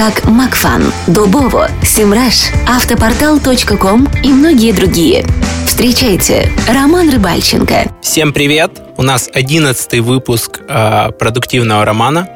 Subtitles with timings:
[0.00, 5.26] как Макфан, Дубово, Симраш, Автопортал.ком и многие другие.
[5.66, 7.92] Встречайте, Роман Рыбальченко.
[8.00, 8.80] Всем привет!
[8.96, 12.30] У нас одиннадцатый выпуск э, продуктивного романа.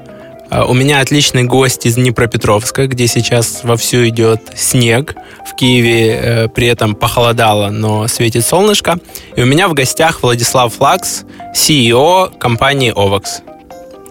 [0.51, 5.15] Э, у меня отличный гость из Днепропетровска, где сейчас вовсю идет снег.
[5.51, 8.99] В Киеве э, при этом похолодало, но светит солнышко.
[9.37, 11.23] И у меня в гостях Владислав Флакс,
[11.55, 13.54] CEO компании Ovox.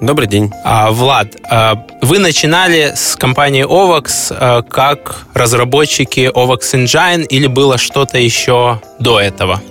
[0.04, 0.52] Добрый день.
[0.66, 7.78] А, Влад, а, вы начинали с компании Ovox а, как разработчики Ovox Engine или было
[7.78, 9.62] что-то еще до этого?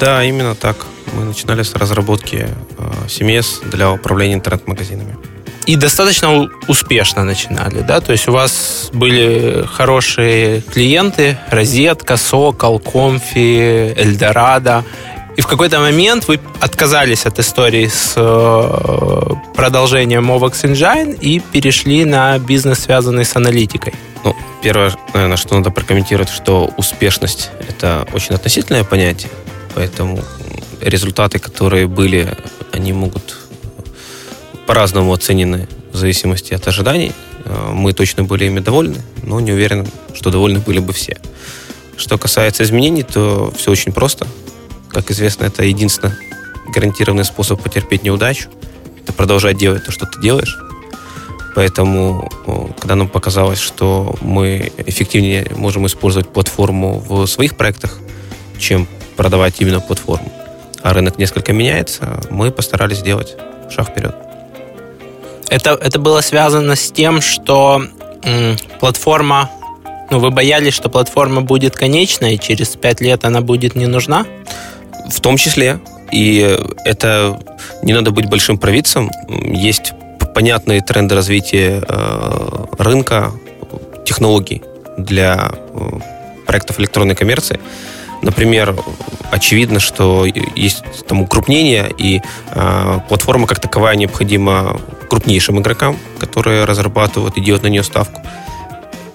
[0.00, 0.76] Да, именно так.
[1.12, 2.48] Мы начинали с разработки
[3.08, 5.18] CMS для управления интернет-магазинами.
[5.66, 8.00] И достаточно успешно начинали, да?
[8.00, 14.82] То есть у вас были хорошие клиенты, Розетка, Сокол, Комфи, Эльдорадо.
[15.42, 22.38] В какой-то момент вы отказались от истории с э, продолжением Movex Engine и перешли на
[22.38, 23.92] бизнес, связанный с аналитикой.
[24.24, 29.32] Ну, первое, наверное, что надо прокомментировать, что успешность– это очень относительное понятие,
[29.74, 30.22] поэтому
[30.80, 32.34] результаты, которые были,
[32.70, 33.36] они могут
[34.66, 37.12] по-разному оценены в зависимости от ожиданий.
[37.44, 41.18] Э, мы точно были ими довольны, но не уверен, что довольны были бы все.
[41.96, 44.26] Что касается изменений, то все очень просто–
[44.92, 46.14] как известно, это единственный
[46.68, 48.48] гарантированный способ потерпеть неудачу.
[49.02, 50.58] Это продолжать делать то, что ты делаешь.
[51.54, 52.30] Поэтому,
[52.80, 57.98] когда нам показалось, что мы эффективнее можем использовать платформу в своих проектах,
[58.58, 60.32] чем продавать именно платформу,
[60.82, 63.36] а рынок несколько меняется, мы постарались сделать
[63.70, 64.14] шаг вперед.
[65.50, 67.82] Это, это было связано с тем, что
[68.22, 69.50] м, платформа,
[70.10, 74.24] ну, вы боялись, что платформа будет конечной, и через пять лет она будет не нужна?
[75.08, 75.80] В том числе.
[76.10, 77.40] И это
[77.82, 79.10] не надо быть большим провидцем.
[79.28, 79.94] Есть
[80.34, 83.32] понятные тренды развития э, рынка
[84.04, 84.62] технологий
[84.98, 85.90] для э,
[86.46, 87.60] проектов электронной коммерции.
[88.22, 88.76] Например,
[89.30, 90.24] очевидно, что
[90.54, 92.20] есть там укрупнение, и
[92.50, 94.80] э, платформа как таковая необходима
[95.10, 98.22] крупнейшим игрокам, которые разрабатывают и делают на нее ставку.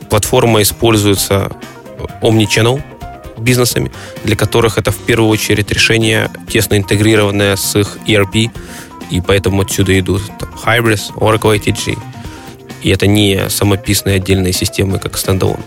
[0.09, 1.51] Платформа используется
[2.21, 2.81] Omnichannel,
[3.37, 3.91] бизнесами,
[4.23, 8.51] для которых это в первую очередь решение тесно интегрированное с их ERP,
[9.11, 11.97] и поэтому отсюда идут там, Hybris, Oracle ATG.
[12.83, 15.59] И это не самописные отдельные системы, как стендалон.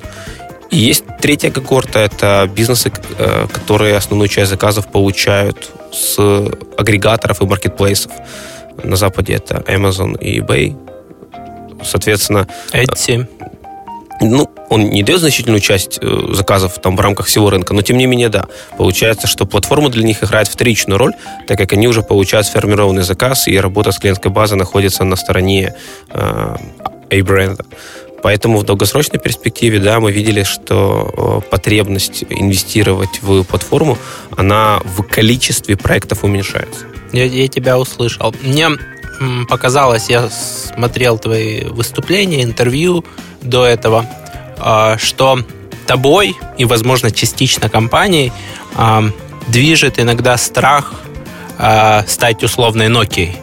[0.70, 6.16] И есть третья когорта, это бизнесы, э, которые основную часть заказов получают с
[6.78, 8.12] агрегаторов и маркетплейсов.
[8.84, 10.76] На Западе это Amazon и eBay.
[11.84, 12.46] Соответственно...
[12.72, 13.26] Etsy
[14.20, 17.96] ну, он не дает значительную часть э, заказов там в рамках всего рынка, но тем
[17.96, 18.46] не менее, да.
[18.76, 21.12] Получается, что платформа для них играет вторичную роль,
[21.46, 25.74] так как они уже получают сформированный заказ, и работа с клиентской базой находится на стороне
[26.10, 26.56] э,
[27.10, 27.64] A-бренда.
[28.22, 33.96] Поэтому в долгосрочной перспективе, да, мы видели, что э, потребность инвестировать в платформу,
[34.36, 36.84] она в количестве проектов уменьшается.
[37.12, 38.34] Я, я тебя услышал.
[38.42, 38.68] Мне
[39.48, 43.04] показалось, я смотрел твои выступления, интервью,
[43.42, 44.06] до этого,
[44.58, 45.40] а, что
[45.86, 48.32] тобой и, возможно, частично компанией
[48.76, 49.04] а,
[49.48, 50.94] движет иногда страх
[51.58, 53.34] а, стать условной Nokia.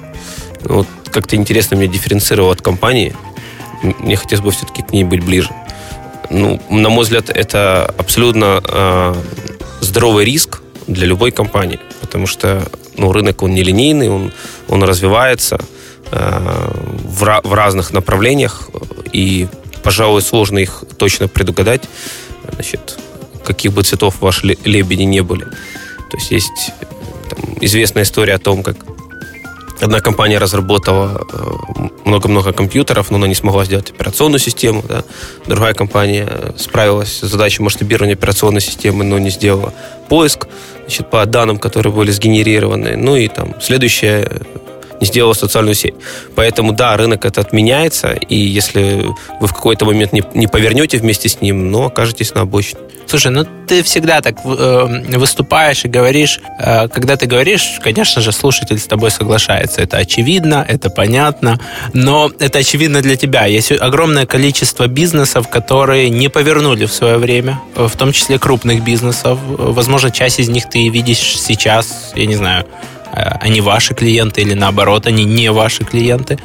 [0.64, 3.16] Вот как-то интересно мне дифференцировал от компании.
[3.82, 5.50] Мне хотелось бы все-таки к ней быть ближе.
[6.30, 9.16] Ну, на мой взгляд, это абсолютно э,
[9.82, 12.64] здоровый риск для любой компании, потому что
[12.98, 14.34] ну, рынок он нелинейный, он,
[14.68, 15.60] он развивается
[16.12, 16.70] э,
[17.04, 18.70] в, в разных направлениях,
[19.14, 19.48] и
[19.88, 21.84] пожалуй, сложно их точно предугадать.
[22.52, 23.00] Значит,
[23.46, 25.46] каких бы цветов ваши лебеди не были.
[25.46, 26.74] То есть есть
[27.30, 28.76] там, известная история о том, как
[29.80, 31.48] одна компания разработала э,
[32.04, 34.84] много-много компьютеров, но она не смогла сделать операционную систему.
[34.86, 35.06] Да?
[35.46, 39.74] Другая компания справилась с задачей масштабирования операционной системы, но не сделала
[40.10, 40.48] поиск
[40.82, 42.98] значит, по данным, которые были сгенерированы.
[42.98, 44.42] Ну и там следующая
[45.02, 45.96] сделала социальную сеть.
[46.36, 49.06] Поэтому, да, рынок это отменяется, и если
[49.40, 52.82] вы в какой-то момент не, не повернете вместе с ним, но окажетесь на обочине.
[53.08, 58.34] Слушай, ну ты всегда так э, выступаешь и говоришь, э, когда ты говоришь, конечно же,
[58.34, 59.82] слушатель с тобой соглашается.
[59.82, 61.58] Это очевидно, это понятно,
[61.94, 63.46] но это очевидно для тебя.
[63.46, 69.40] Есть огромное количество бизнесов, которые не повернули в свое время, в том числе крупных бизнесов.
[69.42, 74.54] Возможно, часть из них ты видишь сейчас, я не знаю, Э, они ваши клиенты или
[74.54, 76.40] наоборот, они не ваши клиенты.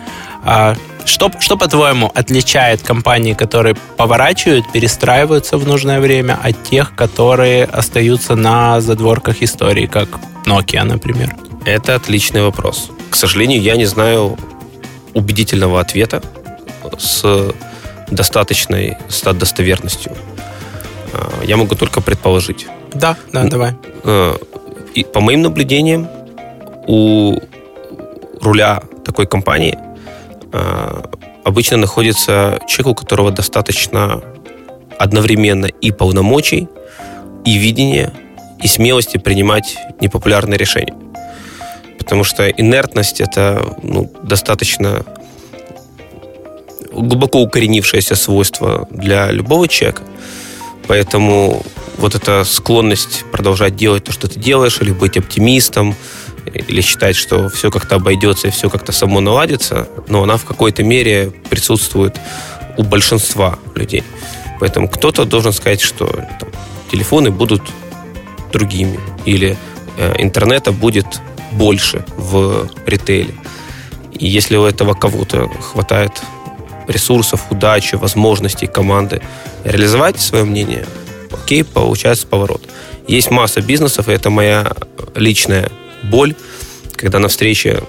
[0.44, 0.74] А
[1.04, 8.34] что, что по-твоему, отличает компании, которые поворачивают, перестраиваются в нужное время, от тех, которые остаются
[8.34, 10.08] на задворках истории, как
[10.46, 11.34] Nokia, например?
[11.64, 12.90] Это отличный вопрос.
[13.10, 14.36] К сожалению, я не знаю
[15.14, 16.22] убедительного ответа
[16.98, 17.52] с
[18.10, 20.12] достаточной стат достоверностью.
[21.12, 22.66] Э, я могу только предположить.
[22.92, 23.74] Да, да, давай.
[24.04, 24.36] Э,
[24.94, 26.08] и по моим наблюдениям,
[26.86, 27.38] у
[28.40, 29.78] руля такой компании
[30.52, 31.02] э,
[31.44, 34.22] обычно находится человек, у которого достаточно
[34.98, 36.68] одновременно и полномочий,
[37.44, 38.12] и видения,
[38.62, 40.94] и смелости принимать непопулярные решения.
[41.98, 45.04] Потому что инертность это ну, достаточно
[46.92, 50.02] глубоко укоренившееся свойство для любого человека.
[50.88, 51.62] Поэтому
[51.98, 55.94] вот эта склонность продолжать делать то, что ты делаешь, или быть оптимистом,
[56.46, 60.82] или считать, что все как-то обойдется и все как-то само наладится, но она в какой-то
[60.82, 62.18] мере присутствует
[62.76, 64.04] у большинства людей.
[64.60, 66.48] Поэтому кто-то должен сказать, что там,
[66.90, 67.62] телефоны будут
[68.52, 69.56] другими, или
[69.96, 71.06] э, интернета будет
[71.52, 73.34] больше в ритейле.
[74.12, 76.12] И если у этого кого-то хватает
[76.86, 79.22] ресурсов, удачи, возможностей команды
[79.64, 80.86] реализовать свое мнение,
[81.32, 82.62] окей, получается поворот.
[83.08, 84.72] Есть масса бизнесов, и это моя
[85.14, 85.70] личная
[86.02, 86.34] боль,
[86.96, 87.82] когда на встрече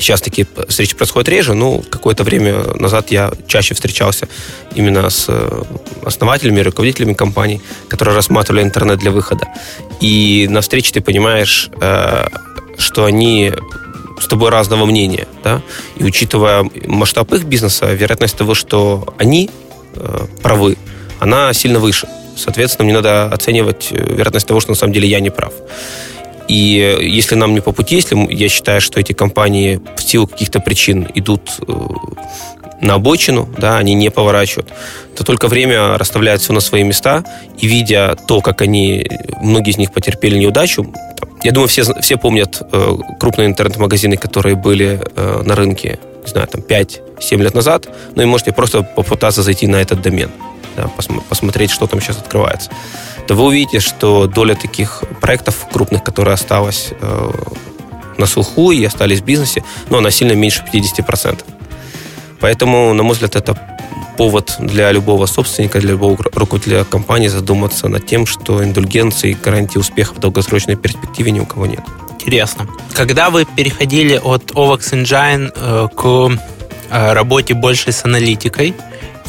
[0.00, 4.28] Сейчас такие встречи происходят реже, но какое-то время назад я чаще встречался
[4.74, 5.62] именно с э,
[6.02, 9.46] основателями, руководителями компаний, которые рассматривали интернет для выхода.
[10.00, 12.28] И на встрече ты понимаешь, э,
[12.78, 13.52] что они
[14.18, 15.60] с тобой разного мнения, да,
[15.96, 19.50] и учитывая масштаб их бизнеса, вероятность того, что они
[19.96, 20.78] э, правы,
[21.18, 22.08] она сильно выше.
[22.36, 25.52] Соответственно, мне надо оценивать вероятность того, что на самом деле я не прав.
[26.50, 30.58] И если нам не по пути, если я считаю, что эти компании в силу каких-то
[30.58, 31.72] причин идут э,
[32.80, 34.68] на обочину, да, они не поворачивают,
[35.14, 37.22] то только время расставляет все на свои места,
[37.56, 39.06] и видя то, как они,
[39.40, 40.92] многие из них потерпели неудачу,
[41.44, 46.48] я думаю, все, все помнят э, крупные интернет-магазины, которые были э, на рынке, не знаю,
[46.48, 47.86] там 5-7 лет назад,
[48.16, 50.32] ну и можете просто попытаться зайти на этот домен,
[50.76, 50.90] да,
[51.28, 52.72] посмотреть, что там сейчас открывается
[53.26, 57.30] то вы увидите, что доля таких проектов крупных, которые осталась э,
[58.18, 61.44] на слуху и остались в бизнесе, ну, она сильно меньше 50%.
[62.40, 63.56] Поэтому, на мой взгляд, это
[64.16, 69.78] повод для любого собственника, для любого руководителя компании задуматься над тем, что индульгенции и гарантии
[69.78, 71.80] успеха в долгосрочной перспективе ни у кого нет.
[72.20, 72.68] Интересно.
[72.92, 76.38] Когда вы переходили от OVAX Engine э, к
[76.90, 78.74] э, работе больше с аналитикой,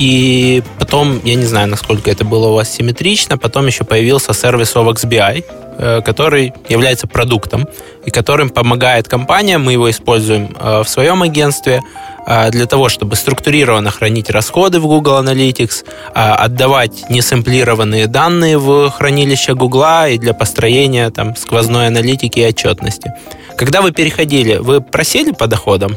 [0.01, 4.75] и потом, я не знаю, насколько это было у вас симметрично, потом еще появился сервис
[4.75, 5.45] OVXBI,
[5.77, 7.67] э, который является продуктом
[8.03, 11.83] и которым помогает компаниям, мы его используем э, в своем агентстве,
[12.25, 19.53] э, для того, чтобы структурированно хранить расходы в Google Analytics, отдавать несэмплированные данные в хранилище
[19.53, 23.13] Google и для построения там, сквозной аналитики и отчетности.
[23.55, 25.95] Когда вы переходили, вы просели по доходам?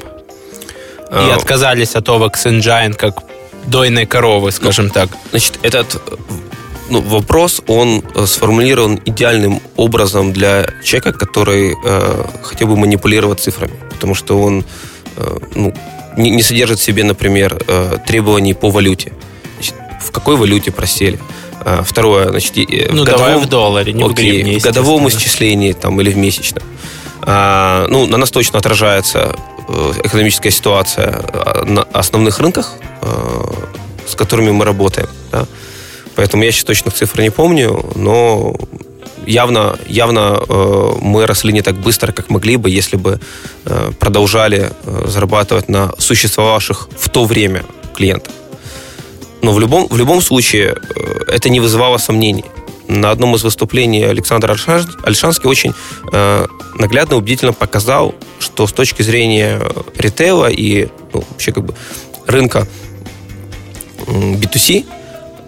[1.11, 3.15] И отказались от OVX Engine как
[3.67, 5.09] дойной коровы, скажем ну, так.
[5.31, 6.01] Значит, этот
[6.91, 13.75] ну, вопрос, он э, сформулирован идеальным образом для человека, который э, хотел бы манипулировать цифрами.
[13.91, 14.65] Потому что он
[15.17, 15.75] э, ну,
[16.17, 19.13] не, не содержит в себе, например, э, требований по валюте.
[19.55, 21.19] Значит, в какой валюте просели?
[21.65, 24.63] Э, второе, значит, э, ну, в годовом, давай в долларе, не окей, в гривне, в
[24.63, 26.63] годовом исчислении там, или в месячном.
[27.23, 29.35] А, ну, на нас точно отражается
[30.05, 31.23] экономическая ситуация
[31.65, 32.73] на основных рынках,
[34.07, 35.09] с которыми мы работаем.
[35.33, 35.47] Да?
[36.17, 38.57] Поэтому я сейчас точных цифр не помню, но
[39.27, 43.21] явно, явно э, мы росли не так быстро, как могли бы, если бы
[43.65, 48.33] э, продолжали э, зарабатывать на существовавших в то время клиентах.
[49.43, 52.45] Но в любом, в любом случае э, это не вызывало сомнений.
[52.89, 55.73] На одном из выступлений Александр Альшанский очень
[56.13, 56.47] э,
[56.79, 59.61] наглядно, убедительно показал, что с точки зрения
[59.97, 61.75] ритейла и ну, вообще как бы
[62.27, 62.67] рынка
[64.07, 64.85] B2C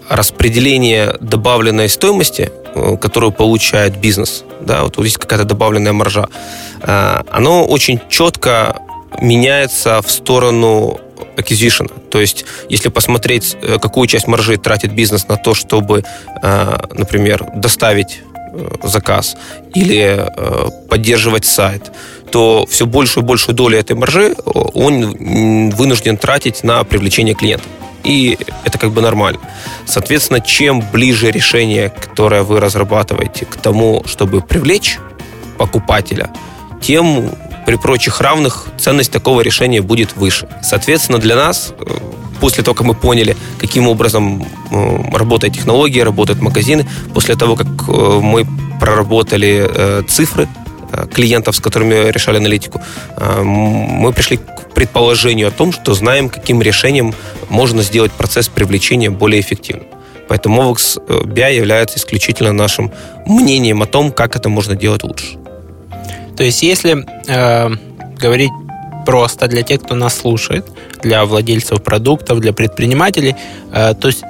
[0.08, 6.28] распределение добавленной стоимости, э, которую получает бизнес, да, вот здесь какая-то добавленная маржа,
[6.82, 8.80] э, оно очень четко
[9.20, 11.00] меняется в сторону
[11.36, 11.90] acquisition.
[12.10, 16.04] То есть, если посмотреть, э, какую часть маржи тратит бизнес на то, чтобы,
[16.92, 18.22] например, доставить
[18.82, 19.36] заказ
[19.74, 20.26] или
[20.88, 21.92] поддерживать сайт,
[22.30, 27.68] то все большую и большую долю этой маржи он вынужден тратить на привлечение клиентов
[28.06, 29.40] и это как бы нормально.
[29.84, 34.98] Соответственно, чем ближе решение, которое вы разрабатываете к тому, чтобы привлечь
[35.58, 36.30] покупателя,
[36.80, 37.30] тем
[37.66, 40.48] при прочих равных ценность такого решения будет выше.
[40.62, 41.84] Соответственно, для нас, э,
[42.40, 47.66] после того, как мы поняли, каким образом э, работает технология, работают магазины, после того, как
[47.88, 48.46] э, мы
[48.80, 50.48] проработали цифры
[51.12, 52.80] клиентов, с которыми решали аналитику,
[53.18, 57.14] мы пришли к предположению о том, что знаем, каким решением
[57.48, 59.86] можно сделать процесс привлечения более эффективным.
[60.28, 62.92] Поэтому Movex э, BI является исключительно нашим
[63.26, 65.38] мнением о том, как это можно делать лучше.
[66.36, 67.70] То есть, если э,
[68.18, 68.50] говорить
[69.06, 70.66] просто для тех, кто нас слушает,
[71.02, 73.36] для владельцев продуктов, для предпринимателей,
[73.72, 74.22] э, то есть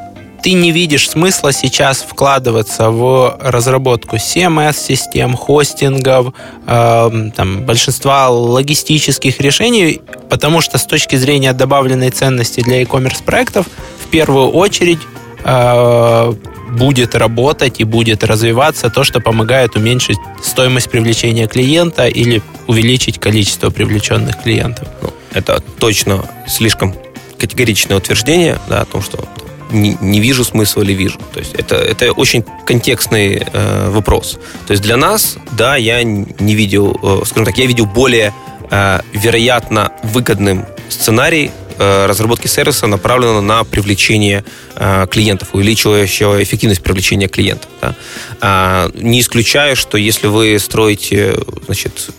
[0.43, 6.35] ты не видишь смысла сейчас вкладываться в разработку CMS-систем, хостингов,
[6.67, 13.67] э, там, большинства логистических решений, потому что с точки зрения добавленной ценности для e-commerce проектов
[14.05, 15.01] в первую очередь
[15.43, 16.33] э,
[16.77, 23.71] будет работать и будет развиваться то, что помогает уменьшить стоимость привлечения клиента или увеличить количество
[23.71, 24.89] привлеченных клиентов.
[25.03, 26.95] Ну, это точно слишком
[27.39, 29.29] категоричное утверждение да, о том, что
[29.71, 31.19] не, не вижу смысла или вижу.
[31.33, 34.39] То есть это, это очень контекстный э, вопрос.
[34.67, 38.33] То есть для нас, да, я не видел, э, скажем так, я видел более
[38.71, 47.69] э, вероятно выгодным сценарий разработки сервиса направленного на привлечение э, клиентов, увеличивающего эффективность привлечения клиентов.
[47.81, 47.95] Да.
[48.41, 52.11] А, не исключаю, что если вы строите значит,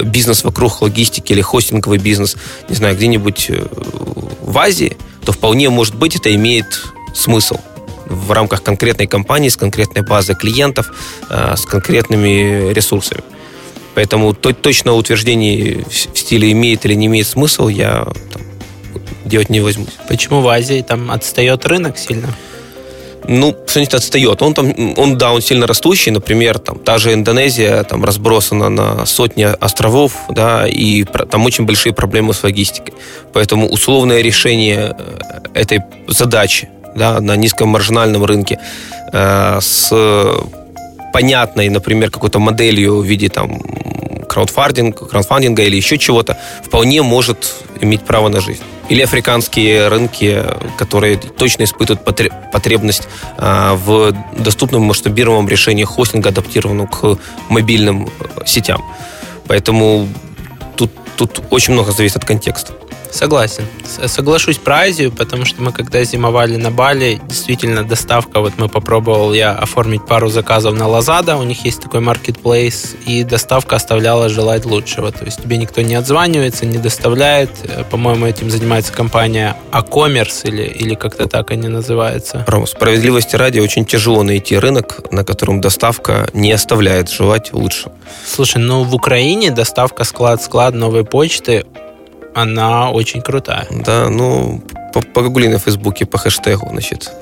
[0.00, 2.36] бизнес вокруг логистики или хостинговый бизнес,
[2.68, 3.66] не знаю, где-нибудь э,
[4.40, 6.82] в Азии, то вполне может быть это имеет
[7.14, 7.58] смысл
[8.06, 10.92] в рамках конкретной компании, с конкретной базой клиентов,
[11.28, 13.22] э, с конкретными ресурсами.
[13.94, 18.42] Поэтому точно утверждение в стиле имеет или не имеет смысл я там,
[19.30, 19.96] делать не возьмусь.
[20.08, 22.28] Почему в Азии там отстает рынок сильно?
[23.28, 24.42] ну, что-нибудь отстает.
[24.42, 29.06] Он там, он, да, он сильно растущий, например, там, та же Индонезия там разбросана на
[29.06, 32.94] сотни островов, да, и там очень большие проблемы с логистикой.
[33.32, 38.58] Поэтому условное решение э, этой задачи, да, на низкомаржинальном рынке
[39.12, 39.92] э, с
[41.12, 43.60] понятной, например, какой-то моделью в виде там
[44.30, 50.44] краудфандинга, краудфандинга или еще чего-то, вполне может иметь право на жизнь или африканские рынки,
[50.76, 52.04] которые точно испытывают
[52.52, 57.16] потребность а, в доступном масштабируемом решении хостинга, адаптированном к
[57.48, 58.82] мобильным э, сетям.
[59.46, 60.08] Поэтому
[60.76, 62.72] тут, тут очень много зависит от контекста.
[63.10, 63.64] Согласен.
[64.06, 69.32] Соглашусь про Азию, потому что мы когда зимовали на Бали, действительно доставка, вот мы попробовал
[69.32, 74.64] я оформить пару заказов на Лазада, у них есть такой маркетплейс, и доставка оставляла желать
[74.64, 75.10] лучшего.
[75.12, 77.50] То есть тебе никто не отзванивается, не доставляет.
[77.64, 82.44] Э, по-моему, этим занимается компания Акомерс или, или как-то так они называются.
[82.46, 87.90] Ром, справедливости ради, очень тяжело найти рынок, на котором доставка не оставляет желать лучше.
[88.26, 91.64] Слушай, ну в Украине доставка склад-склад новой почты
[92.34, 93.66] она очень крутая.
[93.70, 94.62] Да, ну,
[95.14, 97.12] погугли на Фейсбуке по хэштегу, значит,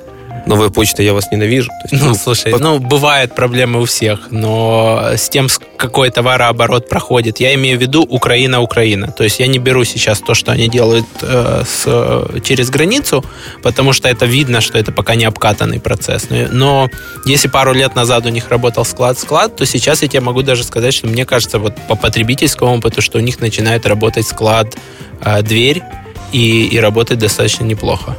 [0.46, 1.70] новая почта, я вас ненавижу.
[1.90, 2.58] есть, ну, ну, слушай, по...
[2.58, 8.02] ну, бывают проблемы у всех, но с тем, какой товарооборот проходит, я имею в виду
[8.02, 9.12] Украина-Украина.
[9.12, 13.24] То есть я не беру сейчас то, что они делают э, с, через границу,
[13.62, 16.28] потому что это видно, что это пока не обкатанный процесс.
[16.30, 16.88] Но
[17.26, 20.94] если пару лет назад у них работал склад-склад, то сейчас я тебе могу даже сказать,
[20.94, 26.66] что мне кажется, вот по потребительскому опыту, что у них начинает работать склад-дверь, э, и,
[26.66, 28.16] и работать достаточно неплохо.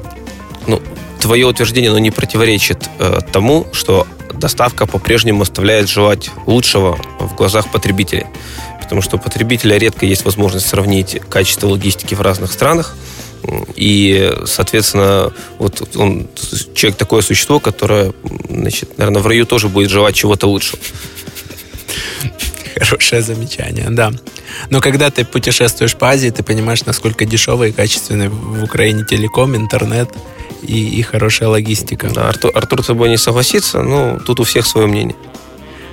[0.68, 0.82] Ну,
[1.20, 7.72] твое утверждение, оно не противоречит э, тому, что доставка по-прежнему оставляет желать лучшего в глазах
[7.72, 8.26] потребителей.
[8.82, 12.96] Потому что у потребителя редко есть возможность сравнить качество логистики в разных странах.
[13.76, 16.28] И, соответственно, вот он,
[16.74, 18.14] человек такое существо, которое,
[18.50, 20.80] значит, наверное, в раю тоже будет желать чего-то лучшего.
[22.76, 24.12] Хорошее замечание, да.
[24.70, 29.56] Но когда ты путешествуешь по Азии, ты понимаешь, насколько дешевый и качественный в Украине телеком,
[29.56, 30.10] интернет
[30.62, 32.10] и, и хорошая логистика.
[32.14, 35.16] Да, Артур, Артур с тобой не согласится, но тут у всех свое мнение.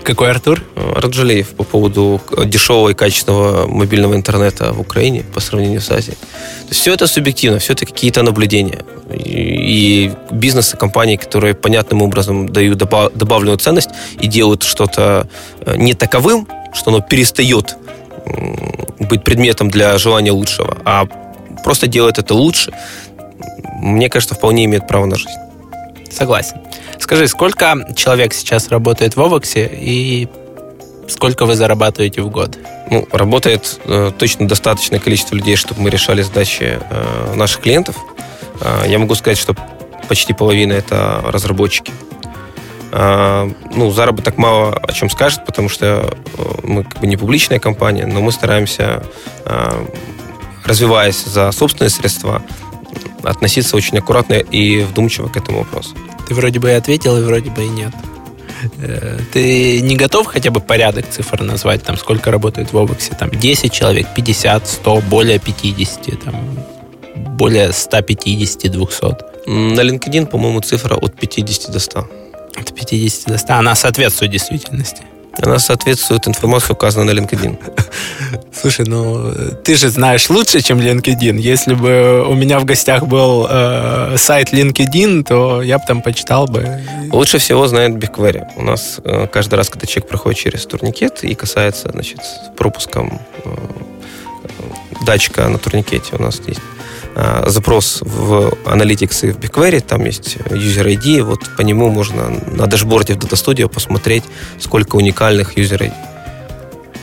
[0.02, 0.62] Какой Артур?
[0.76, 6.16] Раджалеев по поводу дешевого и качественного мобильного интернета в Украине по сравнению с Азией.
[6.16, 8.84] То есть все это субъективно, все это какие-то наблюдения.
[9.12, 15.28] И, и бизнесы, компании, которые понятным образом дают добавленную ценность и делают что-то
[15.62, 17.76] э, не таковым, что оно перестает
[19.00, 21.06] быть предметом для желания лучшего, а
[21.64, 22.72] просто делает это лучше,
[23.80, 25.38] мне кажется, вполне имеет право на жизнь.
[26.10, 26.56] Согласен.
[26.98, 30.28] Скажи, сколько человек сейчас работает в Овоксе и
[31.08, 32.58] сколько вы зарабатываете в год?
[32.90, 37.96] Ну, работает э, точно достаточное количество людей, чтобы мы решали задачи э, наших клиентов.
[38.60, 39.54] Э, я могу сказать, что
[40.08, 41.92] почти половина это разработчики.
[42.92, 47.58] Э, ну, заработок мало о чем скажет, потому что э, мы как бы не публичная
[47.58, 49.02] компания, но мы стараемся,
[49.44, 49.86] э,
[50.64, 52.42] развиваясь за собственные средства,
[53.22, 55.90] относиться очень аккуратно и вдумчиво к этому вопросу.
[56.28, 57.92] Ты вроде бы и ответил, и вроде бы и нет.
[58.78, 63.14] Э, ты не готов хотя бы порядок цифр назвать, там, сколько работает в Обоксе?
[63.14, 66.34] Там 10 человек, 50, 100, более 50, там,
[67.36, 69.04] более 150, 200?
[69.46, 72.08] На LinkedIn, по-моему, цифра от 50 до 100.
[72.56, 73.54] От 50 до 100.
[73.54, 75.02] Она соответствует действительности.
[75.42, 77.58] Она соответствует информации, указанной на LinkedIn.
[78.52, 79.32] Слушай, ну
[79.64, 81.38] ты же знаешь лучше, чем LinkedIn.
[81.38, 86.46] Если бы у меня в гостях был э, сайт LinkedIn, то я бы там почитал
[86.46, 86.80] бы.
[87.12, 88.44] Лучше всего знает BigQuery.
[88.56, 92.20] У нас э, каждый раз, когда человек проходит через турникет и касается, значит,
[92.56, 93.50] пропуском э,
[95.04, 96.75] датчика на турникете, у нас есть Э,
[97.46, 102.66] запрос в Analytics и в BigQuery, там есть user ID, вот по нему можно на
[102.66, 104.24] дашборде в Data Studio посмотреть,
[104.58, 105.92] сколько уникальных user ID.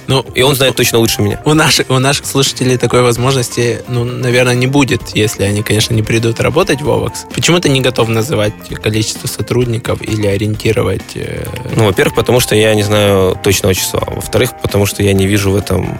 [0.07, 1.41] Ну, и он знает точно лучше меня.
[1.45, 6.03] У наших, у наших слушателей такой возможности, ну, наверное, не будет, если они, конечно, не
[6.03, 7.33] придут работать в Ovox.
[7.33, 11.15] Почему ты не готов называть количество сотрудников или ориентировать?
[11.15, 11.45] Э...
[11.75, 14.03] Ну, во-первых, потому что я не знаю точного числа.
[14.07, 15.99] Во-вторых, потому что я не вижу в этом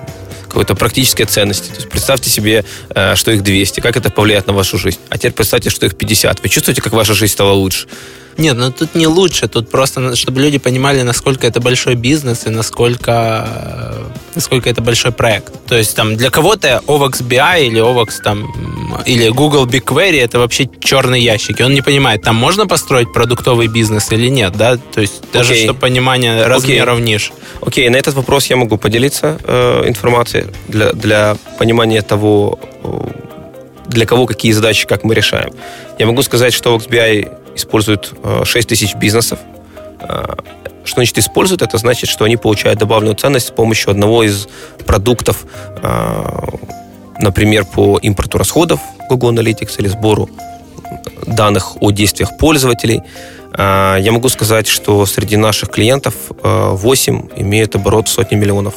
[0.54, 1.70] какой-то практической ценности.
[1.70, 5.00] То есть представьте себе, э, что их 200, как это повлияет на вашу жизнь.
[5.10, 6.44] А теперь представьте, что их 50.
[6.44, 7.88] Вы чувствуете, как ваша жизнь стала лучше?
[8.38, 12.50] Нет, ну тут не лучше, тут просто, чтобы люди понимали, насколько это большой бизнес и
[12.50, 13.48] насколько,
[14.36, 15.54] насколько это большой проект.
[15.68, 18.52] То есть там для кого-то Ovox BI или Ovox там,
[19.06, 21.62] или Google BigQuery это вообще черные ящики.
[21.62, 24.78] Он не понимает, там можно построить продуктовый бизнес или нет, да?
[24.78, 25.64] То есть даже okay.
[25.64, 27.04] чтобы понимание размеров okay.
[27.04, 27.32] ниш.
[27.62, 32.60] Окей, okay, на этот вопрос я могу поделиться э, информацией для, для понимания того,
[33.88, 35.52] для кого какие задачи, как мы решаем.
[36.00, 38.12] Я могу сказать, что OXBI использует
[38.44, 39.40] 6 э, тысяч бизнесов.
[40.02, 40.36] Э,
[40.84, 41.62] что значит используют?
[41.62, 44.48] Это значит, что они получают добавленную ценность с помощью одного из
[44.86, 45.46] продуктов,
[45.82, 46.48] э,
[47.20, 50.30] например, по импорту расходов Google Analytics или сбору
[51.26, 53.02] данных о действиях пользователей.
[53.56, 58.74] Я могу сказать, что среди наших клиентов 8 имеют оборот сотни миллионов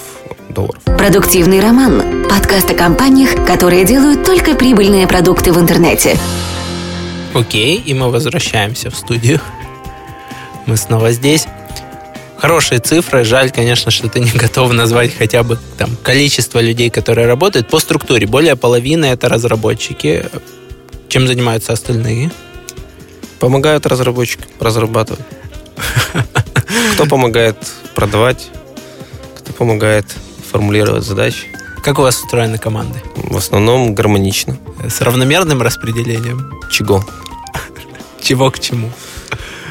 [0.50, 0.82] долларов.
[0.84, 2.26] Продуктивный роман.
[2.28, 6.16] Подкаст о компаниях, которые делают только прибыльные продукты в интернете.
[7.36, 9.40] Окей, и мы возвращаемся в студию.
[10.64, 11.46] Мы снова здесь.
[12.38, 13.24] Хорошие цифры.
[13.24, 17.78] Жаль, конечно, что ты не готов назвать хотя бы там количество людей, которые работают по
[17.78, 18.26] структуре.
[18.26, 20.24] Более половины это разработчики.
[21.08, 22.30] Чем занимаются остальные?
[23.38, 25.26] Помогают разработчикам разрабатывать.
[26.94, 27.58] Кто помогает
[27.94, 28.48] продавать,
[29.36, 30.06] кто помогает
[30.50, 31.48] формулировать задачи.
[31.82, 33.02] Как у вас устроены команды?
[33.14, 34.56] В основном гармонично.
[34.88, 36.50] С равномерным распределением?
[36.70, 37.04] Чего?
[38.26, 38.90] Чего к чему.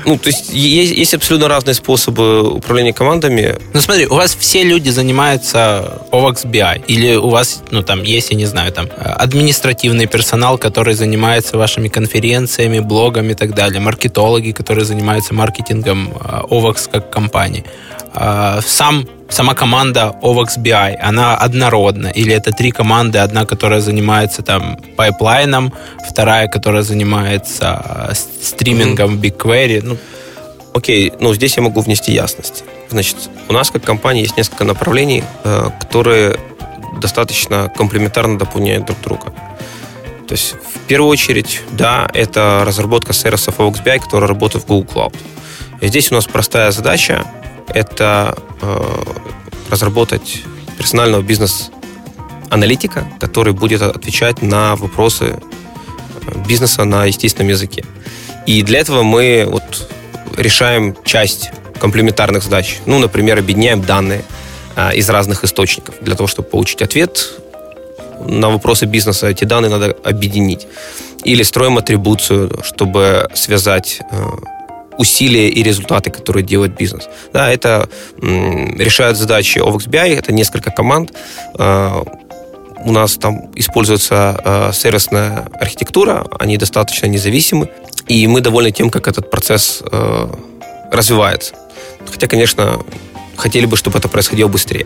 [0.05, 3.55] Ну, то есть есть, есть абсолютно разные способы управления командами.
[3.73, 8.29] Ну, смотри, у вас все люди занимаются OVAX BI, или у вас, ну, там, есть,
[8.29, 14.51] я не знаю, там, административный персонал, который занимается вашими конференциями, блогами и так далее, маркетологи,
[14.51, 16.09] которые занимаются маркетингом
[16.49, 17.63] OWOX как компании.
[18.15, 22.07] А, сам сама команда OWOX BI, она однородна?
[22.07, 25.73] Или это три команды, одна, которая занимается там пайплайном,
[26.07, 29.81] вторая, которая занимается э, стримингом BigQuery?
[29.83, 29.97] Ну,
[30.73, 32.65] Окей, ну здесь я могу внести ясность.
[32.89, 33.15] Значит,
[33.47, 36.37] у нас как компания есть несколько направлений, э, которые
[37.01, 39.33] достаточно комплементарно дополняют друг друга.
[40.27, 44.85] То есть, в первую очередь, да, это разработка сервисов OWOX BI, которые работают в Google
[44.93, 45.15] Cloud.
[45.81, 47.25] И здесь у нас простая задача
[47.67, 49.03] это э,
[49.69, 50.43] разработать
[50.77, 57.83] персонального бизнес-аналитика, который будет отвечать на вопросы э, бизнеса на естественном языке.
[58.45, 59.89] И для этого мы вот
[60.37, 62.79] решаем часть комплементарных задач.
[62.85, 64.23] Ну, например, объединяем данные
[64.75, 67.39] э, из разных источников для того, чтобы получить ответ
[68.27, 70.67] на вопросы бизнеса эти данные надо объединить.
[71.23, 73.99] Или строим атрибуцию, чтобы связать
[74.97, 77.07] усилия и результаты, которые делает бизнес.
[77.33, 77.89] Да, это
[78.21, 81.13] решают задачи OVXBI, это несколько команд.
[81.57, 82.03] Э,
[82.83, 87.69] у нас там используется э, сервисная архитектура, они достаточно независимы,
[88.07, 90.27] и мы довольны тем, как этот процесс э,
[90.91, 91.55] развивается.
[92.09, 92.79] Хотя, конечно,
[93.35, 94.85] хотели бы, чтобы это происходило быстрее.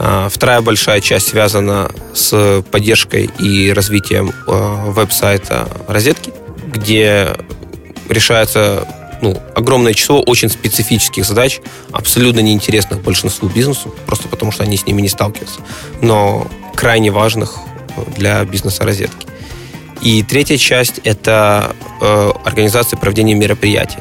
[0.00, 6.32] А, вторая большая часть связана с поддержкой и развитием веб-сайта розетки,
[6.66, 7.36] где
[8.08, 8.86] решается
[9.20, 11.60] ну, огромное число очень специфических задач,
[11.92, 15.60] абсолютно неинтересных большинству бизнесу, просто потому что они с ними не сталкиваются,
[16.00, 17.56] но крайне важных
[18.16, 19.26] для бизнеса розетки.
[20.00, 23.98] И третья часть– это э, организация проведения мероприятий,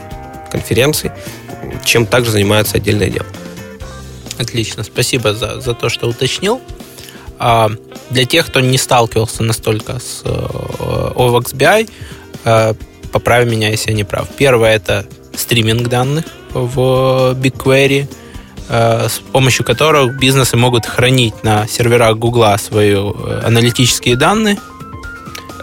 [0.52, 1.12] конференций,
[1.84, 3.26] чем также занимается отдельное дело.
[4.38, 6.62] Отлично, спасибо за, за то, что уточнил.
[7.40, 7.72] А,
[8.10, 11.90] для тех, кто не сталкивался настолько с э, OVXBI,
[12.46, 12.74] э,
[13.12, 14.28] поправь меня, если я не прав.
[14.38, 18.08] Первое– это стриминг данных в BigQuery,
[18.70, 24.58] э, с помощью которых бизнесы могут хранить на серверах Гугла свои э, аналитические данные.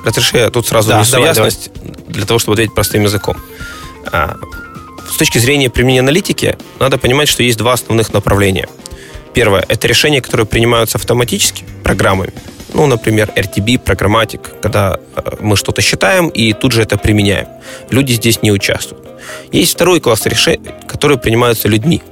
[0.04, 1.94] Разреши, я тут сразу да, внесу давай, ясность давай.
[2.08, 3.36] для того, чтобы ответить простым языком.
[4.12, 4.36] А,
[5.10, 8.68] с точки зрения применения аналитики, надо понимать, что есть два основных направления.
[9.32, 12.32] Первое– это решения, которые принимаются автоматически программами.
[12.74, 17.46] Ну, например, RTB, программатик, когда э, мы что-то считаем и тут же это применяем.
[17.90, 19.06] Люди здесь не участвуют.
[19.52, 22.02] Есть второй класс решений, которые принимаются людьми.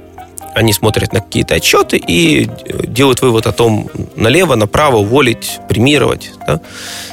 [0.55, 6.31] Они смотрят на какие-то отчеты и э, делают вывод о том, налево, направо, уволить, премировать.
[6.47, 6.61] Да?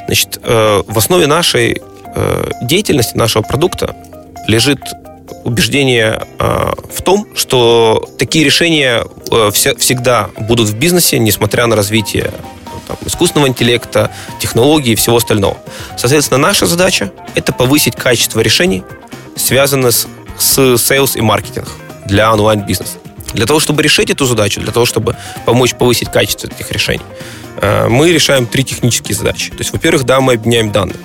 [0.07, 1.83] Значит, э, в основе нашей
[2.63, 3.95] деятельности, нашего продукта
[4.49, 4.81] лежит
[5.45, 9.05] убеждение в том, что такие решения
[9.53, 12.33] всегда будут в бизнесе, несмотря на развитие
[12.97, 15.59] там, искусственного интеллекта, технологий и всего остального.
[15.97, 18.83] Соответственно, наша задача– это повысить качество решений,
[19.37, 21.69] связанных с, sales и маркетинг
[22.07, 22.99] для онлайн-бизнеса.
[23.33, 27.05] Для того, чтобы решить эту задачу, для того, чтобы помочь повысить качество этих решений,
[27.61, 29.51] э, мы решаем три технические задачи.
[29.51, 30.99] То есть, во-первых, да, мы объединяем данные.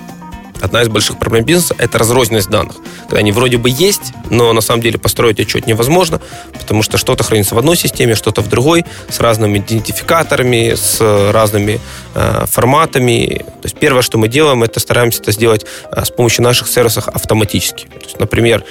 [0.60, 2.76] Одна из больших проблем бизнеса– это разрозненность данных.
[3.02, 6.20] Когда они вроде бы есть, но на самом деле построить отчет невозможно,
[6.58, 11.00] потому что что-то хранится в одной системе, что-то в другой, с разными идентификаторами, с
[11.32, 11.80] разными
[12.14, 13.44] э, форматами.
[13.62, 17.08] То есть первое, что мы делаем, это стараемся это сделать э, с помощью наших сервисов
[17.08, 17.86] автоматически.
[17.86, 18.64] То есть, например,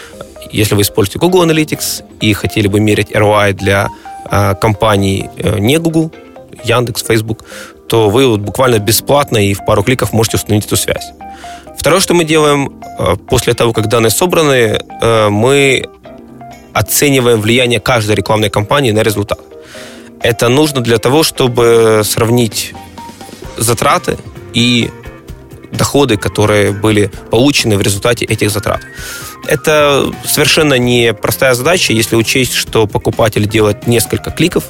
[0.52, 3.90] если вы используете Google Analytics и хотели бы мерить ROI для
[4.30, 6.12] э, компаний э, не Google,
[6.64, 7.44] Яндекс, Facebook,
[7.88, 11.12] то вы вот буквально бесплатно и в пару кликов можете установить эту связь.
[11.78, 15.86] Второе, что мы делаем э, после того, как данные собраны, э, мы
[16.74, 19.40] оцениваем влияние каждой рекламной кампании на результат.
[20.22, 22.74] Это нужно для того, чтобы сравнить
[23.58, 24.18] затраты
[24.54, 24.90] и
[25.72, 28.82] доходы, которые были получены в результате этих затрат.
[29.48, 34.64] Это совершенно не простая задача, если учесть, что покупатель делает несколько кликов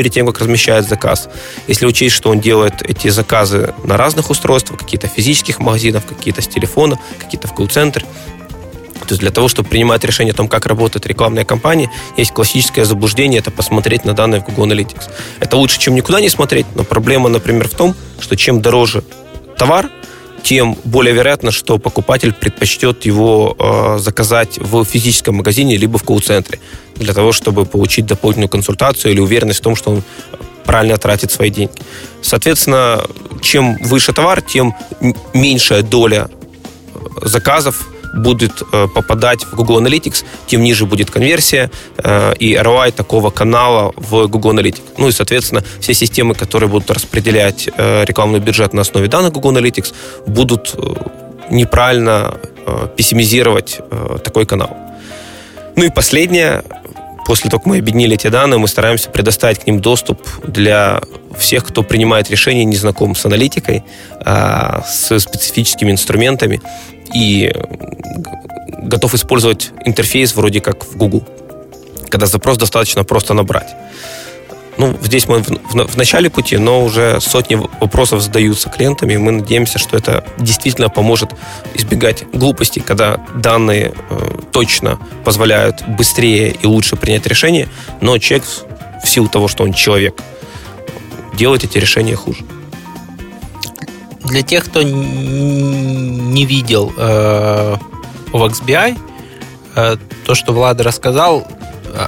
[0.00, 1.28] перед тем, как размещает заказ.
[1.66, 6.48] Если учесть, что он делает эти заказы на разных устройствах, какие-то физических магазинов, какие-то с
[6.48, 8.06] телефона, какие-то в колл-центре,
[9.00, 12.86] то есть для того, чтобы принимать решение о том, как работает рекламная кампания, есть классическое
[12.86, 15.10] заблуждение, это посмотреть на данные в Google Analytics.
[15.38, 19.04] Это лучше, чем никуда не смотреть, но проблема, например, в том, что чем дороже
[19.58, 19.90] товар,
[20.42, 26.58] тем более вероятно, что покупатель предпочтет его э, заказать в физическом магазине либо в колл-центре
[26.96, 30.02] для того, чтобы получить дополнительную консультацию или уверенность в том, что он
[30.64, 31.72] правильно тратит свои деньги.
[32.22, 33.02] Соответственно,
[33.40, 34.74] чем выше товар, тем
[35.34, 36.28] меньшая доля
[37.22, 43.30] заказов будет э, попадать в Google Analytics, тем ниже будет конверсия э, и ROI такого
[43.30, 44.80] канала в Google Analytics.
[44.98, 49.56] Ну и, соответственно, все системы, которые будут распределять э, рекламный бюджет на основе данных Google
[49.56, 49.94] Analytics,
[50.26, 50.74] будут
[51.50, 52.34] неправильно
[52.96, 53.80] пессимизировать
[54.22, 54.76] такой канал.
[55.74, 56.62] Ну и последнее,
[57.30, 61.00] после того, как мы объединили эти данные, мы стараемся предоставить к ним доступ для
[61.38, 63.84] всех, кто принимает решения, не знаком с аналитикой,
[64.18, 66.60] а с специфическими инструментами
[67.14, 67.54] и
[68.82, 71.24] готов использовать интерфейс вроде как в Google,
[72.08, 73.76] когда запрос достаточно просто набрать.
[74.80, 79.18] Ну, здесь мы в, в, в начале пути, но уже сотни вопросов задаются клиентами, и
[79.18, 81.32] мы надеемся, что это действительно поможет
[81.74, 87.68] избегать глупостей, когда данные э, точно позволяют быстрее и лучше принять решение,
[88.00, 88.48] но человек
[89.04, 90.18] в силу того, что он человек,
[91.34, 92.42] делает эти решения хуже.
[94.24, 97.76] Для тех, кто не видел э,
[98.32, 98.98] OXBI,
[99.76, 101.46] э, то, что Влад рассказал,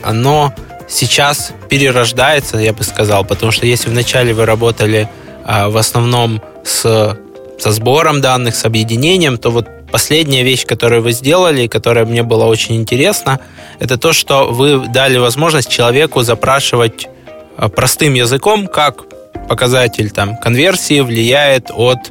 [0.02, 0.54] оно
[0.92, 5.08] сейчас перерождается, я бы сказал, потому что если вначале вы работали
[5.46, 7.16] э, в основном с,
[7.58, 12.46] со сбором данных, с объединением, то вот последняя вещь, которую вы сделали, которая мне была
[12.46, 13.40] очень интересна,
[13.78, 17.08] это то, что вы дали возможность человеку запрашивать
[17.56, 19.04] э, простым языком, как
[19.48, 22.10] показатель там, конверсии влияет от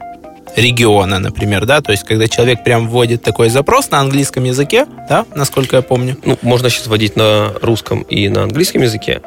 [0.55, 5.25] региона, например, да, то есть когда человек прям вводит такой запрос на английском языке, да,
[5.35, 6.17] насколько я помню.
[6.25, 9.21] Ну, можно сейчас вводить на русском и на английском языке,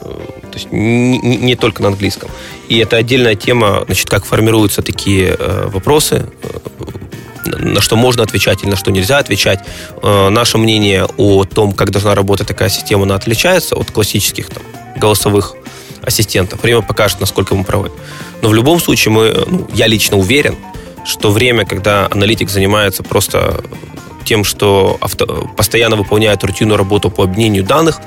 [0.00, 2.30] э, то есть не, не только на английском.
[2.68, 6.48] И это отдельная тема, значит, как формируются такие э, вопросы, э,
[7.46, 9.60] на что можно отвечать или на что нельзя отвечать.
[10.02, 14.62] Наше мнение о том, как должна работать такая система, она отличается от классических там,
[14.96, 15.54] голосовых
[16.08, 16.62] ассистентов.
[16.62, 17.90] Время покажет, насколько мы правы.
[18.42, 20.56] Но в любом случае мы, ну, я лично уверен,
[21.04, 23.62] что время, когда аналитик занимается просто
[24.24, 28.00] тем, что авто, постоянно выполняет рутинную работу по объединению данных,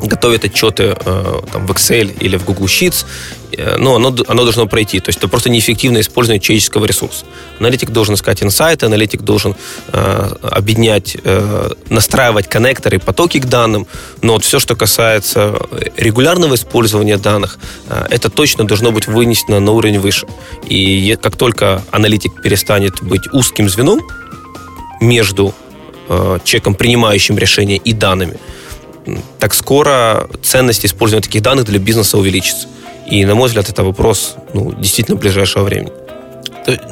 [0.00, 3.06] готовит отчеты э, там, в Excel или в Google Sheets,
[3.56, 5.00] э, но оно, оно должно пройти.
[5.00, 7.24] То есть это просто неэффективное использование человеческого ресурса.
[7.58, 9.54] Аналитик должен искать инсайты, аналитик должен
[9.88, 13.86] э, объединять, э, настраивать коннекторы, потоки к данным,
[14.22, 15.54] но вот все, что касается
[15.96, 20.26] регулярного использования данных, э, это точно должно быть вынесено на уровень выше.
[20.68, 24.00] И как только аналитик перестанет быть узким звеном
[25.00, 25.54] между
[26.08, 28.38] э, человеком, принимающим решения, и данными,
[29.38, 32.68] так скоро ценность использования таких данных для бизнеса увеличится.
[33.12, 35.92] И, на мой взгляд, это вопрос ну, действительно ближайшего времени.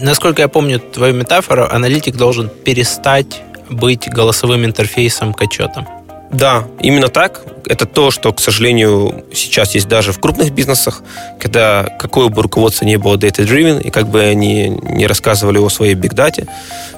[0.02, 5.88] Насколько я помню твою метафору, аналитик должен перестать быть голосовым интерфейсом к отчетам.
[6.30, 7.40] Да, именно так.
[7.64, 11.02] Это то, что, к сожалению, сейчас есть даже в крупных бизнесах,
[11.38, 15.94] когда какое бы руководство не было data-driven, и как бы они не рассказывали о своей
[15.94, 16.46] data,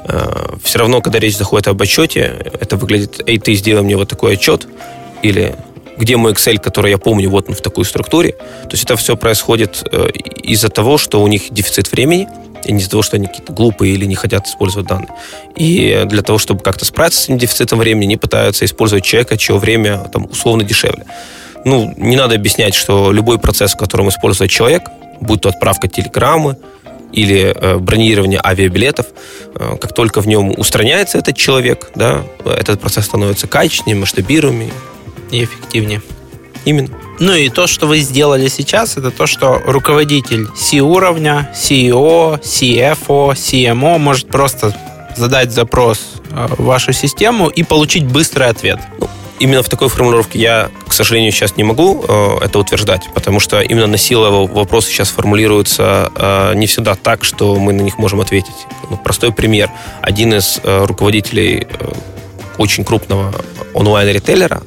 [0.08, 4.08] э, все равно, когда речь заходит об отчете, это выглядит, эй, ты сделай мне вот
[4.08, 4.66] такой отчет,
[5.22, 5.54] или
[5.96, 8.33] где мой Excel, который я помню, вот он в такой структуре.
[8.33, 10.09] То есть это все происходит э,
[10.42, 12.28] из-за того, что у них дефицит времени,
[12.64, 15.09] и не из-за того, что они какие-то глупые или не хотят использовать данные.
[15.57, 19.59] И для того, чтобы как-то справиться с этим дефицитом времени, они пытаются использовать человека, чье
[19.59, 21.05] время там, условно дешевле.
[21.64, 24.83] Ну, не надо объяснять, что любой процесс, в котором использует человек,
[25.20, 26.57] будь то отправка телеграммы,
[27.12, 29.07] или э, бронирование авиабилетов,
[29.55, 34.72] э, как только в нем устраняется этот человек, да, этот процесс становится качественнее, масштабируемее,
[35.33, 36.03] и эффективнее.
[36.64, 36.90] Именно.
[37.18, 43.99] Ну и то, что вы сделали сейчас, это то, что руководитель C-уровня, CEO, CFO, CMO
[43.99, 44.75] может просто
[45.16, 48.81] задать запрос э, в вашу систему и получить быстрый ответ.
[48.99, 53.40] Ну, именно в такой формулировке я, к сожалению, сейчас не могу э, это утверждать, потому
[53.40, 57.99] что именно на силу вопросы сейчас формулируются э, не всегда так, что мы на них
[57.99, 58.66] можем ответить.
[58.88, 59.71] Ну, простой пример.
[60.01, 61.66] Один из руководителей
[62.59, 63.33] очень крупного
[63.75, 64.62] онлайн-ритейлера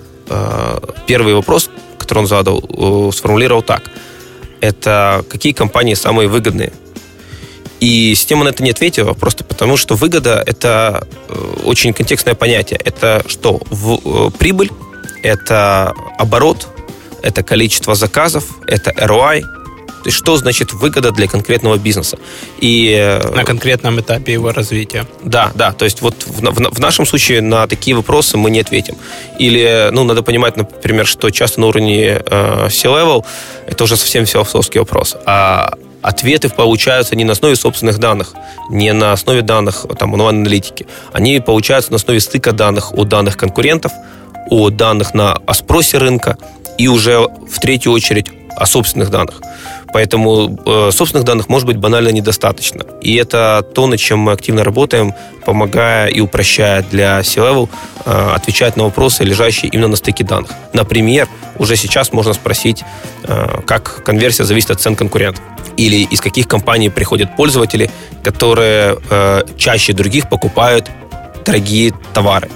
[1.08, 3.84] первый вопрос, который он задал, э, сформулировал так.
[4.62, 6.72] Это какие компании самые выгодные?
[7.80, 12.80] И система на это не ответила, просто потому что выгода– это э, очень контекстное понятие.
[12.84, 13.60] Это что?
[13.70, 14.72] В, прибыль,
[15.24, 16.68] это оборот,
[17.22, 19.44] это количество заказов, это ROI,
[20.06, 22.20] то есть что значит выгода для конкретного бизнеса?
[22.60, 25.08] И, э, на конкретном этапе его развития.
[25.24, 25.72] Да, да.
[25.72, 28.98] То есть вот в, в, в нашем случае на такие вопросы мы не ответим.
[29.40, 33.26] Или, ну, надо понимать, например, что часто на уровне э, C-level
[33.66, 35.16] это уже совсем философский вопрос.
[35.26, 38.36] А ответы получаются не на основе собственных данных,
[38.70, 40.86] не на основе данных там, онлайн-аналитики.
[41.14, 43.92] Они получаются на основе стыка данных о данных конкурентов,
[44.52, 46.38] о данных на, о спросе рынка
[46.78, 49.42] и уже в третью очередь о собственных данных.
[49.94, 52.84] Поэтому э, собственных данных может быть банально недостаточно.
[53.02, 55.14] И это то, над чем мы активно работаем,
[55.46, 57.70] помогая и упрощая для C-Level
[58.06, 60.52] э, отвечать на вопросы, лежащие именно на стыке данных.
[60.74, 62.84] Например, уже сейчас можно спросить,
[63.24, 65.44] э, как конверсия зависит от цен конкурентов.
[65.78, 67.92] Или из каких компаний приходят пользователи,
[68.24, 68.98] которые
[69.58, 70.90] чаще других покупают
[71.46, 72.50] дорогие товары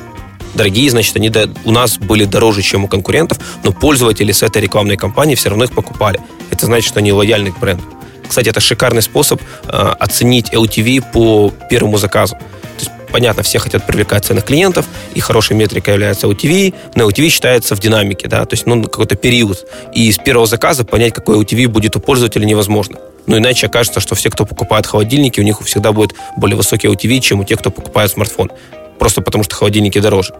[0.54, 1.32] дорогие, значит, они
[1.66, 5.66] у нас были дороже, чем у конкурентов, но пользователи с этой рекламной кампании все равно
[5.66, 6.20] их покупали.
[6.52, 7.84] Это значит, что они лояльны к бренду.
[8.28, 12.36] Кстати, это шикарный способ э, оценить LTV по первому заказу.
[12.36, 14.86] То есть, понятно, все хотят привлекать ценных клиентов,
[15.16, 19.16] и хорошей метрикой является LTV, но LTV считается в динамике, да, то есть, ну, какой-то
[19.16, 19.68] период.
[19.96, 23.00] И с первого заказа понять, какой LTV будет у пользователя, невозможно.
[23.26, 27.20] Ну, иначе окажется, что все, кто покупает холодильники, у них всегда будет более высокий LTV,
[27.22, 28.52] чем у тех, кто покупает смартфон
[29.00, 30.34] просто потому что холодильники дороже.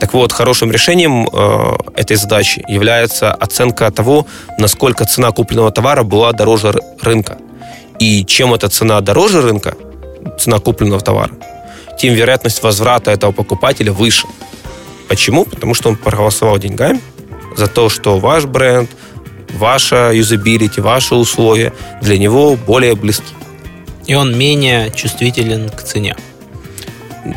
[0.00, 4.26] Так вот, хорошим решением э, этой задачи является оценка того,
[4.58, 7.38] насколько цена купленного товара была дороже рынка.
[7.98, 9.74] И чем эта цена дороже рынка,
[10.38, 11.32] цена купленного товара,
[11.98, 14.26] тем вероятность возврата этого покупателя выше.
[15.08, 15.44] Почему?
[15.44, 17.00] Потому что он проголосовал деньгами
[17.56, 18.90] за то, что ваш бренд,
[19.54, 23.34] ваша юзабилити, ваши условия для него более близки.
[24.06, 26.16] И он менее чувствителен к цене.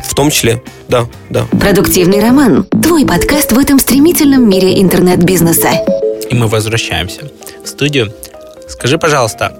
[0.04, 1.46] В том числе, да, да.
[1.58, 2.66] Продуктивный роман.
[2.82, 5.70] Твой подкаст в этом стремительном мире интернет-бизнеса.
[6.30, 7.30] И мы возвращаемся
[7.64, 8.12] в студию.
[8.68, 9.56] Скажи, пожалуйста,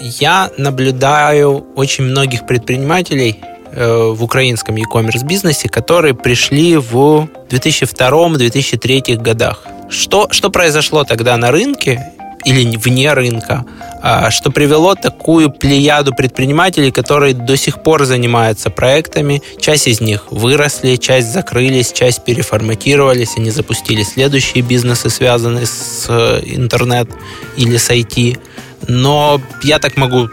[0.00, 3.40] я наблюдаю очень многих предпринимателей
[3.72, 9.64] э, в украинском e-commerce бизнесе, которые пришли в 2002-2003 годах.
[9.90, 12.12] Что, что произошло тогда на рынке
[12.44, 13.64] или вне рынка,
[14.02, 19.42] а, что привело такую плеяду предпринимателей, которые до сих пор занимаются проектами.
[19.60, 26.40] Часть из них выросли, часть закрылись, часть переформатировались, они запустили следующие бизнесы, связанные с э,
[26.44, 27.08] интернет
[27.56, 28.38] или с IT.
[28.86, 30.28] Но я так могу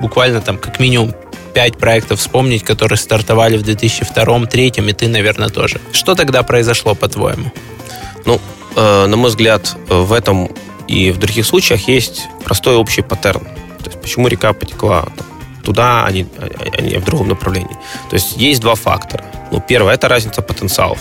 [0.00, 1.14] буквально там как минимум
[1.54, 5.80] пять проектов вспомнить, которые стартовали в 2002-2003, и ты, наверное, тоже.
[5.92, 7.52] Что тогда произошло, по-твоему?
[8.24, 8.40] Ну,
[8.76, 10.50] э, на мой взгляд, в этом
[10.88, 13.44] и в других случаях есть простой общий паттерн.
[13.78, 15.26] То есть почему река потекла там,
[15.62, 17.76] туда, а не, а не в другом направлении.
[18.10, 19.24] То есть есть два фактора.
[19.50, 20.98] Ну, первое, это разница потенциалов.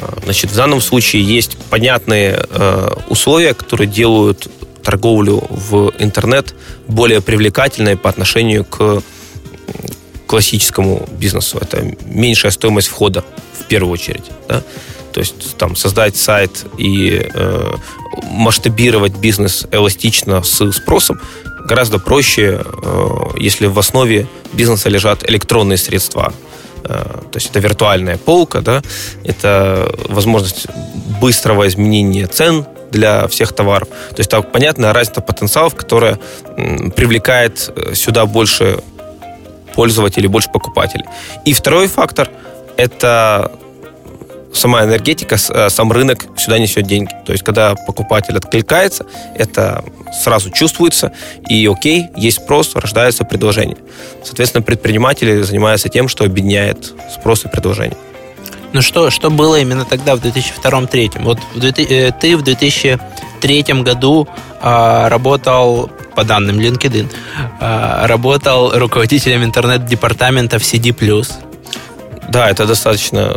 [0.00, 4.48] Э, значит, в данном случае есть понятные э, условия, которые делают
[4.82, 6.54] торговлю в интернет
[6.86, 9.02] более привлекательной по отношению к
[10.26, 11.58] классическому бизнесу.
[11.60, 13.24] Это меньшая стоимость входа
[13.58, 14.24] в первую очередь.
[14.48, 14.62] Да?
[15.16, 17.74] То есть там создать сайт и э,
[18.24, 21.18] масштабировать бизнес эластично с спросом
[21.66, 23.06] гораздо проще, э,
[23.38, 26.34] если в основе бизнеса лежат электронные средства.
[26.84, 26.88] Э,
[27.32, 28.82] то есть это виртуальная полка, да,
[29.24, 30.66] это возможность
[31.18, 33.88] быстрого изменения цен для всех товаров.
[34.10, 36.18] То есть там понятная разница потенциалов, которая
[36.94, 38.80] привлекает э, сюда больше
[39.74, 41.06] пользователей, больше покупателей.
[41.46, 42.28] И второй фактор–
[42.76, 43.50] это
[44.56, 47.10] сама энергетика, э, сам рынок сюда несет деньги.
[47.24, 51.12] То есть, когда покупатель откликается, это сразу чувствуется,
[51.48, 53.76] и окей, есть спрос, рождается предложение.
[54.24, 57.96] Соответственно, предприниматели занимаются тем, что объединяет спрос и предложение.
[58.72, 61.22] Ну что, что было именно тогда, в 2002-2003?
[61.22, 64.28] Вот в 2000, э, ты в 2003 году
[64.60, 67.08] э, работал, по данным LinkedIn,
[67.60, 70.92] э, работал руководителем интернет-департамента в CD+.
[72.28, 73.36] Да, это достаточно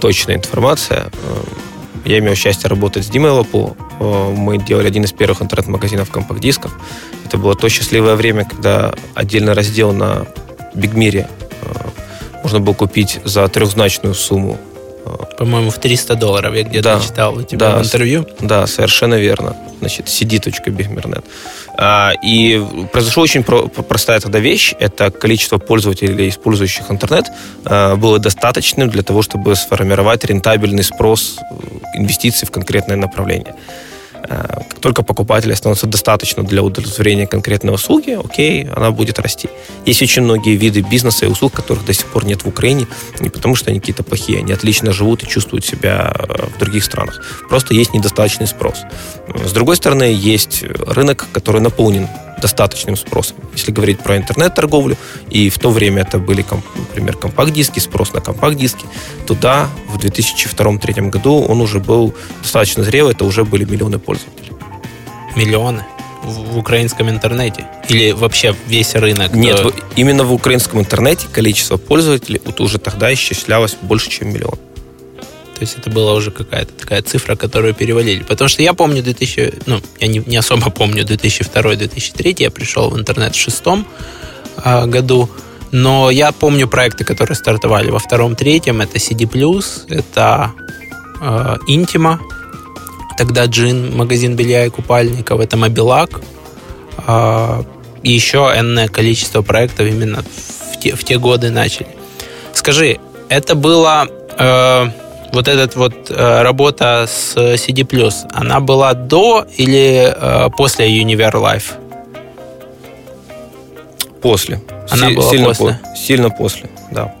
[0.00, 1.10] точная информация.
[2.04, 3.76] Я имел счастье работать с Димой Лапу.
[4.00, 6.72] Мы делали один из первых интернет-магазинов компакт-дисков.
[7.26, 10.26] Это было то счастливое время, когда отдельный раздел на
[10.74, 11.28] Бигмире
[12.42, 14.58] можно было купить за трехзначную сумму
[15.38, 18.26] по-моему, в 300 долларов я где-то да, читал у тебя да, в интервью.
[18.40, 19.56] Да, совершенно верно.
[19.80, 21.24] Значит, cd.bigmernet.
[21.76, 24.74] А, и произошла очень простая тогда вещь.
[24.78, 27.26] Это количество пользователей, использующих интернет,
[27.64, 33.54] а, было достаточным для того, чтобы сформировать рентабельный спрос э, инвестиций в конкретное направление.
[34.30, 39.48] Э, как только покупателя становится достаточно для удовлетворения конкретной услуги, окей, она будет расти.
[39.84, 42.86] Есть очень многие виды бизнеса и услуг, которых до сих пор нет в Украине,
[43.18, 46.84] не потому что они какие-то плохие, они отлично живут и чувствуют себя э, в других
[46.84, 47.20] странах.
[47.48, 48.82] Просто есть недостаточный спрос.
[49.44, 52.08] С другой стороны, есть рынок, который наполнен
[52.40, 53.36] достаточным спросом.
[53.52, 54.96] Если говорить про интернет-торговлю,
[55.28, 56.44] и в то время это были,
[56.76, 58.86] например, компакт-диски, спрос на компакт-диски,
[59.26, 64.52] то да, в 2002-2003 году он уже был достаточно зрелый, это уже были миллионы пользователей.
[65.36, 65.84] Миллионы?
[66.22, 67.66] в украинском интернете?
[67.88, 69.32] Или вообще весь рынок?
[69.32, 69.60] Нет,
[69.96, 74.58] именно в украинском интернете количество пользователей уже тогда исчислялось больше, чем миллион.
[75.60, 78.22] То есть это была уже какая-то такая цифра, которую перевалили.
[78.22, 82.98] Потому что я помню 2000, ну, я не, не особо помню 2002-2003, я пришел в
[82.98, 83.86] интернет в шестом
[84.64, 85.28] э, году,
[85.70, 88.80] но я помню проекты, которые стартовали во втором-третьем.
[88.80, 89.28] Это CD+,
[89.90, 90.52] это
[91.20, 92.20] э, Intima,
[93.18, 96.22] тогда Джин, магазин белья и купальников, это Мобилак,
[97.06, 97.62] э,
[98.02, 100.24] еще энное количество проектов именно
[100.72, 101.88] в те, в те годы начали.
[102.54, 104.08] Скажи, это было...
[104.38, 104.88] Э,
[105.32, 107.86] вот эта вот э, работа с CD+,
[108.32, 111.74] она была до или э, после Univer Life?
[114.20, 114.60] После.
[114.90, 115.66] Она Си- была сильно после?
[115.82, 117.14] По- сильно после, да.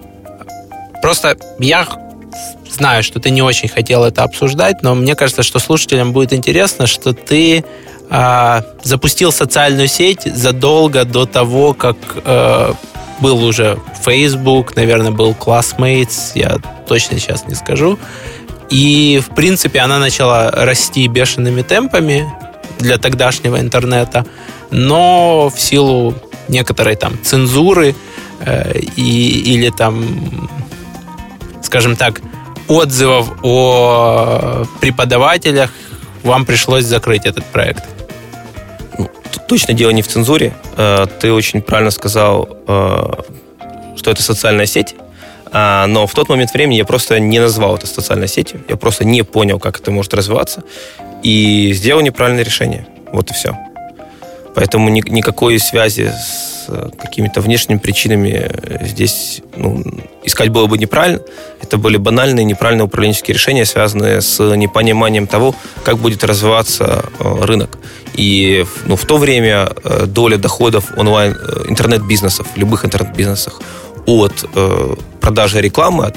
[1.02, 1.86] Просто я
[2.70, 6.86] знаю, что ты не очень хотел это обсуждать, но мне кажется, что слушателям будет интересно,
[6.86, 7.64] что ты
[8.10, 12.72] э, запустил социальную сеть задолго до того, как э,
[13.20, 17.98] был уже Facebook, наверное, был Classmates, я точно сейчас не скажу.
[18.70, 22.32] И, в принципе, она начала расти бешеными темпами
[22.78, 24.24] для тогдашнего интернета,
[24.70, 26.14] но в силу
[26.48, 27.94] некоторой там цензуры
[28.40, 30.48] э, и, или там,
[31.62, 32.20] скажем так,
[32.68, 35.70] отзывов о преподавателях
[36.22, 37.84] вам пришлось закрыть этот проект.
[39.50, 40.54] Точно дело не в цензуре.
[40.76, 43.12] Э, ты очень правильно сказал, э,
[43.96, 44.94] что это социальная сеть.
[45.50, 48.62] А, но в тот момент времени я просто не назвал это социальной сетью.
[48.68, 50.62] Я просто не понял, как это может развиваться.
[51.24, 52.86] И сделал неправильное решение.
[53.10, 53.58] Вот и все.
[54.54, 56.66] Поэтому ни, никакой связи с
[56.98, 58.50] какими-то внешними причинами
[58.82, 59.82] здесь ну,
[60.24, 61.20] искать было бы неправильно.
[61.60, 67.78] Это были банальные, неправильные управленческие решения, связанные с непониманием того, как будет развиваться э, рынок.
[68.14, 73.60] И ну, в то время э, доля доходов онлайн э, интернет-бизнесов, любых интернет-бизнесах
[74.06, 74.44] от
[75.20, 76.16] продажи рекламы, от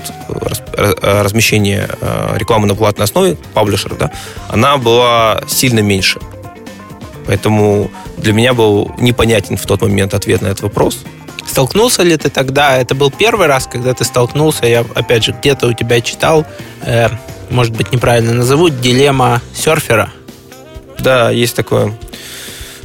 [0.74, 1.88] размещения
[2.34, 4.10] рекламы на платной основе, паблишер, да,
[4.48, 6.20] она была сильно меньше.
[7.26, 11.00] Поэтому для меня был непонятен в тот момент ответ на этот вопрос.
[11.48, 12.78] Столкнулся ли ты тогда?
[12.78, 14.66] Это был первый раз, когда ты столкнулся.
[14.66, 16.46] Я, опять же, где-то у тебя читал,
[16.82, 17.10] э,
[17.50, 20.12] может быть, неправильно назову, дилемма серфера.
[21.00, 21.94] Да, есть такое.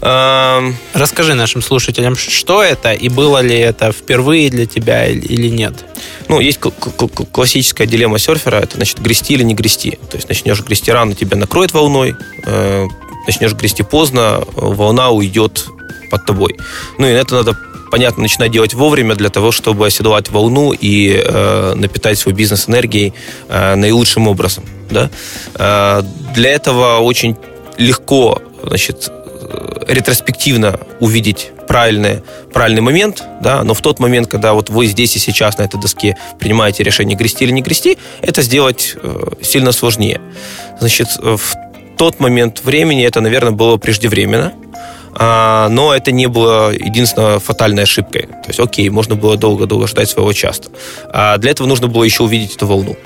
[0.01, 5.75] Расскажи нашим слушателям, что это и было ли это впервые для тебя или нет?
[6.29, 9.99] Ну, есть классическая дилемма серфера, это значит грести или не грести.
[10.11, 12.15] То есть начнешь грести рано, тебя накроет волной,
[12.47, 12.87] э,
[13.29, 15.67] начнешь грести поздно, волна уйдет
[16.11, 16.57] под тобой.
[16.99, 17.57] Ну и это надо
[17.91, 23.15] понятно, начинать делать вовремя для того, чтобы оседлать волну и э, напитать свой бизнес энергией
[23.49, 24.65] э, наилучшим образом.
[24.91, 25.11] Да?
[25.55, 26.03] Э,
[26.35, 27.37] для этого очень
[27.77, 32.23] легко значит, э, ретроспективно увидеть правильный,
[32.53, 35.79] правильный момент, да, но в тот момент, когда вот вы здесь и сейчас на этой
[35.81, 40.21] доске принимаете решение грести или не грести, это сделать э, сильно сложнее.
[40.81, 41.68] Значит, в
[41.99, 44.55] тот момент времени это, наверное, было преждевременно,
[45.15, 48.23] а, но это не было единственной фатальной ошибкой.
[48.23, 50.63] То есть, окей, можно было долго-долго ждать своего часа.
[51.13, 52.97] А для этого нужно было еще увидеть эту волну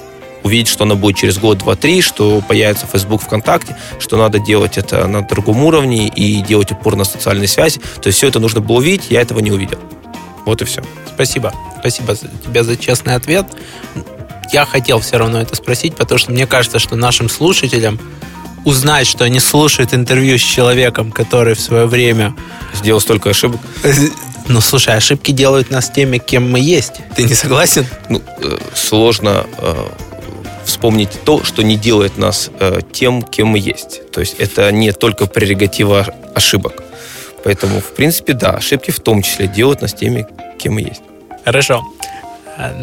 [0.44, 4.76] увидеть, что она будет через год, два, три, что появится Facebook, ВКонтакте, что надо делать
[4.76, 7.80] это на другом уровне и делать упор на социальные связи.
[8.00, 9.78] То есть все это нужно было увидеть, я этого не увидел.
[10.44, 10.82] Вот и все.
[11.06, 11.54] Спасибо.
[11.78, 13.46] Спасибо тебе за честный ответ.
[14.52, 18.00] Я хотел все равно это спросить, потому что мне кажется, что нашим слушателям
[18.64, 22.34] узнать, что они слушают интервью с человеком, который в свое время
[22.74, 23.60] сделал столько ошибок.
[24.48, 26.94] Ну, слушай, ошибки делают нас теми, кем мы есть.
[27.16, 27.86] Ты не согласен?
[28.08, 29.88] Ну, э, сложно э,
[30.64, 34.10] вспомнить то, что не делает нас э, тем, кем мы есть.
[34.10, 36.82] То есть это не только прерогатива ошибок.
[37.44, 40.26] Поэтому, в принципе, да, ошибки в том числе делают нас теми,
[40.58, 41.02] кем мы есть.
[41.44, 41.82] Хорошо.
[42.56, 42.74] А,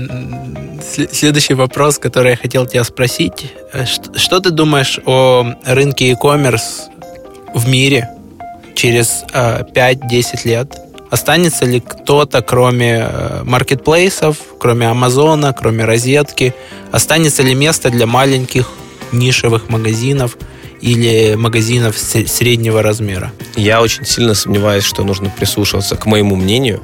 [1.11, 3.53] следующий вопрос, который я хотел тебя спросить.
[3.73, 6.89] Э, что ты думаешь о рынке e-commerce
[7.53, 8.09] в мире
[8.75, 10.79] через 5-10 э, лет?
[11.11, 16.53] Останется ли кто-то, кроме э, маркетплейсов, кроме Амазона, кроме розетки?
[16.91, 18.69] Останется ли место для маленьких
[19.11, 20.37] нишевых магазинов
[20.81, 23.31] или магазинов среднего размера?
[23.55, 26.81] Я очень сильно сомневаюсь, что нужно прислушиваться к моему мнению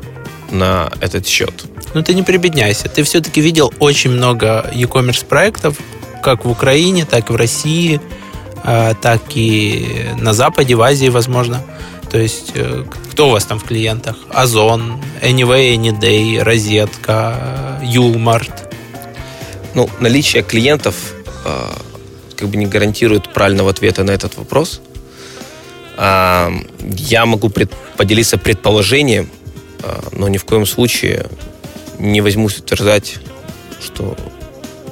[0.52, 1.66] на этот счет.
[1.96, 2.90] Ну ты не прибедняйся.
[2.90, 5.78] Ты все-таки видел очень много e-commerce проектов,
[6.22, 8.02] как в Украине, так и в России,
[8.66, 11.64] а, так и на Западе, в Азии, возможно.
[12.12, 14.18] То есть, э, кто у вас там в клиентах?
[14.30, 18.76] Озон, Anyway, Anyday, Розетка, Юлмарт.
[19.74, 20.96] Ну, наличие клиентов
[21.46, 21.72] э,
[22.36, 24.82] как бы не гарантирует правильного ответа на этот вопрос.
[25.98, 26.50] Э,
[26.82, 27.50] я могу
[27.96, 29.30] поделиться предположением,
[29.82, 31.28] э, но ни в коем случае
[32.00, 33.16] не возьмусь утверждать,
[33.82, 34.16] что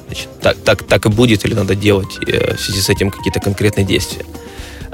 [0.06, 3.40] значит, так, так, так и будет, или надо делать э, в связи с этим какие-то
[3.40, 4.24] конкретные действия.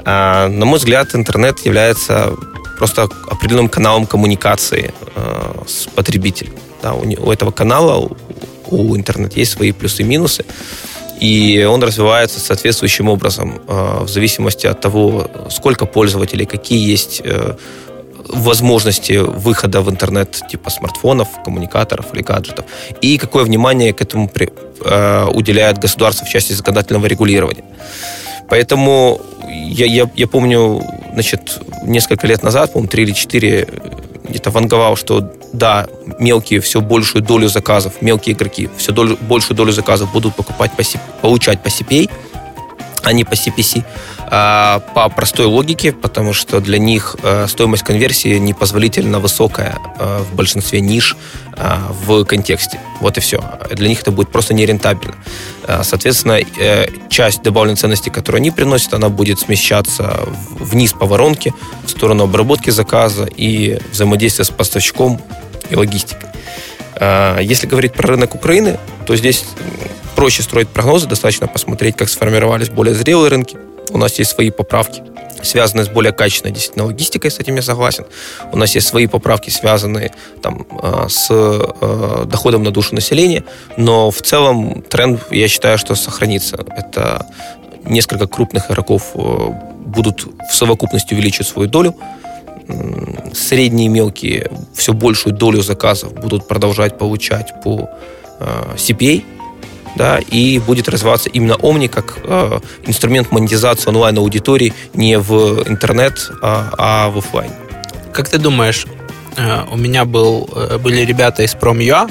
[0.03, 2.35] А, на мой взгляд, интернет является
[2.77, 6.53] просто определенным каналом коммуникации э, с потребителем.
[6.81, 8.15] Да, у, у этого канала, у,
[8.67, 10.45] у интернета есть свои плюсы и минусы,
[11.19, 17.21] и он развивается соответствующим образом э, в зависимости от того, сколько пользователей, какие есть
[18.33, 22.65] возможности выхода в интернет типа смартфонов, коммуникаторов или гаджетов,
[23.01, 24.49] и какое внимание к этому при,
[24.83, 27.63] э, уделяет государство в части законодательного регулирования.
[28.49, 30.81] Поэтому я, я, я помню,
[31.13, 33.67] значит, несколько лет назад, по-моему, три или четыре,
[34.27, 35.87] где-то ванговал, что да,
[36.19, 40.83] мелкие все большую долю заказов, мелкие игроки все долю, большую долю заказов будут покупать по,
[41.21, 42.09] получать по CPA,
[43.03, 43.83] а не по CPC.
[44.33, 50.33] А, по простой логике, потому что для них э, стоимость конверсии непозволительно высокая э, в
[50.33, 51.17] большинстве ниш
[51.57, 52.79] э, в контексте.
[53.01, 53.43] Вот и все.
[53.73, 55.15] Для них это будет просто нерентабельно.
[55.83, 56.39] Соответственно,
[57.09, 60.21] часть добавленной ценности, которую они приносят, она будет смещаться
[60.59, 61.53] вниз по воронке
[61.83, 65.21] в сторону обработки заказа и взаимодействия с поставщиком
[65.69, 66.29] и логистикой.
[67.41, 69.45] Если говорить про рынок Украины, то здесь
[70.15, 73.57] проще строить прогнозы, достаточно посмотреть, как сформировались более зрелые рынки,
[73.89, 75.03] у нас есть свои поправки
[75.45, 78.05] связанные с более качественной действительно логистикой, с этим я согласен.
[78.51, 80.11] У нас есть свои поправки, связанные
[80.41, 83.43] там, э, с э, доходом на душу населения,
[83.77, 86.65] но в целом тренд, я считаю, что сохранится.
[86.75, 87.25] Это
[87.85, 89.19] несколько крупных игроков э,
[89.85, 91.95] будут в совокупности увеличивать свою долю,
[93.33, 97.89] средние и мелкие все большую долю заказов будут продолжать получать по
[98.39, 99.23] CPA,
[99.95, 106.69] да, и будет развиваться именно Omni как э, инструмент монетизации онлайн-аудитории не в интернет, а,
[106.77, 107.51] а в офлайн.
[108.13, 108.85] Как ты думаешь,
[109.37, 112.09] э, у меня был, э, были ребята из Prom.ua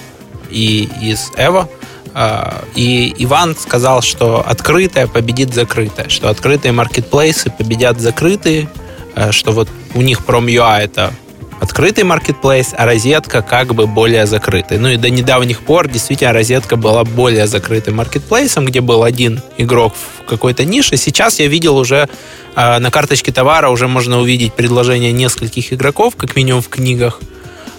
[0.50, 1.68] и из Evo,
[2.14, 8.68] э, и Иван сказал, что открытое победит закрытое, что открытые маркетплейсы победят закрытые,
[9.14, 11.12] э, что вот у них Prom.ua это
[11.60, 14.78] открытый маркетплейс, а розетка как бы более закрытый.
[14.78, 19.94] Ну и до недавних пор действительно розетка была более закрытым маркетплейсом, где был один игрок
[19.94, 20.96] в какой-то нише.
[20.96, 22.08] Сейчас я видел уже
[22.56, 27.20] э, на карточке товара уже можно увидеть предложение нескольких игроков, как минимум в книгах.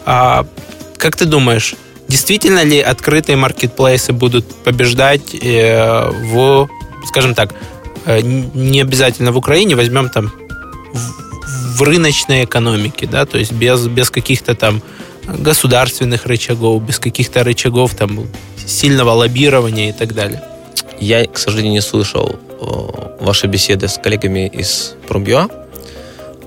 [0.06, 0.46] А,
[0.98, 1.76] как ты думаешь,
[2.08, 6.70] действительно ли открытые маркетплейсы будут побеждать э, в,
[7.08, 7.56] скажем так,
[8.06, 10.32] э, не обязательно в Украине, возьмем там
[11.82, 14.82] рыночной экономике, да, то есть без, без каких-то там
[15.28, 18.28] государственных рычагов, без каких-то рычагов там
[18.66, 20.44] сильного лоббирования и так далее.
[21.00, 22.40] Я, к сожалению, не слышал
[23.20, 25.50] ваши беседы с коллегами из Промбюа,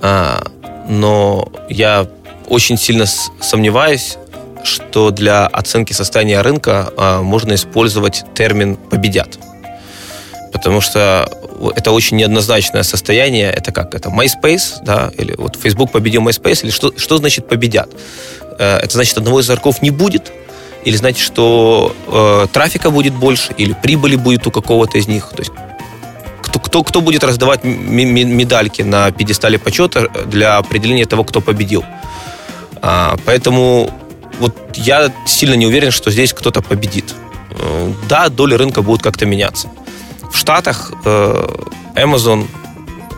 [0.03, 0.45] а,
[0.89, 2.07] но я
[2.49, 3.07] очень сильно
[3.41, 4.17] сомневаюсь,
[4.65, 9.39] что для оценки состояния рынка а, можно использовать термин «победят».
[10.53, 11.29] Потому что
[11.77, 13.51] это очень неоднозначное состояние.
[13.51, 13.95] Это как?
[13.95, 17.89] Это MySpace, да, или вот Facebook победил MySpace, или что, что значит победят?
[18.59, 20.33] Э, это значит, одного из игроков не будет,
[20.85, 25.29] или значит, что э, трафика будет больше, или прибыли будет у какого-то из них.
[25.31, 25.53] То есть
[26.43, 31.85] кто, кто, кто будет раздавать медальки на пьедестале почета для определения того, кто победил.
[32.83, 33.91] А, поэтому
[34.39, 37.15] вот я сильно не уверен, что здесь кто-то победит.
[37.51, 39.69] Э, да, доля рынка будет как-то меняться.
[40.35, 41.47] В Штатах э,
[41.95, 42.49] Amazon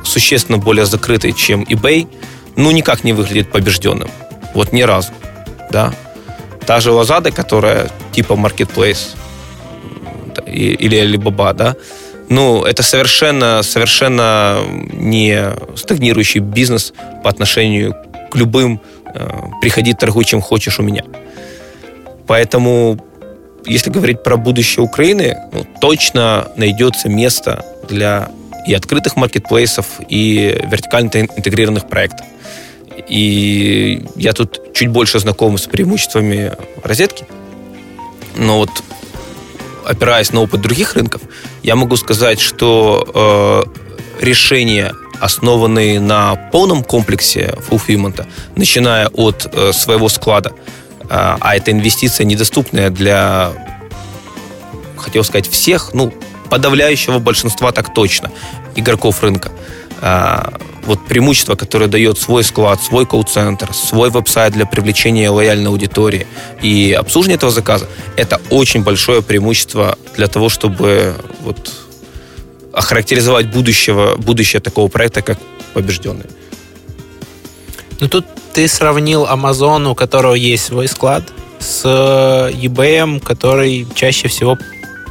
[0.05, 2.07] существенно более закрытый, чем eBay,
[2.57, 4.11] ну, никак не выглядит побежденным.
[4.55, 5.13] Вот ни разу,
[5.73, 5.95] да.
[6.67, 9.17] Та же Lazada, которая типа Marketplace
[10.47, 11.77] или Alibaba, да,
[12.29, 14.59] ну, это совершенно, совершенно
[14.93, 16.93] не стагнирующий бизнес
[17.25, 17.97] по отношению
[18.31, 18.79] к любым
[19.15, 19.31] э,
[19.63, 21.05] «приходи, торгуй, чем хочешь у меня».
[22.27, 22.99] Поэтому
[23.67, 28.31] если говорить про будущее Украины, ну, точно найдется место для
[28.67, 32.27] и открытых маркетплейсов, и вертикально интегрированных проектов.
[33.09, 36.53] И я тут чуть больше знаком с преимуществами
[36.83, 37.27] розетки,
[38.37, 38.71] но вот
[39.85, 41.23] опираясь на опыт других рынков,
[41.63, 43.65] я могу сказать, что
[44.21, 50.53] э, решения, основанные на полном комплексе fulfillment, начиная от э, своего склада,
[51.09, 53.53] а, а это инвестиция недоступная для,
[54.97, 56.13] хотел сказать, всех, ну,
[56.51, 58.31] подавляющего большинства так точно,
[58.75, 59.51] игроков рынка.
[60.01, 60.55] А,
[60.85, 66.27] вот преимущество, которое дает свой склад, свой колл-центр, свой веб-сайт для привлечения лояльной аудитории
[66.63, 71.73] и обслуживания этого заказа, это очень большое преимущество для того, чтобы вот
[72.73, 75.39] охарактеризовать будущего, будущее такого проекта как
[75.75, 76.27] побежденный.
[77.99, 78.27] Ну тут
[78.57, 81.25] ты сравнил Amazon, у которого есть свой склад,
[81.59, 84.57] с э, eBay, который чаще всего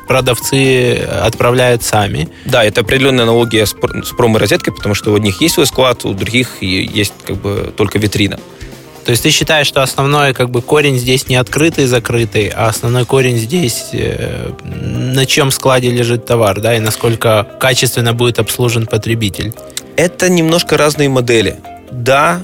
[0.08, 2.28] продавцы отправляют сами.
[2.46, 6.16] Да, это определенная аналогия с, с промо-розеткой, потому что у одних есть свой склад, у
[6.16, 8.40] других есть как бы только витрина.
[9.06, 13.06] То есть ты считаешь, что основной как бы корень здесь не открытый, закрытый, а основной
[13.06, 19.54] корень здесь э, на чем складе лежит товар, да, и насколько качественно будет обслужен потребитель?
[19.98, 21.58] Это немножко разные модели.
[21.92, 22.42] Да,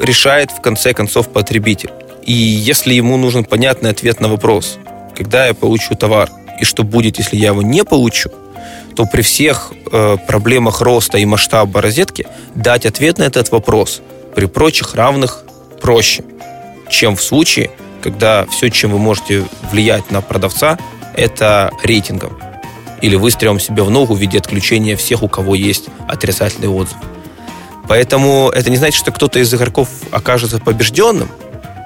[0.00, 1.90] решает в конце концов потребитель.
[2.24, 4.78] И если ему нужен понятный ответ на вопрос,
[5.14, 6.30] когда я получу товар,
[6.60, 8.30] и что будет, если я его не получу,
[8.96, 14.02] то при всех э, проблемах роста и масштаба розетки дать ответ на этот вопрос
[14.34, 15.44] при прочих равных
[15.80, 16.24] проще,
[16.88, 17.70] чем в случае,
[18.02, 20.78] когда все, чем вы можете влиять на продавца,
[21.14, 22.38] это рейтингом.
[23.00, 26.96] Или выстрелом себе в ногу в виде отключения всех, у кого есть отрицательный отзыв.
[27.88, 31.28] Поэтому это не значит, что кто-то из игроков окажется побежденным,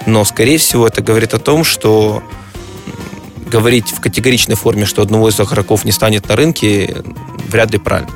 [0.07, 2.23] но, скорее всего, это говорит о том, что
[3.47, 6.97] говорить в категоричной форме, что одного из игроков не станет на рынке,
[7.49, 8.11] вряд ли правильно.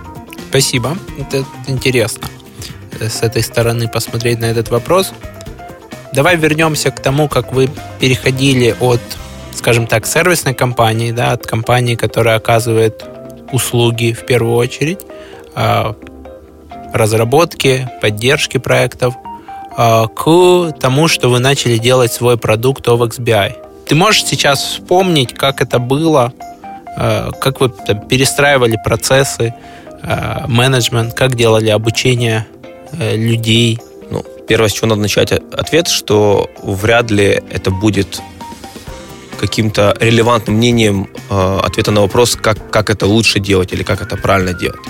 [0.50, 0.96] Спасибо.
[1.18, 2.28] Это интересно
[3.08, 5.12] с этой стороны посмотреть на этот вопрос.
[6.12, 7.70] Давай вернемся к тому, как вы
[8.00, 9.00] переходили от,
[9.54, 13.04] скажем так, сервисной компании, да, от компании, которая оказывает
[13.50, 15.00] услуги в первую очередь,
[15.54, 15.96] а,
[16.92, 19.14] разработки, поддержки проектов
[19.76, 23.56] а, к тому, что вы начали делать свой продукт OVXBI.
[23.86, 26.32] Ты можешь сейчас вспомнить, как это было,
[26.96, 29.54] а, как вы там, перестраивали процессы,
[30.02, 32.46] а, менеджмент, как делали обучение
[32.92, 33.78] э, людей?
[34.10, 38.20] Ну, первое, с чего надо начать ответ, что вряд ли это будет
[39.38, 44.16] каким-то релевантным мнением э, ответа на вопрос, как, как это лучше делать или как это
[44.16, 44.80] правильно делать.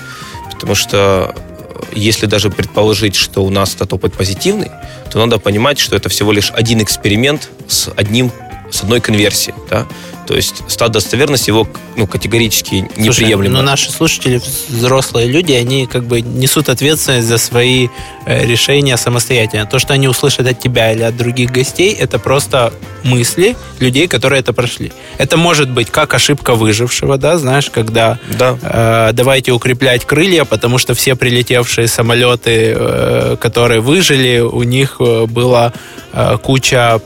[0.51, 1.52] Потому что э,
[1.93, 4.71] если даже предположить, что у нас этот опыт позитивный,
[5.11, 8.31] то надо понимать, что это всего лишь один эксперимент с одним
[8.73, 9.55] с одной конверсией.
[9.69, 9.87] Да?
[10.25, 13.55] То есть стат достоверность его ну, категорически неприемлема.
[13.55, 17.89] Но ну, наши слушатели, взрослые люди, они как бы несут ответственность за свои
[18.25, 19.65] э, решения самостоятельно.
[19.65, 24.39] То, что они услышат от тебя или от других гостей, это просто мысли людей, которые
[24.39, 24.93] это прошли.
[25.17, 28.57] Это может быть как ошибка выжившего, да, знаешь, когда да.
[28.61, 35.25] э, давайте укреплять крылья, потому что все прилетевшие самолеты, э, которые выжили, у них э,
[35.25, 35.73] была
[36.13, 37.01] э, куча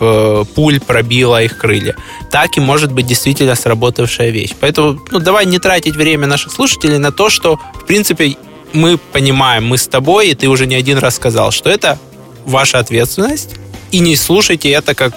[0.00, 1.94] Э, пуль пробила их крылья.
[2.30, 4.52] Так и может быть действительно сработавшая вещь.
[4.58, 8.36] Поэтому ну, давай не тратить время наших слушателей на то, что, в принципе,
[8.72, 11.98] мы понимаем, мы с тобой, и ты уже не один раз сказал, что это
[12.46, 13.56] ваша ответственность,
[13.90, 15.12] и не слушайте это как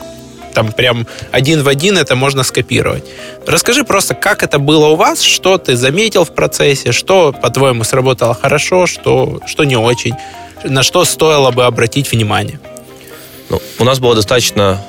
[0.54, 3.06] там прям один в один это можно скопировать.
[3.48, 8.36] Расскажи просто, как это было у вас, что ты заметил в процессе, что, по-твоему, сработало
[8.36, 10.14] хорошо, что, что не очень,
[10.64, 12.60] на что стоило бы обратить внимание.
[13.54, 14.82] Ну, у нас была достаточно,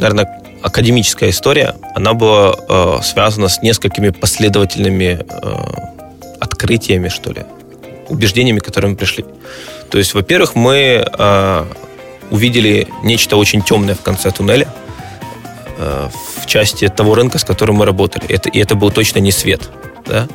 [0.00, 1.76] наверное, академическая история.
[1.94, 7.44] Она была э, связана с несколькими последовательными э, открытиями, что ли,
[8.08, 9.24] убеждениями, к которым мы пришли.
[9.90, 11.64] То есть, во-первых, мы э,
[12.32, 14.66] увидели нечто очень темное в конце туннеля
[15.78, 16.08] э,
[16.38, 18.26] в части того рынка, с которым мы работали.
[18.26, 19.70] Это, и это был точно не свет.
[20.06, 20.26] Да?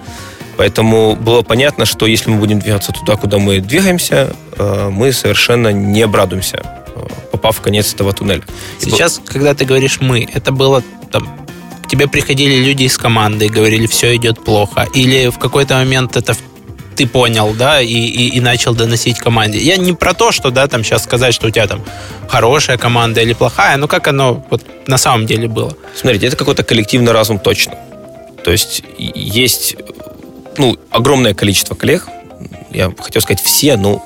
[0.56, 5.74] Поэтому было понятно, что если мы будем двигаться туда, куда мы двигаемся, э, мы совершенно
[5.74, 6.64] не обрадуемся
[7.32, 8.44] попав в конец этого туннеля.
[8.80, 9.22] Сейчас, и...
[9.22, 11.46] когда ты говоришь «мы», это было там
[11.84, 14.88] к тебе приходили люди из команды и говорили, все идет плохо.
[14.96, 16.36] Или в какой-то момент это
[16.96, 19.60] ты понял, да, и, и, и начал доносить команде.
[19.60, 21.84] Я не про то, что, да, там сейчас сказать, что у тебя там
[22.28, 25.76] хорошая команда или плохая, но как оно вот на самом деле было.
[25.96, 27.76] Смотрите, это какой-то коллективный разум точно.
[28.44, 29.76] То есть есть,
[30.58, 32.08] ну, огромное количество коллег,
[32.72, 34.04] я хотел сказать все, ну,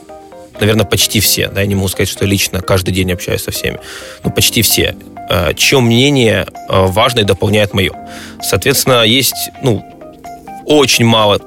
[0.60, 3.80] наверное, почти все, да, я не могу сказать, что лично каждый день общаюсь со всеми,
[4.24, 4.96] но почти все,
[5.30, 7.92] э, чье мнение э, важно и дополняет мое.
[8.42, 9.84] Соответственно, есть, ну,
[10.66, 11.40] очень мало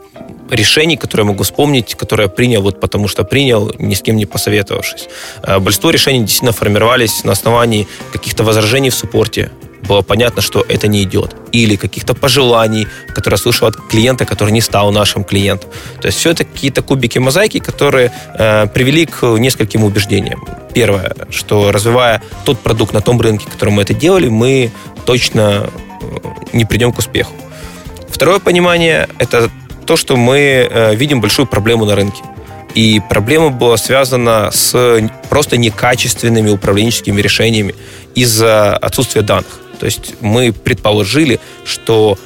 [0.51, 4.17] решений, которые я могу вспомнить, которые я принял вот потому что принял, ни с кем
[4.17, 5.09] не посоветовавшись.
[5.43, 9.51] Э, большинство решений действительно формировались на основании каких-то возражений в суппорте,
[9.83, 11.35] было понятно, что это не идет.
[11.53, 15.70] Или каких-то пожеланий, которые слышал от клиента, который не стал нашим клиентом.
[16.01, 20.45] То есть все это какие-то кубики мозаики, которые э, привели к нескольким убеждениям.
[20.74, 24.70] Первое, что развивая тот продукт на том рынке, которым мы это делали, мы
[25.05, 25.68] точно
[26.01, 26.07] э,
[26.53, 27.33] не придем к успеху.
[28.09, 29.51] Второе понимание– это
[29.87, 32.22] то, что мы э, видим большую проблему на рынке.
[32.74, 37.74] И проблема была связана с просто некачественными управленческими решениями
[38.14, 39.61] из-за отсутствия данных.
[39.83, 42.16] То есть мы предположили, что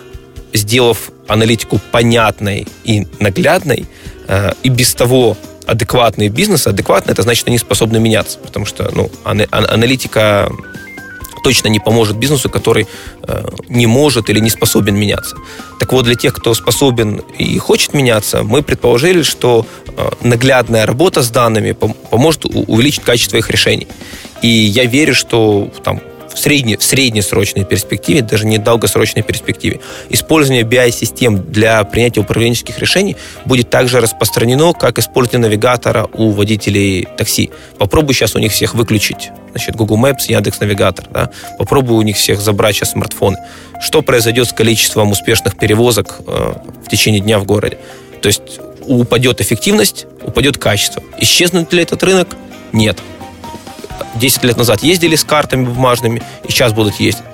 [0.52, 3.86] сделав аналитику понятной и наглядной,
[4.28, 9.10] э, и без того адекватные бизнесы, адекватно это значит, они способны меняться, потому что ну,
[9.24, 10.52] аналитика
[11.42, 12.86] точно не поможет бизнесу, который
[13.22, 15.36] э, не может или не способен меняться.
[15.80, 21.22] Так вот, для тех, кто способен и хочет меняться, мы предположили, что э, наглядная работа
[21.22, 23.88] с данными поможет увеличить качество их решений.
[24.42, 26.02] И я верю, что там,
[26.36, 29.80] в, средне, в среднесрочной перспективе, даже не долгосрочной перспективе,
[30.10, 33.16] использование BI-систем для принятия управленческих решений
[33.46, 37.50] будет также распространено, как использование навигатора у водителей такси.
[37.78, 39.30] Попробуй сейчас у них всех выключить.
[39.52, 41.06] Значит, Google Maps, Яндекс Навигатор.
[41.10, 41.30] Да?
[41.58, 43.38] Попробуй у них всех забрать сейчас смартфоны.
[43.80, 47.78] Что произойдет с количеством успешных перевозок э, в течение дня в городе?
[48.20, 51.02] То есть упадет эффективность, упадет качество.
[51.18, 52.28] Исчезнет ли этот рынок?
[52.72, 52.98] Нет.
[54.18, 57.24] 10 лет назад ездили с картами бумажными, и сейчас будут ездить.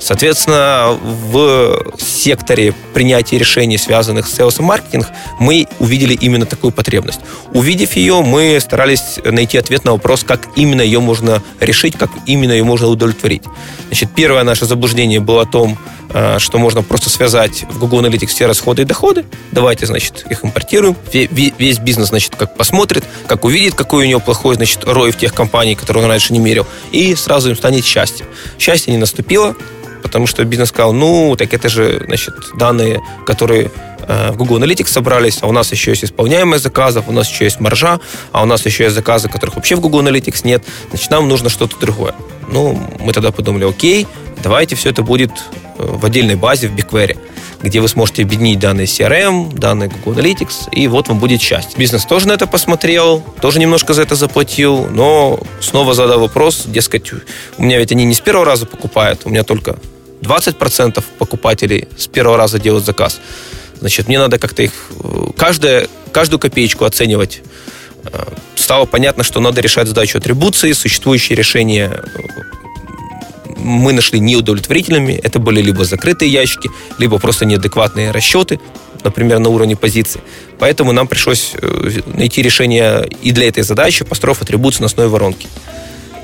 [0.00, 5.08] Соответственно, в секторе принятия решений, связанных с SEO и маркетинг,
[5.40, 7.20] мы увидели именно такую потребность.
[7.52, 12.52] Увидев ее, мы старались найти ответ на вопрос, как именно ее можно решить, как именно
[12.52, 13.42] ее можно удовлетворить.
[13.88, 15.78] Значит, первое наше заблуждение было о том,
[16.10, 19.26] Э, что можно просто связать в Google Analytics все расходы и доходы.
[19.52, 20.96] Давайте, значит, их импортируем.
[21.12, 25.34] Весь бизнес, значит, как посмотрит, как увидит, какой у него плохой, значит, рой в тех
[25.34, 28.24] компаний, которые он раньше не мерил, и сразу им станет счастье.
[28.58, 29.54] Счастье не наступило,
[30.02, 33.70] потому что бизнес сказал, ну, так это же, значит, данные, которые
[34.06, 37.60] в Google Analytics собрались, а у нас еще есть исполняемые заказов, у нас еще есть
[37.60, 38.00] маржа,
[38.32, 41.50] а у нас еще есть заказы, которых вообще в Google Analytics нет, значит, нам нужно
[41.50, 42.14] что-то другое.
[42.50, 44.06] Ну, мы тогда подумали, окей,
[44.42, 45.32] давайте все это будет
[45.76, 47.18] в отдельной базе в BigQuery
[47.62, 51.76] где вы сможете объединить данные CRM, данные Google Analytics, и вот вам будет счастье.
[51.76, 57.12] Бизнес тоже на это посмотрел, тоже немножко за это заплатил, но снова задал вопрос, дескать,
[57.12, 59.78] у меня ведь они не с первого раза покупают, у меня только
[60.22, 63.20] 20% покупателей с первого раза делают заказ.
[63.80, 64.72] Значит, мне надо как-то их,
[65.36, 67.42] каждая, каждую копеечку оценивать.
[68.12, 68.24] Э,
[68.56, 72.02] стало понятно, что надо решать задачу атрибуции, существующие решения
[73.58, 75.12] мы нашли неудовлетворительными.
[75.12, 78.60] Это были либо закрытые ящики, либо просто неадекватные расчеты,
[79.04, 80.20] например, на уровне позиции.
[80.58, 85.46] Поэтому нам пришлось э, найти решение и для этой задачи, построив атрибуцию на основе воронки.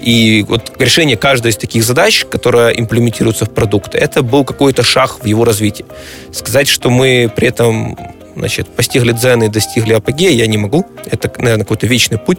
[0.01, 5.23] И вот решение каждой из таких задач, которая имплементируется в продукт, это был какой-то шаг
[5.23, 5.87] в его развитии.
[6.31, 7.97] Сказать, что мы при этом
[8.37, 10.87] значит, постигли дзен и достигли апогея, я не могу.
[11.07, 12.39] Это, наверное, какой-то вечный путь.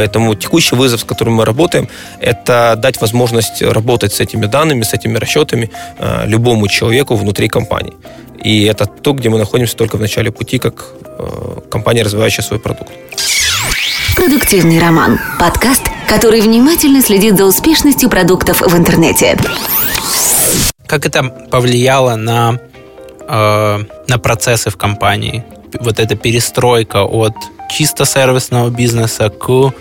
[0.00, 1.86] Поэтому текущий вызов, с которым мы работаем,
[2.20, 7.92] это дать возможность работать с этими данными, с этими расчетами э, любому человеку внутри компании.
[8.42, 12.58] И это то, где мы находимся только в начале пути, как э, компания, развивающая свой
[12.58, 12.90] продукт.
[14.16, 15.20] Продуктивный роман.
[15.38, 19.36] Подкаст, который внимательно следит за успешностью продуктов в интернете.
[20.86, 22.58] Как это повлияло на,
[23.28, 23.78] э,
[24.08, 25.44] на процессы в компании?
[25.78, 27.34] Вот эта перестройка от
[27.70, 29.74] чисто сервисного бизнеса к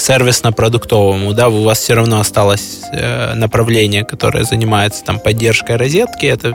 [0.00, 6.54] сервисно-продуктовому, да, у вас все равно осталось э, направление, которое занимается там поддержкой розетки, это,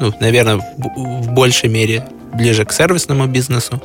[0.00, 3.82] ну, наверное, в, большей мере ближе к сервисному бизнесу.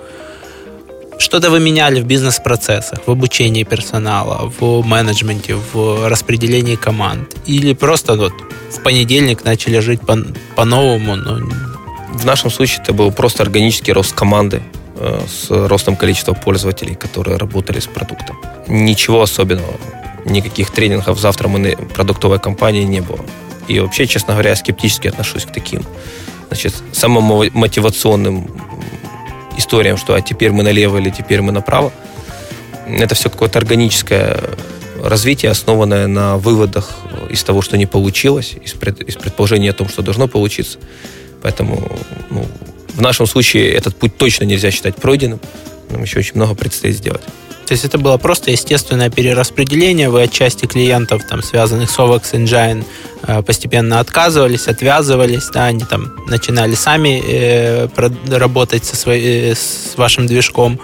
[1.20, 7.30] Что-то вы меняли в бизнес-процессах, в обучении персонала, в менеджменте, в распределении команд?
[7.46, 8.34] Или просто вот
[8.72, 10.26] в понедельник начали жить по-
[10.56, 11.16] по-новому?
[11.16, 11.40] Но...
[12.14, 14.62] В нашем случае это был просто органический рост команды
[14.96, 18.40] с ростом количества пользователей, которые работали с продуктом.
[18.68, 19.74] Ничего особенного.
[20.26, 23.20] Никаких тренингов завтра мы продуктовой компании не было.
[23.68, 25.84] И вообще, честно говоря, я скептически отношусь к таким
[26.48, 28.48] значит, самым мотивационным
[29.58, 31.92] историям, что а теперь мы налево или теперь мы направо.
[32.88, 34.40] Это все какое-то органическое
[35.02, 36.92] развитие, основанное на выводах
[37.30, 40.80] из того, что не получилось, из, пред, из предположения о том, что должно получиться.
[41.42, 41.92] Поэтому
[42.30, 42.46] ну,
[42.94, 45.40] в нашем случае этот путь точно нельзя считать пройденным.
[45.90, 47.22] Нам еще очень много предстоит сделать.
[47.66, 52.34] То есть это было просто естественное перераспределение, вы от части клиентов, там, связанных с OVX
[52.34, 52.84] Engine,
[53.26, 57.88] э, постепенно отказывались, отвязывались, да, они там начинали сами э,
[58.30, 60.80] работать со своей, э, с вашим движком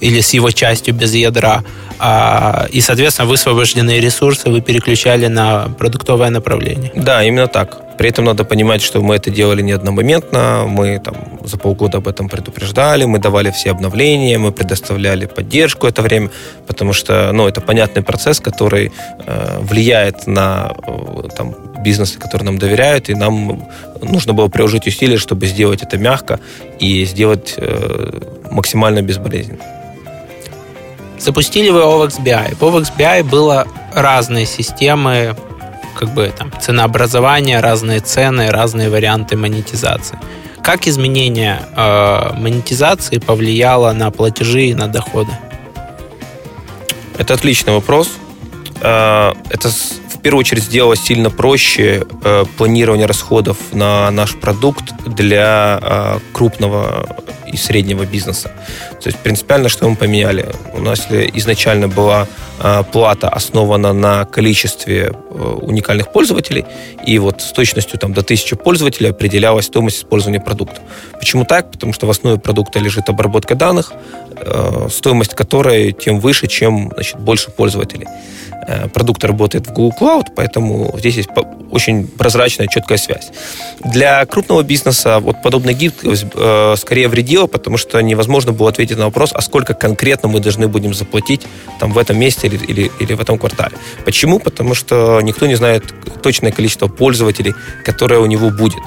[0.00, 1.62] или с его частью без ядра,
[1.98, 6.92] а, и, соответственно, высвобожденные ресурсы вы переключали на продуктовое направление.
[6.96, 7.83] Да, именно так.
[7.98, 11.14] При этом надо понимать, что мы это делали не одномоментно, мы там
[11.44, 16.30] за полгода об этом предупреждали, мы давали все обновления, мы предоставляли поддержку это время,
[16.66, 18.92] потому что, ну, это понятный процесс, который
[19.26, 23.68] э, влияет на э, там, бизнесы, которые нам доверяют, и нам
[24.02, 26.40] нужно было приложить усилия, чтобы сделать это мягко
[26.80, 28.20] и сделать э,
[28.50, 29.62] максимально безболезненно.
[31.18, 32.56] Запустили вы OVX BI.
[32.56, 35.36] В OVX было разные системы
[35.94, 40.18] как бы там ценообразование, разные цены, разные варианты монетизации.
[40.62, 45.32] Как изменение э, монетизации повлияло на платежи и на доходы?
[47.18, 48.10] Это отличный вопрос.
[48.80, 55.78] Э, это в первую очередь сделало сильно проще э, планирование расходов на наш продукт для
[55.82, 57.06] э, крупного
[57.54, 58.50] и среднего бизнеса.
[59.00, 60.46] То есть принципиально, что мы поменяли.
[60.74, 62.26] У нас изначально была
[62.58, 66.64] а, плата основана на количестве э, уникальных пользователей,
[67.06, 70.80] и вот с точностью там, до 1000 пользователей определялась стоимость использования продукта.
[71.18, 71.70] Почему так?
[71.70, 73.92] Потому что в основе продукта лежит обработка данных,
[74.36, 78.06] э, стоимость которой тем выше, чем значит, больше пользователей.
[78.66, 81.30] Э, продукт работает в Google Cloud, поэтому здесь есть
[81.70, 83.30] очень прозрачная, четкая связь.
[83.84, 89.04] Для крупного бизнеса вот подобная гибкость э, скорее вредила, потому что невозможно было ответить на
[89.06, 91.42] вопрос, а сколько конкретно мы должны будем заплатить
[91.80, 93.76] там, в этом месте или, или, или в этом квартале.
[94.04, 94.38] Почему?
[94.38, 95.84] Потому что никто не знает
[96.22, 98.82] точное количество пользователей, которое у него будет.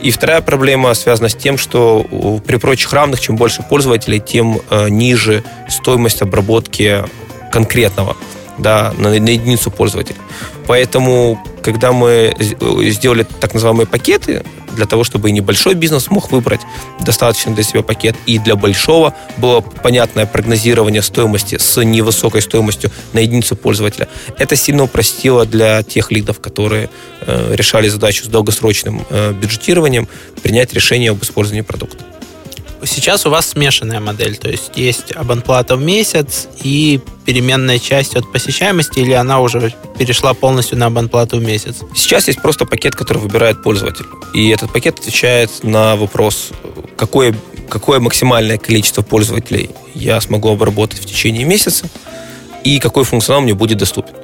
[0.00, 4.88] И вторая проблема связана с тем, что при прочих равных, чем больше пользователей, тем э,
[4.88, 7.04] ниже стоимость обработки
[7.50, 8.16] конкретного
[8.58, 10.16] да, на, на единицу пользователя.
[10.66, 14.44] Поэтому, когда мы сделали так называемые пакеты,
[14.76, 16.60] для того, чтобы и небольшой бизнес мог выбрать
[17.00, 23.20] достаточно для себя пакет, и для большого было понятное прогнозирование стоимости с невысокой стоимостью на
[23.20, 24.08] единицу пользователя.
[24.38, 26.90] Это сильно упростило для тех лидов, которые
[27.22, 30.08] э, решали задачу с долгосрочным э, бюджетированием,
[30.42, 32.04] принять решение об использовании продукта.
[32.86, 38.30] Сейчас у вас смешанная модель, то есть есть абонплата в месяц и переменная часть от
[38.32, 41.76] посещаемости, или она уже перешла полностью на абонплату в месяц?
[41.94, 44.06] Сейчас есть просто пакет, который выбирает пользователь.
[44.32, 46.50] И этот пакет отвечает на вопрос,
[46.96, 47.34] какое,
[47.68, 51.88] какое максимальное количество пользователей я смогу обработать в течение месяца
[52.62, 54.14] и какой функционал мне будет доступен.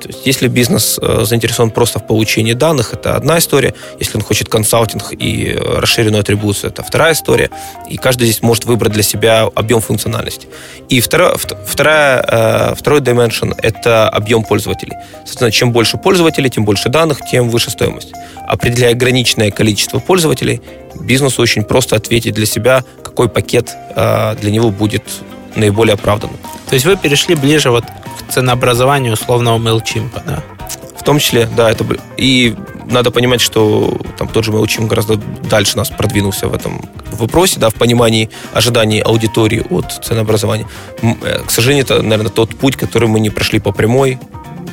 [0.00, 3.74] То есть, если бизнес э, заинтересован просто в получении данных, это одна история.
[3.98, 7.50] Если он хочет консалтинг и э, расширенную атрибуцию, это вторая история.
[7.88, 10.48] И каждый здесь может выбрать для себя объем функциональности.
[10.88, 11.36] И вторая,
[11.66, 14.94] вторая, э, второй dimension– это объем пользователей.
[15.18, 18.12] Соответственно, чем больше пользователей, тем больше данных, тем выше стоимость.
[18.46, 20.60] Определяя ограниченное количество пользователей,
[21.00, 25.02] бизнесу очень просто ответить для себя, какой пакет для него будет
[25.56, 26.36] наиболее оправданным.
[26.68, 27.84] То есть вы перешли ближе вот
[28.28, 30.42] ценообразованию условного MailChimp, да?
[30.98, 31.84] В том числе, да, это
[32.16, 32.54] и
[32.86, 36.80] надо понимать, что там тот же MailChimp гораздо дальше нас продвинулся в этом
[37.12, 40.66] вопросе, да, в понимании ожиданий аудитории от ценообразования.
[41.02, 44.18] Э, к сожалению, это, наверное, тот путь, который мы не прошли по прямой,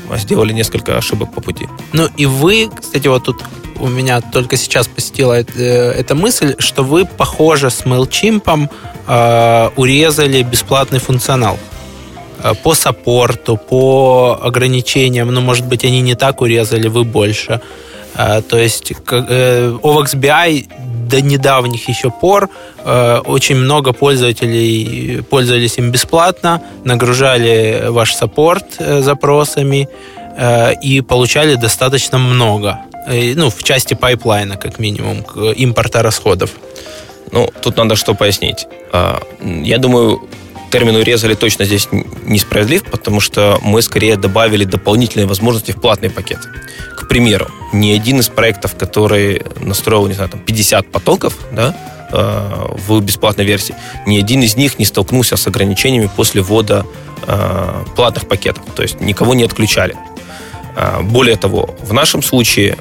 [0.09, 1.67] а сделали несколько ошибок по пути.
[1.91, 3.43] Ну и вы, кстати, вот тут
[3.79, 8.69] у меня только сейчас посетила э, эта мысль, что вы, похоже, с MailChimp
[9.07, 11.57] э, урезали бесплатный функционал.
[12.43, 17.61] Э, по саппорту, по ограничениям, ну, может быть, они не так урезали, вы больше.
[18.15, 20.67] Э, то есть э, OWOX BI
[21.09, 22.49] до недавних еще пор
[23.25, 29.87] очень много пользователей пользовались им бесплатно, нагружали ваш саппорт запросами
[30.81, 32.79] и получали достаточно много.
[33.35, 35.23] Ну, в части пайплайна, как минимум,
[35.55, 36.49] импорта расходов.
[37.31, 38.65] Ну, тут надо что пояснить.
[39.41, 40.27] Я думаю,
[40.73, 41.87] термин урезали точно здесь
[42.25, 46.39] несправедлив, потому что мы скорее добавили дополнительные возможности в платный пакет.
[46.97, 51.75] К примеру, ни один из проектов, который настроил, не знаю, там 50 потоков, да,
[52.11, 53.75] э, в бесплатной версии,
[54.07, 56.87] ни один из них не столкнулся с ограничениями после ввода
[57.27, 58.63] э, платных пакетов.
[58.75, 59.95] То есть никого не отключали.
[60.75, 62.77] Э, более того, в нашем случае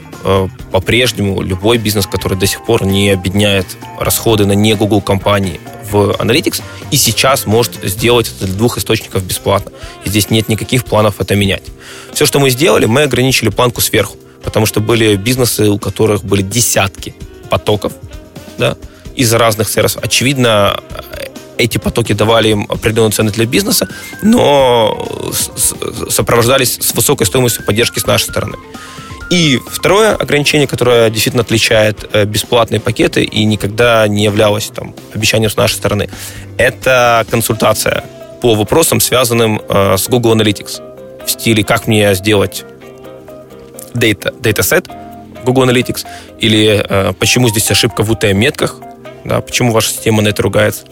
[0.70, 3.66] по-прежнему любой бизнес, который до сих пор не объединяет
[3.98, 5.60] расходы на не Google компании
[5.90, 9.72] в Analytics и сейчас может сделать это для двух источников бесплатно.
[10.04, 11.64] И здесь нет никаких планов это менять.
[12.12, 16.42] Все, что мы сделали, мы ограничили планку сверху, потому что были бизнесы, у которых были
[16.42, 17.14] десятки
[17.50, 17.92] потоков
[18.58, 18.76] да,
[19.14, 20.02] из разных сервисов.
[20.02, 20.80] Очевидно,
[21.58, 23.88] эти потоки давали им определенную цену для бизнеса,
[24.22, 25.08] но
[26.08, 28.56] сопровождались с высокой стоимостью поддержки с нашей стороны.
[29.32, 35.50] И второе ограничение, которое действительно отличает э, бесплатные пакеты и никогда не являлось там, обещанием
[35.50, 36.10] с нашей стороны,
[36.58, 38.04] это консультация
[38.42, 41.24] по вопросам, связанным э, с Google Analytics.
[41.24, 42.66] В стиле, как мне сделать
[43.94, 44.90] data, dataset
[45.46, 46.04] Google Analytics,
[46.38, 48.76] или э, почему здесь ошибка в UTM-метках,
[49.24, 50.84] да, почему ваша система на это ругается.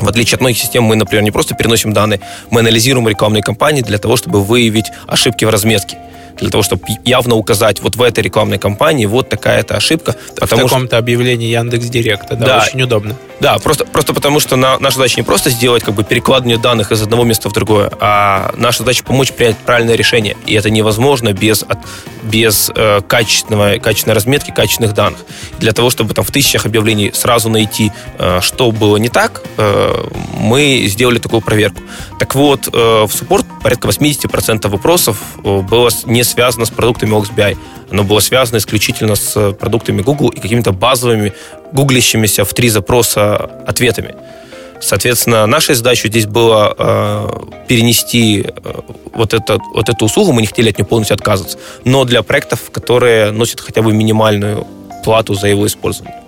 [0.00, 3.80] В отличие от многих систем, мы, например, не просто переносим данные, мы анализируем рекламные кампании
[3.80, 5.96] для того, чтобы выявить ошибки в разметке
[6.38, 10.16] для того, чтобы явно указать, вот в этой рекламной кампании вот такая-то ошибка.
[10.36, 13.16] В таком-то объявлении Яндекс Директа, да, да, очень удобно.
[13.40, 16.92] Да, просто, просто потому что на, наша задача не просто сделать как бы перекладывание данных
[16.92, 20.36] из одного места в другое, а наша задача помочь принять правильное решение.
[20.46, 21.78] И это невозможно без, от,
[22.22, 25.20] без э, качественного, качественной разметки, качественных данных.
[25.58, 30.04] Для того, чтобы там в тысячах объявлений сразу найти, э, что было не так, э,
[30.38, 31.80] мы сделали такую проверку.
[32.18, 37.56] Так вот, э, в суппорт порядка 80% вопросов э, было не связано с продуктами OXBI.
[37.90, 41.32] Оно было связано исключительно с продуктами Google и какими-то базовыми,
[41.72, 44.14] гуглящимися в три запроса ответами.
[44.80, 47.28] Соответственно, нашей задачей здесь было э,
[47.68, 48.80] перенести э,
[49.14, 52.70] вот, это, вот эту услугу, мы не хотели от нее полностью отказываться, но для проектов,
[52.70, 54.66] которые носят хотя бы минимальную
[55.04, 56.20] плату за его использование.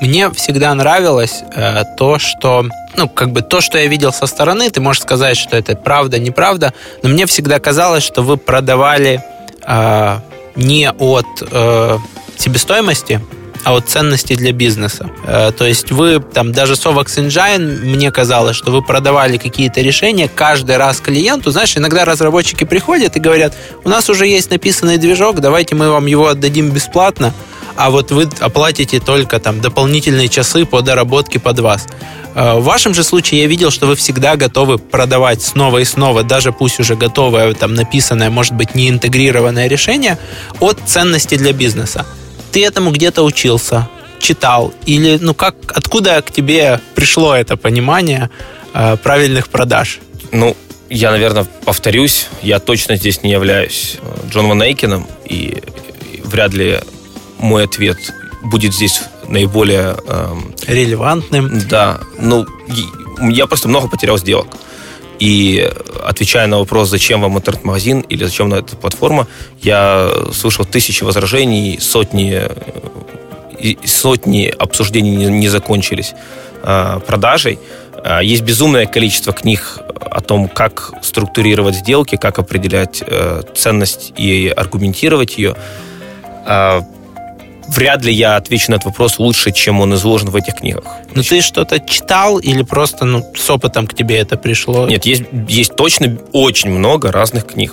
[0.00, 2.66] Мне всегда нравилось э, то, что
[2.96, 6.18] ну, как бы то, что я видел со стороны, ты можешь сказать, что это правда,
[6.18, 9.22] неправда, но мне всегда казалось, что вы продавали
[9.66, 10.18] э,
[10.56, 11.98] не от э,
[12.36, 13.20] себестоимости,
[13.64, 15.10] а от ценности для бизнеса.
[15.24, 19.80] Э, то есть вы там даже с Ovax Engine, мне казалось, что вы продавали какие-то
[19.80, 21.50] решения каждый раз клиенту.
[21.50, 23.54] Знаешь, иногда разработчики приходят и говорят,
[23.84, 27.32] у нас уже есть написанный движок, давайте мы вам его отдадим бесплатно,
[27.76, 31.86] а вот вы оплатите только там дополнительные часы по доработке под вас.
[32.34, 36.22] Э, в вашем же случае я видел, что вы всегда готовы продавать снова и снова,
[36.22, 40.18] даже пусть уже готовое, там написанное, может быть, не интегрированное решение
[40.60, 42.06] от ценности для бизнеса.
[42.50, 43.88] Ты этому где-то учился,
[44.20, 44.72] читал?
[44.86, 48.30] Или, ну, как, откуда к тебе пришло это понимание
[48.74, 50.00] э, правильных продаж?
[50.30, 50.56] Ну,
[50.88, 55.62] я, наверное, повторюсь, я точно здесь не являюсь э, Джон Ван Эйкином, и
[56.24, 56.80] вряд ли
[57.42, 57.98] мой ответ
[58.42, 59.96] будет здесь наиболее...
[60.06, 61.60] Эм, Релевантным.
[61.68, 62.46] Да, ну,
[63.20, 64.46] я просто много потерял сделок.
[65.18, 65.70] И
[66.04, 69.28] отвечая на вопрос, зачем вам интернет-магазин или зачем на эта платформа,
[69.60, 76.14] я слышал тысячи возражений, сотни э, сотни обсуждений не, закончились
[76.62, 77.58] э, продажей.
[78.04, 84.48] Э, есть безумное количество книг о том, как структурировать сделки, как определять э, ценность и
[84.48, 85.54] аргументировать ее.
[87.72, 90.84] Вряд ли я отвечу на этот вопрос лучше, чем он изложен в этих книгах.
[91.14, 94.86] Ну ты что-то читал или просто ну, с опытом к тебе это пришло?
[94.86, 97.72] Нет, есть, есть точно очень много разных книг.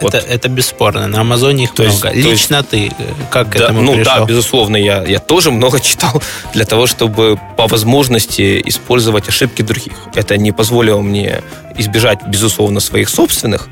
[0.00, 0.14] Вот.
[0.14, 1.06] Это, это бесспорно.
[1.06, 2.12] На Амазоне их то много.
[2.12, 2.90] Есть, Лично есть, ты э,
[3.30, 4.14] как к да, этому ну, пришел?
[4.18, 6.22] Да, безусловно, я, я тоже много читал
[6.52, 9.94] для того, чтобы по возможности использовать ошибки других.
[10.14, 11.40] Это не позволило мне
[11.78, 13.68] избежать, безусловно, своих собственных,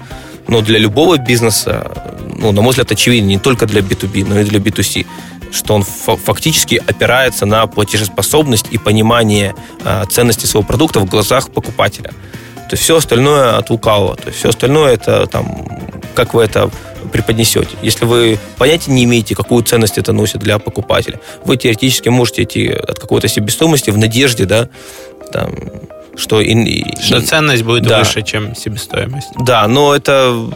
[0.48, 1.90] но для любого бизнеса,
[2.36, 5.06] ну, на мой взгляд, очевидно, не только для B2B, но и для B2C,
[5.52, 9.54] что он фактически опирается на платежеспособность и понимание
[9.84, 12.10] э, ценности своего продукта в глазах покупателя.
[12.54, 14.16] То есть все остальное от лукавого.
[14.16, 15.66] То есть все остальное это там
[16.14, 16.70] как вы это
[17.12, 17.76] преподнесете.
[17.82, 22.68] Если вы понятия не имеете, какую ценность это носит для покупателя, вы теоретически можете идти
[22.68, 24.68] от какой-то себестоимости в надежде, да,
[25.32, 25.54] там,
[26.16, 28.00] что, и, что ценность будет да.
[28.00, 29.28] выше, чем себестоимость.
[29.38, 30.48] Да, но это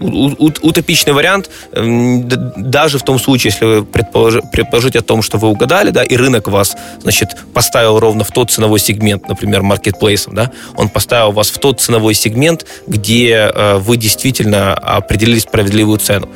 [0.00, 5.90] утопичный вариант, даже в том случае, если вы предполож, предположите о том, что вы угадали,
[5.90, 10.88] да, и рынок вас, значит, поставил ровно в тот ценовой сегмент, например, маркетплейсом, да, он
[10.88, 16.28] поставил вас в тот ценовой сегмент, где э, вы действительно определили справедливую цену.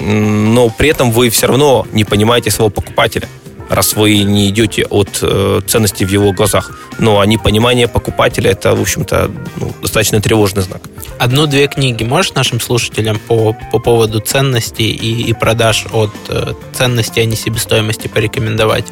[0.00, 3.28] Но при этом вы все равно не понимаете своего покупателя
[3.68, 6.78] раз вы не идете от э, ценности в его глазах.
[6.98, 10.82] Но а непонимание покупателя это, в общем-то, ну, достаточно тревожный знак.
[11.18, 17.20] Одну-две книги можешь нашим слушателям по, по поводу ценности и, и продаж от э, ценности,
[17.20, 18.86] а не себестоимости порекомендовать?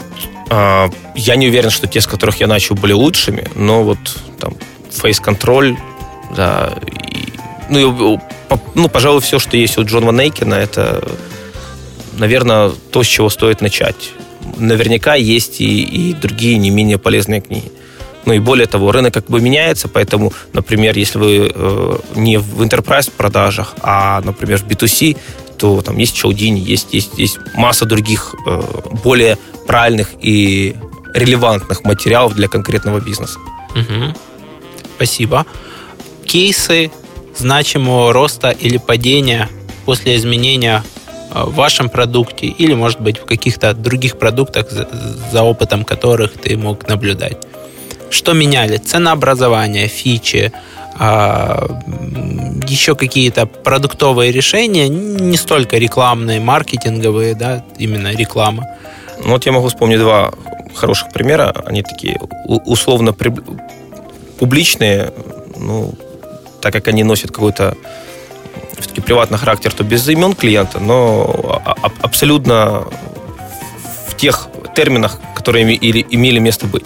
[0.50, 3.98] А, я не уверен, что те, с которых я начал, были лучшими, но вот
[4.38, 4.54] там
[4.90, 5.76] Face Control,
[6.36, 6.72] да,
[7.10, 7.32] и,
[7.70, 8.18] ну, и,
[8.74, 11.02] ну, пожалуй, все, что есть у Джона Ван Эйкена, это,
[12.18, 14.12] наверное, то, с чего стоит начать
[14.56, 17.70] наверняка есть и, и другие не менее полезные книги.
[18.24, 22.60] Ну и более того, рынок как бы меняется, поэтому, например, если вы э, не в
[22.60, 25.16] enterprise продажах, а, например, в B2C,
[25.58, 28.62] то там есть Чаудини, есть, есть, есть масса других э,
[29.04, 30.74] более правильных и
[31.14, 33.38] релевантных материалов для конкретного бизнеса.
[33.74, 34.14] Угу.
[34.96, 35.46] Спасибо.
[36.24, 36.90] Кейсы
[37.36, 39.48] значимого роста или падения
[39.84, 40.82] после изменения
[41.30, 44.88] в вашем продукте или, может быть, в каких-то других продуктах, за,
[45.32, 47.36] за опытом которых ты мог наблюдать.
[48.10, 48.76] Что меняли?
[48.76, 50.52] Ценообразование, фичи,
[50.98, 51.66] а,
[52.66, 58.64] еще какие-то продуктовые решения, не столько рекламные, маркетинговые, да, именно реклама.
[59.22, 60.32] Ну вот я могу вспомнить два
[60.74, 61.54] хороших примера.
[61.66, 63.14] Они такие условно
[64.38, 65.12] публичные,
[65.56, 65.94] ну,
[66.60, 67.76] так как они носят какой-то
[68.78, 71.62] все-таки приватный характер, то без имен клиента, но
[72.02, 72.84] абсолютно
[74.08, 76.84] в тех терминах, которые имели место быть.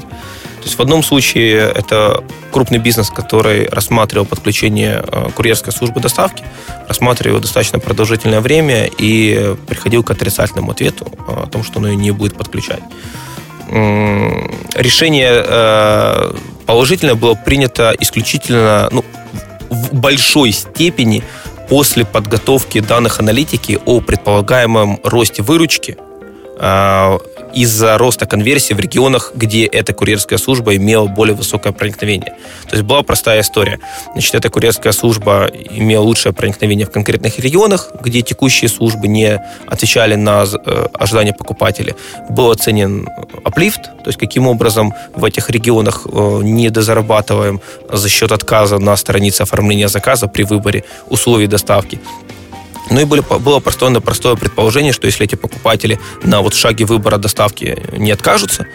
[0.61, 2.23] То есть в одном случае это
[2.53, 6.45] крупный бизнес, который рассматривал подключение э, курьерской службы доставки,
[6.87, 11.97] рассматривал достаточно продолжительное время и приходил к отрицательному ответу э, о том, что он ее
[11.97, 12.83] не будет подключать.
[13.69, 16.35] Решение э,
[16.67, 19.05] положительное было принято исключительно ну,
[19.71, 21.23] в большой степени
[21.71, 25.97] после подготовки данных аналитики о предполагаемом росте выручки
[26.59, 27.19] а,
[27.55, 32.35] из-за роста конверсии в регионах, где эта курьерская служба имела более высокое проникновение.
[32.69, 33.79] То есть была простая история.
[34.13, 40.15] Значит, эта курьерская служба имела лучшее проникновение в конкретных регионах, где текущие службы не отвечали
[40.15, 41.95] на э, ожидания покупателей.
[42.29, 43.09] Был оценен
[43.45, 48.97] аплифт, то есть каким образом в этих регионах э, не дозарабатываем за счет отказа на
[48.97, 52.01] странице оформления заказа при выборе условий доставки.
[52.91, 57.19] Ну и были, было простое, простое предположение, что если эти покупатели на вот шаге выбора
[57.19, 58.67] доставки не откажутся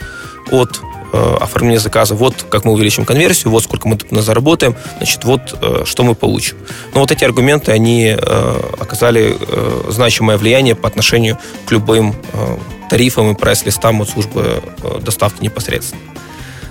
[0.51, 0.79] от
[1.11, 5.83] э, оформления заказа, вот как мы увеличим конверсию, вот сколько мы заработаем, значит, вот э,
[5.85, 6.55] что мы получим.
[6.93, 12.57] Но вот эти аргументы, они э, оказали э, значимое влияние по отношению к любым э,
[12.89, 16.01] тарифам и прайс-листам от службы э, доставки непосредственно.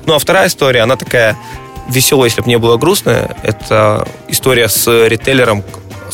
[0.06, 1.36] Ну, а вторая история, она такая
[1.88, 3.36] веселая, если бы не было грустная.
[3.42, 5.62] Это история с ритейлером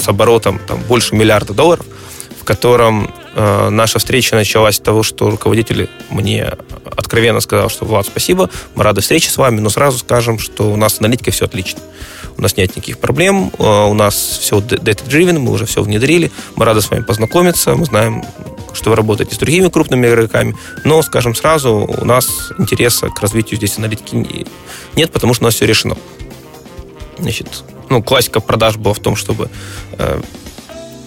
[0.01, 1.87] с оборотом там, больше миллиарда долларов,
[2.41, 6.53] в котором э, наша встреча началась с того, что руководитель мне
[6.85, 10.77] откровенно сказал, что Влад, спасибо, мы рады встрече с вами, но сразу скажем, что у
[10.77, 11.81] нас с аналитикой все отлично.
[12.37, 16.65] У нас нет никаких проблем, э, у нас все data-driven, мы уже все внедрили, мы
[16.65, 18.25] рады с вами познакомиться, мы знаем,
[18.73, 23.57] что вы работаете с другими крупными игроками, но, скажем сразу, у нас интереса к развитию
[23.57, 24.47] здесь аналитики
[24.97, 25.97] нет, потому что у нас все решено.
[27.21, 29.49] Значит, ну, классика продаж была в том, чтобы
[29.99, 30.21] э,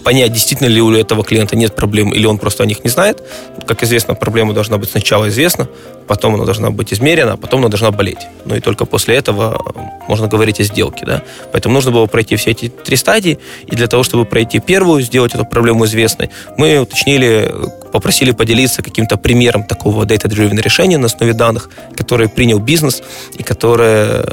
[0.04, 3.24] понять, действительно ли у этого клиента нет проблем, или он просто о них не знает.
[3.66, 5.68] Как известно, проблема должна быть сначала известна,
[6.08, 8.20] потом она должна быть измерена, а потом она должна болеть.
[8.46, 9.62] Ну и только после этого
[10.08, 11.06] можно говорить о сделке.
[11.06, 11.24] Да?
[11.52, 15.34] Поэтому нужно было пройти все эти три стадии, и для того, чтобы пройти первую, сделать
[15.34, 17.54] эту проблему известной, мы уточнили,
[17.92, 23.02] попросили поделиться каким-то примером такого data-driven решения на основе данных, который принял бизнес
[23.38, 24.26] и которое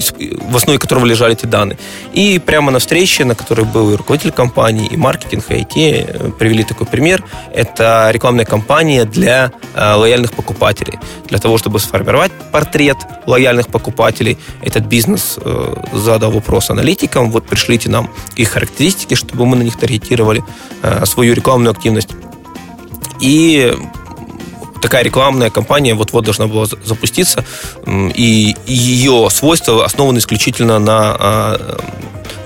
[0.00, 1.78] в основе которого лежали эти данные.
[2.12, 6.30] И прямо на встрече, на которой был и руководитель компании, и маркетинг, и IT, э,
[6.38, 7.24] привели такой пример.
[7.54, 10.98] Это рекламная кампания для э, лояльных покупателей.
[11.28, 12.96] Для того, чтобы сформировать портрет
[13.26, 19.56] лояльных покупателей, этот бизнес э, задал вопрос аналитикам, вот пришлите нам их характеристики, чтобы мы
[19.56, 20.42] на них таргетировали
[21.04, 22.10] свою рекламную активность.
[23.20, 23.74] И
[24.80, 27.44] такая рекламная кампания вот-вот должна была запуститься,
[27.86, 31.80] и ее свойства основаны исключительно на, а,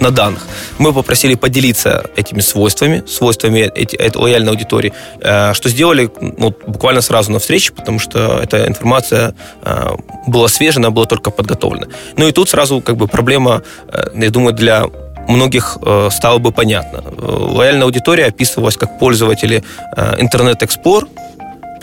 [0.01, 0.47] на данных.
[0.79, 7.01] Мы попросили поделиться этими свойствами, свойствами эти, этой лояльной аудитории, э, что сделали ну, буквально
[7.01, 9.91] сразу на встрече, потому что эта информация э,
[10.27, 11.87] была свежая, она была только подготовлена.
[12.17, 13.63] Ну и тут сразу как бы проблема,
[13.93, 14.85] э, я думаю, для
[15.29, 15.79] многих
[16.11, 17.03] стало бы понятно.
[17.17, 19.65] Лояльная аудитория описывалась как пользователи
[19.97, 21.09] э, Интернет-Эксплор,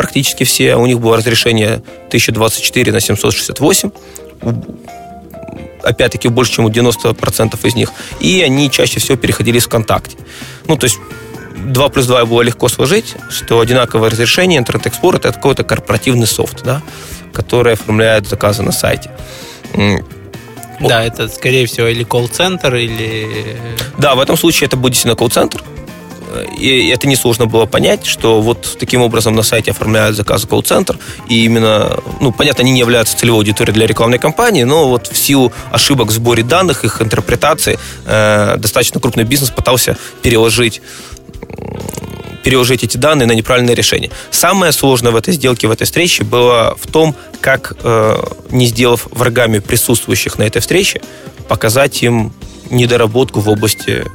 [0.02, 0.76] практически все.
[0.76, 3.92] У них было разрешение 1024 на 768
[5.84, 7.92] опять-таки больше, чем у 90% из них.
[8.20, 10.18] И они чаще всего переходили в ВКонтакте.
[10.68, 10.98] Ну, то есть
[11.56, 16.64] 2 плюс 2 было легко сложить, что одинаковое разрешение Internet Explorer это какой-то корпоративный софт,
[16.64, 16.82] да,
[17.34, 19.12] который оформляет заказы на сайте.
[20.80, 23.56] Да, это, скорее всего, или колл-центр, или...
[24.00, 25.64] Да, в этом случае это будет действительно колл-центр,
[26.58, 30.98] и это несложно было понять, что вот таким образом на сайте оформляют заказ колл-центр,
[31.30, 35.18] и именно, ну, понятно, они не являются целевой аудиторией для рекламной кампании, но вот в
[35.18, 40.82] силу ошибок в сборе данных, их интерпретации, э, достаточно крупный бизнес пытался переложить
[42.44, 44.10] переложить эти данные на неправильное решение.
[44.32, 49.08] Самое сложное в этой сделке, в этой встрече было в том, как, э, не сделав
[49.12, 51.02] врагами присутствующих на этой встрече,
[51.48, 52.34] показать им
[52.72, 54.06] недоработку в области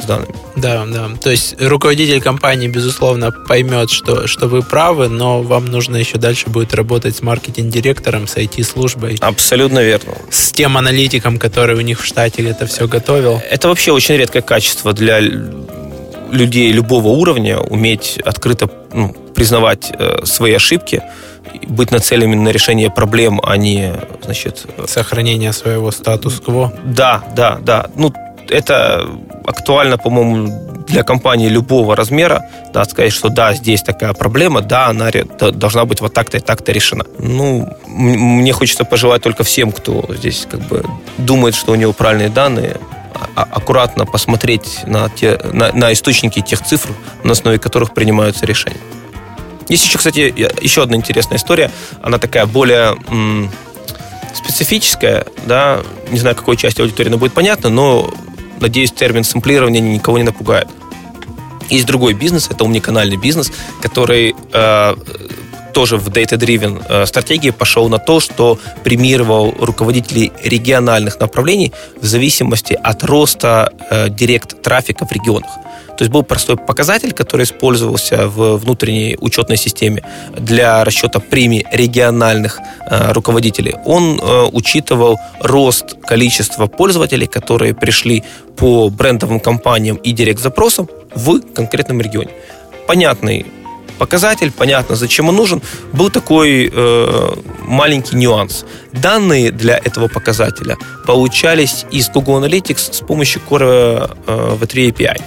[0.00, 0.34] с данными.
[0.56, 1.08] Да, да.
[1.20, 6.48] То есть руководитель компании, безусловно, поймет, что, что вы правы, но вам нужно еще дальше
[6.48, 9.16] будет работать с маркетинг-директором, с IT-службой.
[9.20, 10.14] Абсолютно верно.
[10.30, 13.40] С тем аналитиком, который у них в штате это все готовил.
[13.50, 15.20] Это вообще очень редкое качество для
[16.30, 21.02] людей любого уровня, уметь открыто ну, признавать э, свои ошибки,
[21.66, 24.66] быть нацеленными на решение проблем, а не, значит...
[24.86, 26.72] Сохранение своего статус-кво.
[26.84, 27.90] Да, да, да.
[27.94, 28.12] Ну,
[28.50, 29.08] это
[29.46, 35.10] актуально, по-моему, для компании любого размера, да, сказать, что да, здесь такая проблема, да, она
[35.52, 37.04] должна быть вот так-то и так-то решена.
[37.18, 40.84] Ну, мне хочется пожелать только всем, кто здесь как бы
[41.18, 42.76] думает, что у него правильные данные,
[43.14, 46.90] а, а, аккуратно посмотреть на, те, на, на источники тех цифр,
[47.24, 48.80] на основе которых принимаются решения.
[49.68, 51.70] Есть еще, кстати, еще одна интересная история.
[52.02, 53.50] Она такая более м-
[54.34, 55.80] специфическая, да,
[56.10, 58.10] не знаю, какой части аудитории она будет понятна, но
[58.60, 60.68] Надеюсь, термин сэмплирования никого не напугает.
[61.70, 63.52] Есть другой бизнес, это умниканальный бизнес,
[63.82, 64.94] который э,
[65.72, 72.78] тоже в data-driven э, стратегии пошел на то, что премировал руководителей региональных направлений в зависимости
[72.82, 75.50] от роста э, директ-трафика в регионах.
[75.96, 80.04] То есть был простой показатель, который использовался в внутренней учетной системе
[80.36, 83.74] для расчета премий региональных э, руководителей.
[83.84, 84.20] Он
[84.52, 88.22] учитывал рост количества пользователей, которые пришли
[88.56, 92.30] по брендовым компаниям и директ-запросам в конкретном регионе.
[92.86, 93.44] Понятный
[93.98, 95.62] показатель, понятно, зачем он нужен,
[95.92, 98.64] был такой э, маленький нюанс.
[98.92, 100.76] Данные для этого показателя
[101.06, 105.22] получались из Google Analytics с помощью Core э, V3 API.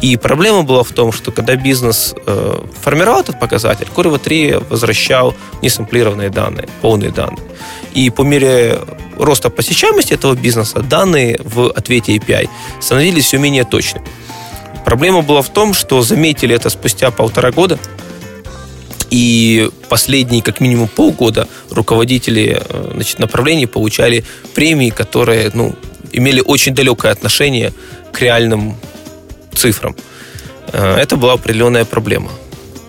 [0.00, 5.34] И проблема была в том, что когда бизнес э, формировал этот показатель, Core 3 возвращал
[5.62, 7.44] несэмплированные данные, полные данные.
[7.94, 8.78] И по мере
[9.18, 12.48] роста посещаемости этого бизнеса данные в ответе API
[12.80, 14.06] становились все менее точными.
[14.88, 17.78] Проблема была в том, что заметили это спустя полтора года,
[19.10, 24.24] И последние как минимум полгода руководители э, значит, направлений получали
[24.54, 25.74] премии, которые ну,
[26.12, 27.74] имели очень далекое отношение
[28.12, 28.76] к реальным
[29.52, 29.94] цифрам.
[30.72, 32.30] Э, это была определенная проблема.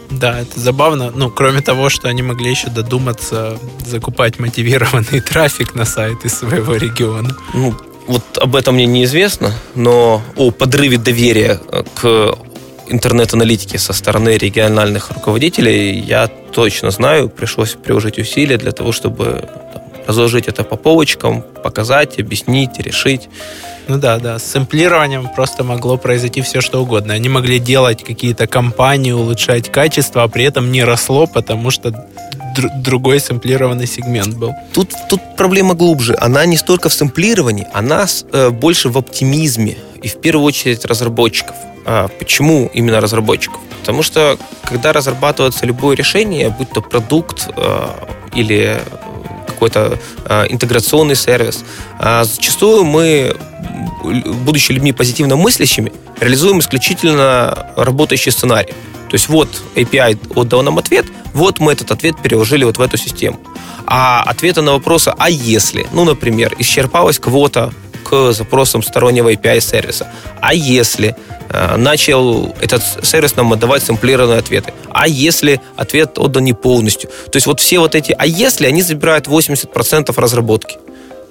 [0.10, 1.12] Да, это забавно.
[1.12, 7.36] Ну, кроме того, что они могли еще додуматься закупать мотивированный трафик на сайты своего региона.
[7.54, 7.76] Ну,
[8.10, 11.60] вот об этом мне неизвестно, но о подрыве доверия
[11.94, 12.36] к
[12.88, 17.30] интернет-аналитики со стороны региональных руководителей я точно знаю.
[17.30, 19.48] Пришлось приложить усилия для того, чтобы
[20.08, 23.30] разложить это по полочкам, показать, объяснить, решить.
[23.88, 27.14] Ну да, да, с сэмплированием просто могло произойти все, что угодно.
[27.14, 32.08] Они могли делать какие-то кампании, улучшать качество, а при этом не росло, потому что
[32.56, 34.54] др- другой сэмплированный сегмент был.
[34.74, 36.16] Тут, тут проблема глубже.
[36.20, 39.78] Она не столько в сэмплировании, она э, больше в оптимизме.
[40.02, 41.56] И в первую очередь разработчиков.
[41.86, 43.60] А почему именно разработчиков?
[43.82, 47.88] Потому что когда разрабатывается любое решение, будь то продукт э,
[48.36, 48.80] или
[49.48, 51.64] какой-то э, интеграционный сервис,
[52.00, 53.36] э, зачастую мы,
[54.46, 58.74] будучи людьми позитивно мыслящими, реализуем исключительно работающий сценарий.
[59.10, 62.98] То есть вот API отдал нам ответ, вот мы этот ответ переложили вот в эту
[62.98, 63.40] систему.
[63.86, 67.72] А ответы на вопросы «а если?», ну, например, исчерпалась квота
[68.04, 70.08] к запросам стороннего API-сервиса.
[70.42, 71.16] А если
[71.50, 74.74] э, начал этот сервис нам отдавать сэмплированные ответы?
[74.90, 77.10] А если ответ отдан не полностью?
[77.10, 80.78] То есть вот все вот эти «а если?» они забирают 80% разработки.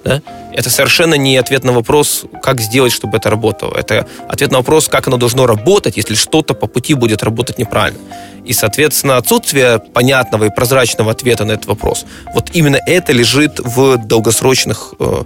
[0.03, 0.21] Да?
[0.53, 3.75] Это совершенно не ответ на вопрос, как сделать, чтобы это работало.
[3.77, 7.99] Это ответ на вопрос, как оно должно работать, если что-то по пути будет работать неправильно.
[8.45, 13.97] И, соответственно, отсутствие понятного и прозрачного ответа на этот вопрос, вот именно это лежит в
[13.97, 15.23] долгосрочных э,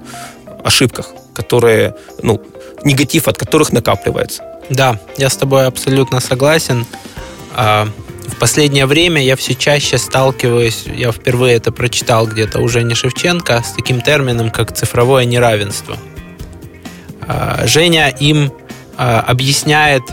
[0.63, 2.41] ошибках, которые, ну,
[2.83, 4.43] негатив от которых накапливается.
[4.69, 6.85] Да, я с тобой абсолютно согласен.
[8.27, 13.63] В последнее время я все чаще сталкиваюсь, я впервые это прочитал где-то уже не Шевченко,
[13.63, 15.97] с таким термином, как цифровое неравенство.
[17.21, 18.51] А, Женя им
[18.97, 20.03] а, объясняет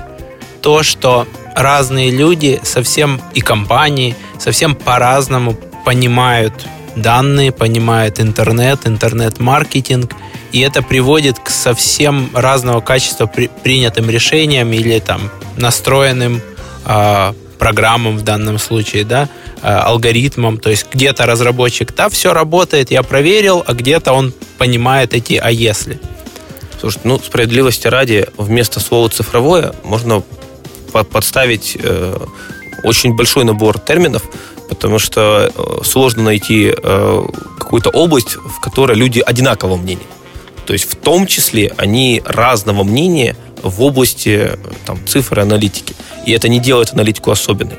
[0.63, 6.55] то, что разные люди совсем и компании совсем по-разному понимают
[6.97, 10.13] данные, понимают интернет, интернет-маркетинг,
[10.53, 16.41] и это приводит к совсем разного качества при, принятым решениям или там настроенным
[16.85, 19.29] э, программам в данном случае, да,
[19.63, 20.59] э, алгоритмам.
[20.59, 25.51] То есть где-то разработчик, да, все работает, я проверил, а где-то он понимает эти «а
[25.51, 26.01] если».
[26.81, 30.23] Слушай, ну, справедливости ради, вместо слова «цифровое» можно
[31.13, 32.17] подставить э,
[32.83, 34.23] очень большой набор терминов,
[34.69, 37.23] потому что э, сложно найти э,
[37.59, 40.07] какую-то область, в которой люди одинакового мнения.
[40.67, 44.51] То есть в том числе они разного мнения в области
[44.87, 45.95] там, цифр и аналитики.
[46.27, 47.79] И это не делает аналитику особенной.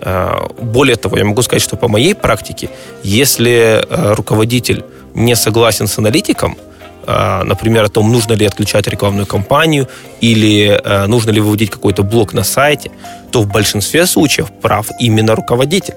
[0.00, 2.70] Э, более того, я могу сказать, что по моей практике,
[3.02, 4.84] если руководитель
[5.14, 6.56] не согласен с аналитиком,
[7.06, 9.88] например, о том, нужно ли отключать рекламную кампанию
[10.20, 12.92] или нужно ли выводить какой-то блок на сайте,
[13.32, 15.94] то в большинстве случаев прав именно руководитель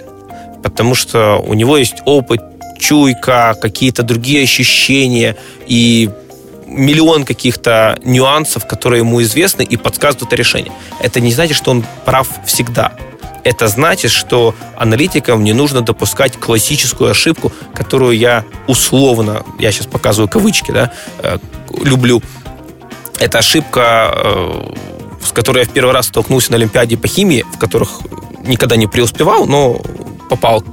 [0.63, 2.41] потому что у него есть опыт,
[2.79, 5.35] чуйка, какие-то другие ощущения
[5.67, 6.09] и
[6.73, 10.73] миллион каких-то нюансов, которые ему известны и подсказывают это решение.
[10.99, 12.93] Это не значит, что он прав всегда.
[13.43, 20.29] Это значит, что аналитикам не нужно допускать классическую ошибку, которую я условно, я сейчас показываю
[20.29, 21.37] кавычки, да, э,
[21.83, 22.21] люблю.
[23.19, 24.75] Это ошибка, э,
[25.25, 27.99] с которой я в первый раз столкнулся на Олимпиаде по химии, в которых
[28.45, 29.81] никогда не преуспевал, но
[30.29, 30.63] попал.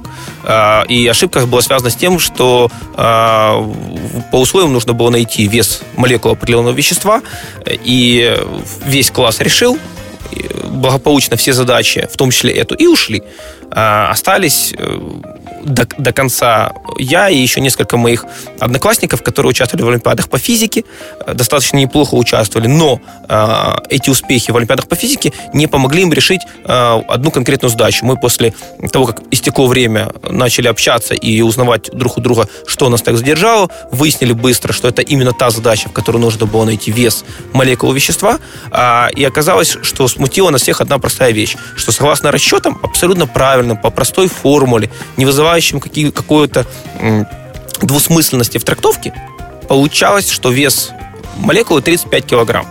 [0.43, 3.61] А, и ошибка была связана с тем, что а,
[4.31, 7.21] по условиям нужно было найти вес молекул определенного вещества,
[7.65, 8.37] и
[8.85, 9.77] весь класс решил,
[10.63, 13.23] благополучно все задачи, в том числе эту, и ушли.
[13.71, 14.99] А, остались э,
[15.63, 18.25] до, до конца я и еще несколько моих
[18.59, 20.83] одноклассников, которые участвовали в Олимпиадах по физике,
[21.25, 26.13] э, достаточно неплохо участвовали, но э, эти успехи в Олимпиадах по физике не помогли им
[26.13, 28.05] решить э, одну конкретную задачу.
[28.05, 28.53] Мы после
[28.91, 33.69] того, как истекло время, начали общаться и узнавать друг у друга, что нас так задержало,
[33.91, 38.39] выяснили быстро, что это именно та задача, в которой нужно было найти вес молекулы вещества,
[38.71, 43.77] э, и оказалось, что смутила нас всех одна простая вещь, что согласно расчетам, абсолютно правильным,
[43.77, 45.79] по простой формуле, не вызывая вызывающим
[46.11, 46.65] какую-то
[47.81, 49.13] двусмысленности в трактовке,
[49.67, 50.91] получалось, что вес
[51.37, 52.67] молекулы 35 килограмм.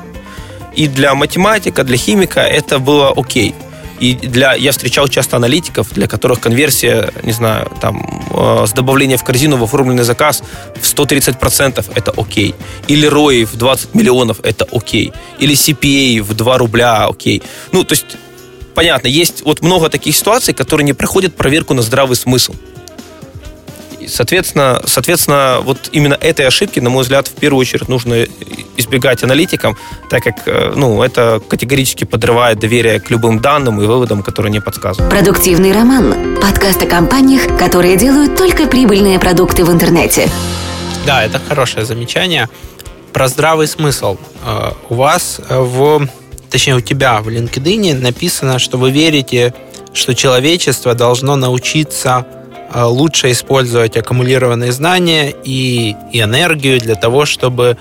[0.74, 3.55] И для математика, для химика это было окей.
[3.98, 9.19] И для, я встречал часто аналитиков, для которых конверсия, не знаю, там, э, с добавления
[9.19, 10.43] в корзину в оформленный заказ
[10.81, 12.55] в 130% это окей.
[12.89, 15.12] Или ROI в 20 миллионов это окей.
[15.39, 17.43] Или CPA в 2 рубля окей.
[17.73, 18.07] Ну, то есть
[18.74, 22.55] понятно, есть вот много таких ситуаций, которые не проходят проверку на здравый смысл.
[24.09, 28.26] Соответственно, соответственно, вот именно этой ошибки, на мой взгляд, в первую очередь нужно
[28.76, 29.76] избегать аналитикам,
[30.09, 34.60] так как э, ну, это категорически подрывает доверие к любым данным и выводам, которые не
[34.60, 35.12] подсказывают.
[35.12, 36.38] Продуктивный роман.
[36.40, 40.28] Подкаст о компаниях, которые делают только прибыльные продукты в интернете.
[41.06, 42.48] Да, это хорошее замечание.
[43.12, 44.16] Про здравый смысл.
[44.44, 46.09] Э, у вас в
[46.51, 49.55] точнее у тебя в LinkedIn написано, что вы верите,
[49.93, 52.27] что человечество должно научиться
[52.72, 57.77] Э, лучше использовать аккумулированные знания и, и энергию для того, чтобы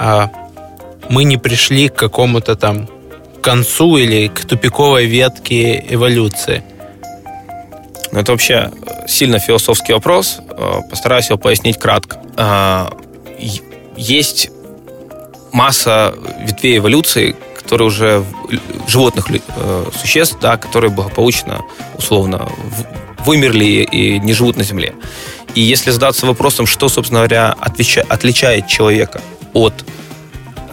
[0.00, 0.30] а,
[1.08, 2.88] мы не пришли к какому-то там
[3.40, 6.64] концу или к тупиковой ветке эволюции.
[8.10, 8.72] Ну, это вообще
[9.06, 10.40] сильно философский вопрос.
[10.50, 12.18] Э, постараюсь его пояснить кратко.
[13.96, 14.50] Есть
[15.52, 18.24] масса ветвей эволюции, которые уже
[18.86, 19.26] животных
[20.00, 21.62] существ, да, которые благополучно,
[21.98, 22.48] условно,
[23.24, 24.94] вымерли и не живут на Земле.
[25.56, 27.56] И если задаться вопросом, что, собственно говоря,
[28.08, 29.20] отличает человека
[29.52, 29.84] от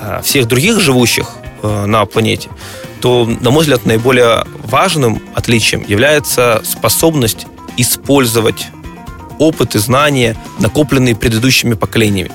[0.02, 1.32] э, всех других живущих
[1.64, 2.50] э, на планете,
[3.02, 8.68] то, на мой взгляд, наиболее важным отличием является способность использовать
[9.40, 12.32] опыт и знания, накопленные предыдущими поколениями.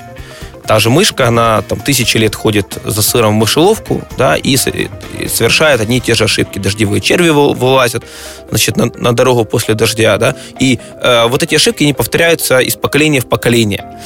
[0.69, 5.81] Та же мышка, она там тысячи лет ходит за сыром в мышеловку, да, и совершает
[5.81, 6.59] одни и те же ошибки.
[6.59, 8.05] Дождевые черви вылазят,
[8.51, 12.77] значит, на, на дорогу после дождя, да, и э, вот эти ошибки не повторяются из
[12.77, 13.99] поколения в поколение.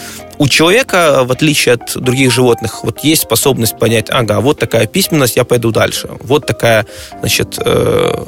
[0.43, 5.37] У человека, в отличие от других животных, вот есть способность понять, ага, вот такая письменность,
[5.37, 6.09] я пойду дальше.
[6.19, 6.85] Вот такая,
[7.21, 8.25] значит, э,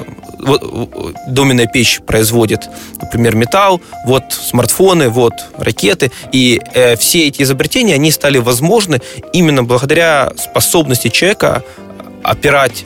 [1.27, 2.69] доменная печь производит,
[3.01, 6.09] например, металл, вот смартфоны, вот ракеты.
[6.31, 9.01] И э, все эти изобретения, они стали возможны
[9.33, 11.63] именно благодаря способности человека
[12.23, 12.85] опирать,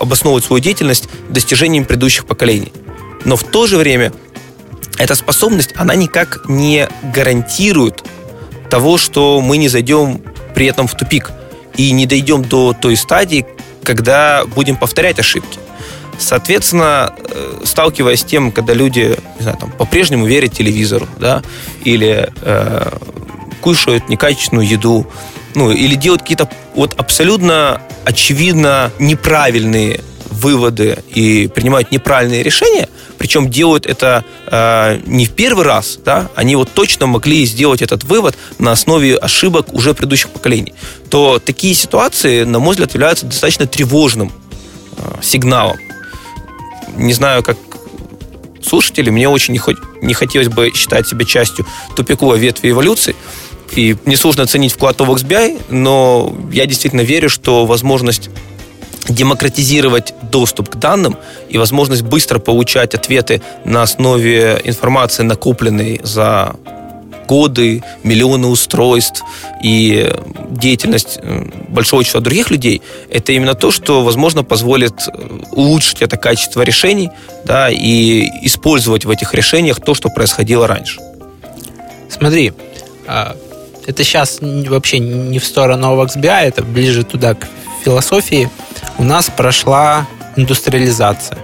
[0.00, 2.72] обосновывать свою деятельность достижениями предыдущих поколений.
[3.24, 4.12] Но в то же время
[4.98, 8.02] эта способность, она никак не гарантирует
[8.74, 10.20] того, что мы не зайдем
[10.52, 11.30] при этом в тупик
[11.76, 13.46] и не дойдем до той стадии,
[13.84, 15.60] когда будем повторять ошибки.
[16.18, 21.42] Соответственно, э, сталкиваясь с тем, когда люди, не знаю, там, по-прежнему верят телевизору, да,
[21.84, 22.98] или э,
[23.60, 25.06] кушают некачественную еду,
[25.54, 30.00] ну, или делают какие-то вот абсолютно очевидно неправильные
[30.44, 32.88] выводы и принимают неправильные решения,
[33.18, 38.04] причем делают это э, не в первый раз, да, они вот точно могли сделать этот
[38.04, 40.74] вывод на основе ошибок уже предыдущих поколений,
[41.10, 44.30] то такие ситуации, на мой взгляд, являются достаточно тревожным
[44.98, 45.78] э, сигналом
[46.96, 47.56] не знаю, как
[48.62, 51.66] слушатели, мне очень не, хоть, не хотелось бы считать себя частью
[51.96, 53.14] тупиковой ветви эволюции.
[53.72, 58.30] И несложно оценить вклад ОВ XBI, но я действительно верю, что возможность
[59.08, 61.16] демократизировать доступ к данным
[61.48, 66.56] и возможность быстро получать ответы на основе информации, накопленной за
[67.26, 69.22] годы, миллионы устройств
[69.62, 70.12] и
[70.50, 76.16] деятельность э, большого числа других людей, это именно то, что, возможно, позволит э, улучшить это
[76.16, 77.10] качество решений
[77.44, 81.00] да, и использовать в этих решениях то, что происходило раньше.
[82.10, 82.52] Смотри,
[83.06, 83.36] а,
[83.86, 87.48] это сейчас вообще не в сторону OVXBI, это ближе туда, к
[87.84, 88.50] философии.
[88.98, 90.06] У нас прошла
[90.36, 91.38] индустриализация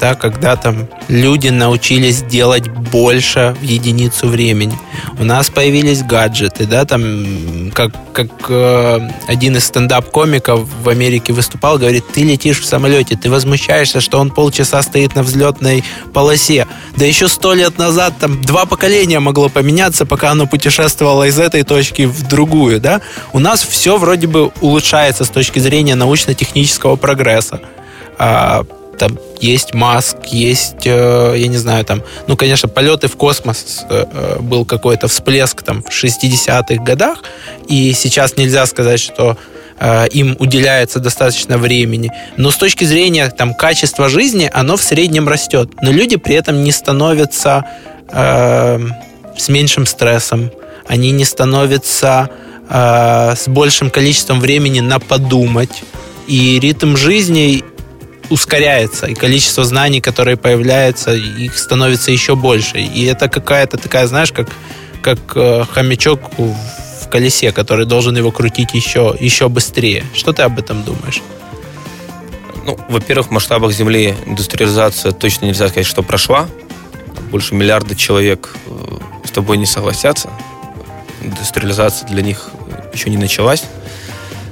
[0.00, 4.78] да, когда там люди научились делать больше в единицу времени.
[5.18, 11.78] У нас появились гаджеты, да, там, как, как э, один из стендап-комиков в Америке выступал,
[11.78, 16.66] говорит, ты летишь в самолете, ты возмущаешься, что он полчаса стоит на взлетной полосе.
[16.96, 21.62] Да еще сто лет назад там два поколения могло поменяться, пока оно путешествовало из этой
[21.62, 23.00] точки в другую, да.
[23.32, 27.60] У нас все вроде бы улучшается с точки зрения научно-технического прогресса.
[28.18, 28.64] А,
[28.98, 34.04] там есть Маск, есть, э, я не знаю, там, ну, конечно, полеты в космос э,
[34.10, 37.22] э, был какой-то всплеск там в 60-х годах,
[37.68, 39.36] и сейчас нельзя сказать, что
[40.12, 42.10] им уделяется достаточно времени.
[42.36, 45.70] Но с точки зрения там, качества жизни, оно в среднем растет.
[45.82, 47.64] Но люди при этом не становятся
[48.10, 48.80] э,
[49.36, 50.50] с меньшим стрессом,
[50.88, 52.28] они не становятся
[52.68, 55.84] э, с большим количеством времени на подумать.
[56.26, 57.62] И ритм жизни
[58.30, 62.78] ускоряется, и количество знаний, которые появляются, их становится еще больше.
[62.78, 64.48] И это какая-то такая, знаешь, как,
[65.02, 70.04] как э, хомячок в колесе, который должен его крутить еще, еще быстрее.
[70.14, 71.22] Что ты об этом думаешь?
[72.64, 76.48] Ну, во-первых, в масштабах Земли индустриализация точно нельзя сказать, что прошла.
[77.30, 80.30] Больше миллиарда человек э, с тобой не согласятся.
[81.22, 82.50] Индустриализация для них
[82.92, 83.64] еще не началась.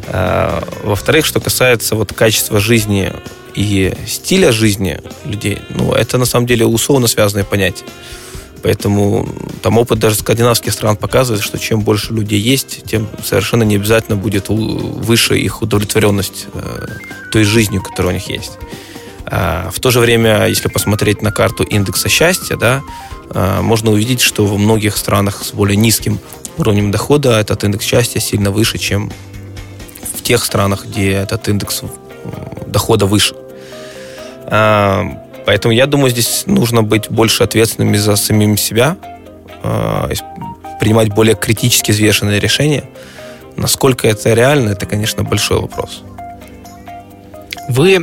[0.07, 3.12] Э, во-вторых, что касается вот качества жизни
[3.57, 7.85] и стиля жизни людей, ну, это на самом деле условно связанные понятия.
[8.62, 9.28] Поэтому
[9.62, 14.16] там опыт даже скандинавских стран показывает, что чем больше людей есть, тем совершенно не обязательно
[14.16, 16.87] будет выше их удовлетворенность э,
[17.33, 18.53] той жизнью, которая у них есть.
[19.24, 22.83] А в то же время, если посмотреть на карту индекса счастья, да,
[23.31, 26.19] э, можно увидеть, что во многих странах с более низким
[26.59, 29.12] уровнем дохода этот индекс счастья сильно выше, чем
[30.15, 31.83] в тех странах, где этот индекс
[32.66, 33.35] дохода выше.
[34.48, 38.97] А, Поэтому я думаю, здесь нужно быть больше ответственными за самим себя,
[39.62, 40.12] э,
[40.81, 42.82] принимать более критически взвешенные решения.
[43.56, 46.02] Насколько это реально, это, конечно, большой вопрос.
[47.68, 48.01] Вы,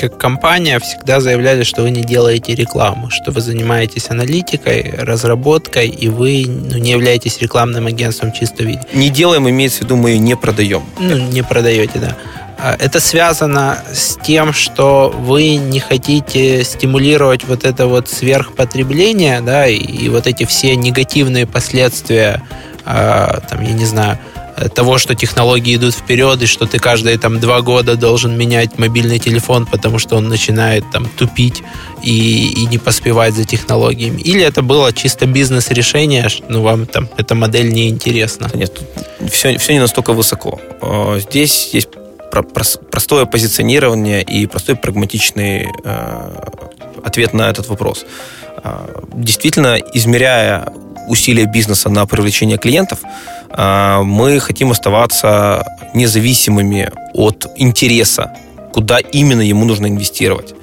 [0.00, 6.08] как компания, всегда заявляли, что вы не делаете рекламу, что вы занимаетесь аналитикой, разработкой, и
[6.08, 8.82] вы ну, не являетесь рекламным агентством в чистом виде.
[8.94, 10.82] Не делаем, имеется в виду, мы ее не продаем.
[10.98, 12.16] Ну, не продаете, да.
[12.58, 19.66] А, это связано с тем, что вы не хотите стимулировать вот это вот сверхпотребление, да,
[19.66, 22.42] и, вот эти все негативные последствия,
[22.84, 24.18] э, там, я не знаю,
[24.74, 29.18] того, что технологии идут вперед, и что ты каждые там два года должен менять мобильный
[29.18, 31.62] телефон, потому что он начинает там тупить
[32.02, 34.20] и, и не поспевать за технологиями.
[34.22, 38.50] Или это было чисто бизнес-решение, что ну, вам там эта модель не интересна?
[38.54, 38.80] Нет,
[39.30, 40.58] все, все не настолько высоко.
[40.80, 41.88] А, здесь есть
[42.30, 46.50] простое позиционирование и простой прагматичный э,
[47.04, 48.04] ответ на этот вопрос.
[48.62, 50.72] Э, действительно, измеряя
[51.08, 53.00] усилия бизнеса на привлечение клиентов,
[53.50, 58.32] э, мы хотим оставаться независимыми от интереса,
[58.72, 60.54] куда именно ему нужно инвестировать.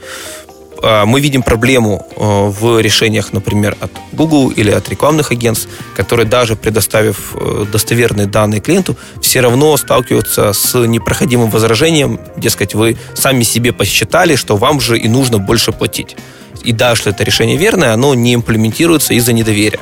[0.83, 6.27] А, мы видим проблему а, в решениях, например, от Google или от рекламных агентств, которые
[6.27, 13.43] даже предоставив э, достоверные данные клиенту, все равно сталкиваются с непроходимым возражением, дескать, вы сами
[13.43, 16.17] себе посчитали, что вам же и нужно больше платить.
[16.63, 19.79] И да, что это решение верное, оно не имплементируется из-за недоверия.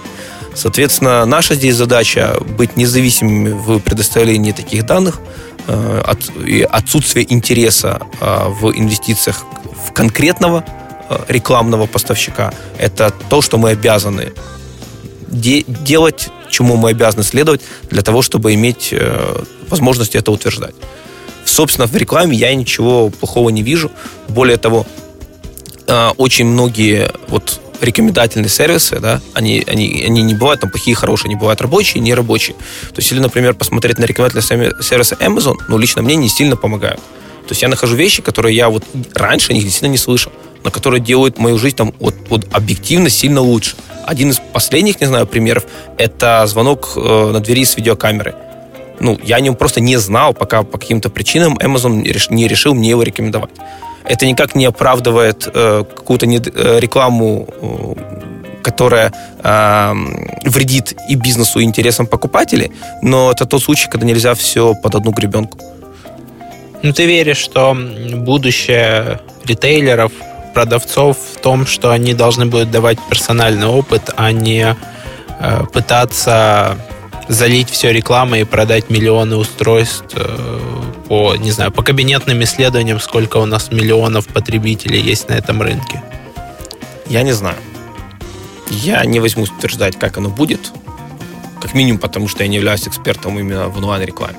[0.53, 5.19] Соответственно, наша здесь задача быть независимыми в предоставлении таких данных,
[5.67, 9.45] э, от, и отсутствие интереса э, в инвестициях
[9.87, 10.80] в конкретного Э,
[11.27, 12.53] рекламного поставщика.
[12.77, 14.33] Это то, что мы обязаны
[15.27, 20.75] де- делать, чему мы обязаны следовать для того, чтобы иметь э, возможность это утверждать.
[21.45, 23.91] Собственно, в рекламе я ничего плохого не вижу.
[24.27, 24.85] Более того,
[25.87, 31.29] э, очень многие вот рекомендательные сервисы, да, они, они, они не бывают там плохие, хорошие,
[31.29, 32.55] они бывают рабочие, нерабочие.
[32.89, 36.99] То есть, или, например, посмотреть на рекомендательные сервисы Amazon, ну, лично мне не сильно помогают.
[37.47, 38.83] То есть я нахожу вещи, которые я вот
[39.15, 40.31] раньше них действительно не слышал
[40.63, 43.75] но которые делают мою жизнь там вот, вот объективно сильно лучше.
[44.05, 45.65] Один из последних, не знаю, примеров,
[45.97, 48.35] это звонок э, на двери с видеокамеры.
[48.99, 52.89] Ну, я о нем просто не знал, пока по каким-то причинам Amazon не решил мне
[52.89, 53.51] его рекомендовать.
[54.03, 58.21] Это никак не оправдывает э, какую-то не, э, рекламу, э,
[58.61, 59.11] которая
[59.43, 59.93] э,
[60.45, 62.71] вредит и бизнесу, и интересам покупателей,
[63.01, 65.57] но это тот случай, когда нельзя все под одну гребенку.
[66.83, 67.75] Ну, ты веришь, что
[68.15, 70.11] будущее ритейлеров
[70.53, 74.75] продавцов в том, что они должны будут давать персональный опыт, а не
[75.39, 76.77] э, пытаться
[77.27, 80.59] залить все рекламой и продать миллионы устройств э,
[81.07, 86.01] по, не знаю, по кабинетным исследованиям, сколько у нас миллионов потребителей есть на этом рынке?
[87.07, 87.57] Я не знаю.
[88.69, 90.71] Я не возьмусь утверждать, как оно будет.
[91.61, 94.37] Как минимум, потому что я не являюсь экспертом именно в онлайн-рекламе.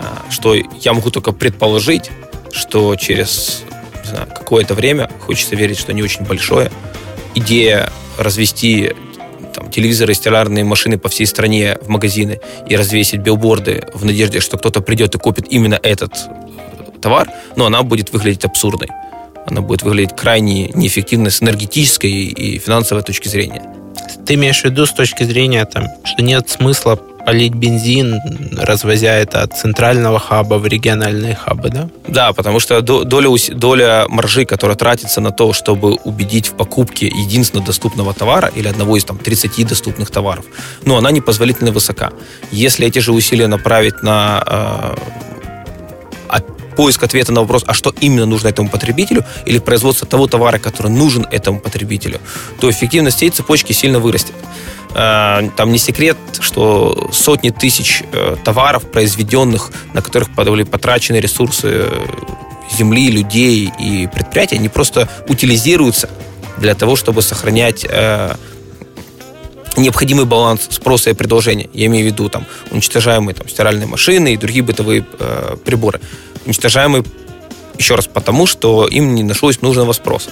[0.00, 2.10] А, что я могу только предположить,
[2.52, 3.62] что через
[4.10, 6.70] знаю, какое-то время, хочется верить, что не очень большое,
[7.34, 8.92] идея развести
[9.54, 14.58] там, телевизоры, стиральные машины по всей стране в магазины и развесить билборды в надежде, что
[14.58, 16.12] кто-то придет и купит именно этот
[17.00, 18.88] товар, но она будет выглядеть абсурдной.
[19.46, 23.62] Она будет выглядеть крайне неэффективной с энергетической и финансовой точки зрения.
[24.26, 28.20] Ты имеешь в виду с точки зрения, там, что нет смысла полить бензин,
[28.58, 31.88] развозя это от центрального хаба в региональные хабы, да?
[32.08, 37.64] Да, потому что доля, доля маржи, которая тратится на то, чтобы убедить в покупке единственно
[37.64, 40.44] доступного товара или одного из там 30 доступных товаров,
[40.84, 42.12] ну, она непозволительно высока.
[42.50, 44.94] Если эти же усилия направить на э,
[46.80, 50.90] поиск ответа на вопрос, а что именно нужно этому потребителю, или производство того товара, который
[50.90, 52.20] нужен этому потребителю,
[52.58, 54.34] то эффективность всей цепочки сильно вырастет.
[54.94, 61.68] Э, там не секрет, что сотни тысяч э, товаров, произведенных, на которых были потрачены ресурсы
[61.68, 62.06] э,
[62.76, 66.08] земли, людей и предприятий, они просто утилизируются
[66.58, 67.86] для того, чтобы сохранять
[69.76, 71.70] необходимый баланс спроса и предложения.
[71.72, 75.02] Я имею в виду там уничтожаемые там, стиральные машины и другие бытовые
[75.64, 76.00] приборы.
[76.44, 77.02] Уничтожаемые
[77.78, 80.30] Еще раз, потому что им не нашлось нужного спроса.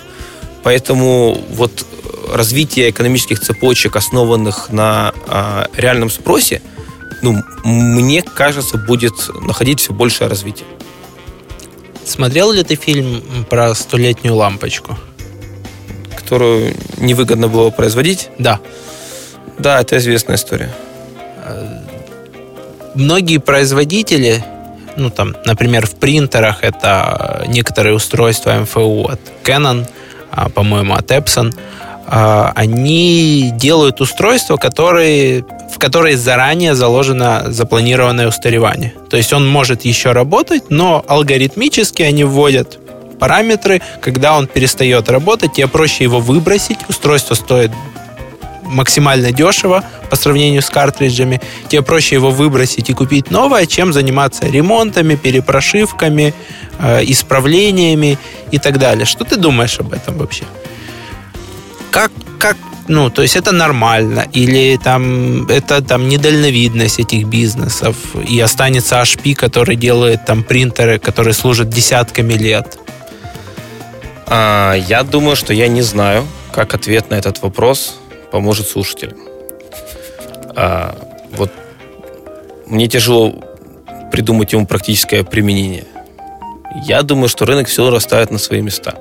[0.63, 1.87] Поэтому вот
[2.33, 6.63] развитие экономических цепочек, основанных на э, реальном спросе,
[7.23, 10.67] ну, мне кажется, будет находить все большее развитие.
[12.05, 14.97] Смотрел ли ты фильм про столетнюю лампочку?
[16.17, 18.31] Которую невыгодно было производить?
[18.39, 18.61] Да.
[19.59, 20.75] Да, это известная история.
[22.95, 24.43] Многие производители,
[24.97, 29.87] ну там, например, в принтерах это некоторые устройства МФУ от Canon,
[30.31, 38.95] а, по-моему, от Epson, а, они делают устройства, которые, в которые заранее заложено запланированное устаревание.
[39.11, 42.79] То есть он может еще работать, но алгоритмически они вводят
[43.19, 47.73] параметры, когда он перестает работать, тебе проще его выбросить, устройство стоит
[48.65, 51.41] максимально дешево по сравнению с картриджами.
[51.69, 56.35] Тебе проще его выбросить и купить новое, чем заниматься ремонтами, перепрошивками,
[56.79, 58.19] э, исправлениями
[58.51, 59.07] и так далее.
[59.07, 60.45] Что ты думаешь об этом вообще?
[61.91, 62.57] Как, как
[62.89, 67.97] ну, то есть это нормально, или там это там недальновидность этих бизнесов,
[68.27, 72.79] и останется HP, который делает там принтеры, которые служат десятками лет?
[74.27, 77.99] А, я думаю, что я не знаю, как ответ на этот вопрос
[78.31, 79.19] поможет слушателям.
[80.57, 80.99] А,
[81.37, 81.53] вот
[82.67, 83.35] мне тяжело
[84.11, 85.85] придумать ему практическое применение.
[86.87, 88.95] Я думаю, что рынок все расставит на свои места.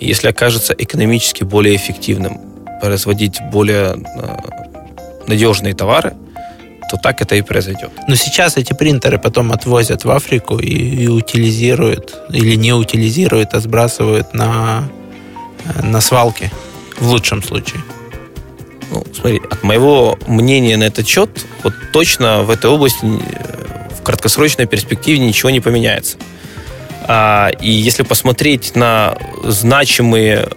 [0.00, 2.40] Если окажется экономически более эффективным
[2.80, 4.38] производить более а,
[5.26, 6.14] надежные товары,
[6.90, 7.90] то так это и произойдет.
[8.06, 13.60] Но сейчас эти принтеры потом отвозят в Африку и, и утилизируют, или не утилизируют, а
[13.60, 14.88] сбрасывают на,
[15.82, 16.52] на свалки,
[16.98, 17.80] в лучшем случае.
[18.90, 21.30] Ну, смотри, от моего мнения на этот счет,
[21.64, 26.18] вот точно в этой области э, в краткосрочной перспективе ничего не поменяется.
[27.08, 30.48] А, и если посмотреть на значимые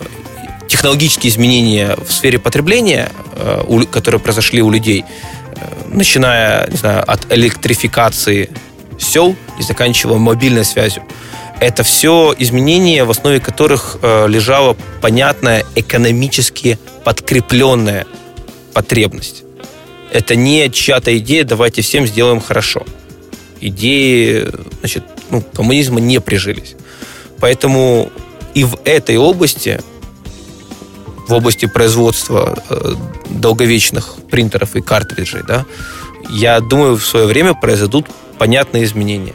[0.67, 7.31] технологические изменения в сфере потребления, э, которые произошли у людей, э, начиная, не знаю, от
[7.31, 8.49] электрификации
[8.97, 11.03] сел и заканчивая мобильной связью,
[11.59, 18.05] это все изменения, в основе которых лежала понятная экономически подкрепленная
[18.73, 19.43] потребность.
[20.11, 22.85] Это не чья-то идея, давайте всем сделаем хорошо.
[23.59, 24.47] Идеи,
[24.79, 26.75] значит, ну, коммунизма не прижились.
[27.39, 28.09] Поэтому
[28.53, 29.81] и в этой области,
[31.27, 32.95] в области производства э,
[33.29, 35.65] долговечных принтеров и картриджей, да,
[36.29, 38.07] я думаю, в свое время произойдут
[38.37, 39.33] понятные изменения.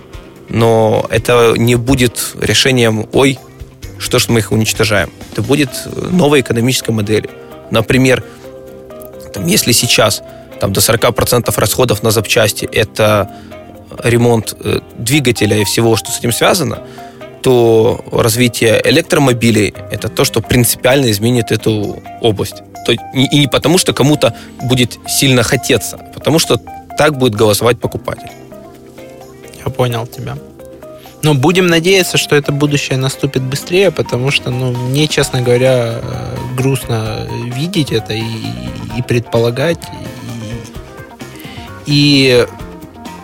[0.49, 3.39] Но это не будет решением, ой,
[3.99, 5.11] что ж мы их уничтожаем.
[5.33, 5.71] Это будет
[6.11, 7.31] новой экономической модели.
[7.71, 8.23] Например,
[9.33, 10.23] там, если сейчас
[10.61, 13.31] там, до 40% расходов на запчасти это
[14.03, 16.83] ремонт э, двигателя и всего, что с этим связано,
[17.43, 22.63] то развитие электромобилей– это то, что принципиально изменит эту область.
[23.15, 26.61] И не потому, что кому-то будет сильно хотеться, а потому что
[26.97, 28.31] так будет голосовать покупатель.
[29.65, 30.37] Я понял тебя.
[31.23, 36.37] Но будем надеяться, что это будущее наступит быстрее, потому что, ну, мне, честно говоря, э,
[36.55, 38.23] грустно видеть это и,
[38.99, 39.79] и предполагать,
[41.87, 42.47] и, и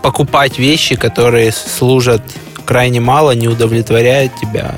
[0.03, 2.23] покупать вещи, которые служат
[2.65, 4.77] крайне мало, не удовлетворяют тебя,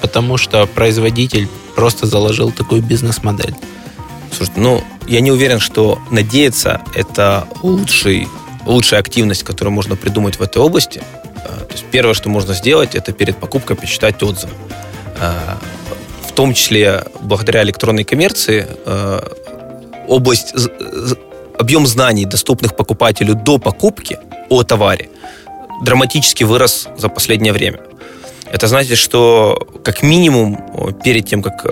[0.00, 3.54] потому что производитель просто заложил такую бизнес-модель.
[4.32, 8.28] Слушай, ну, я не уверен, что надеяться– это лучший,
[8.66, 11.02] лучшая активность, которую можно придумать в этой области–
[11.48, 14.52] Э, то есть первое, что можно сделать, это перед покупкой почитать отзывы.
[15.20, 15.32] Э,
[16.26, 19.20] в том числе благодаря электронной коммерции э,
[20.06, 20.54] область,
[21.58, 24.18] объем знаний, доступных покупателю до покупки
[24.48, 25.10] о товаре,
[25.82, 27.80] драматически вырос за последнее время.
[28.50, 31.66] Это значит, что как минимум перед тем, как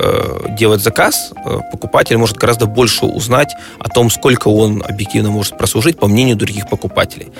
[0.58, 1.32] делать заказ,
[1.72, 6.68] покупатель может гораздо больше узнать о том, сколько он объективно может прослужить по мнению других
[6.68, 7.32] покупателей.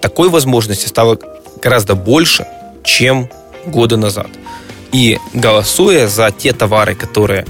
[0.00, 1.18] Такой возможности стало
[1.60, 2.46] гораздо больше,
[2.84, 3.28] чем
[3.66, 4.28] года назад.
[4.92, 7.46] И голосуя за те товары, которые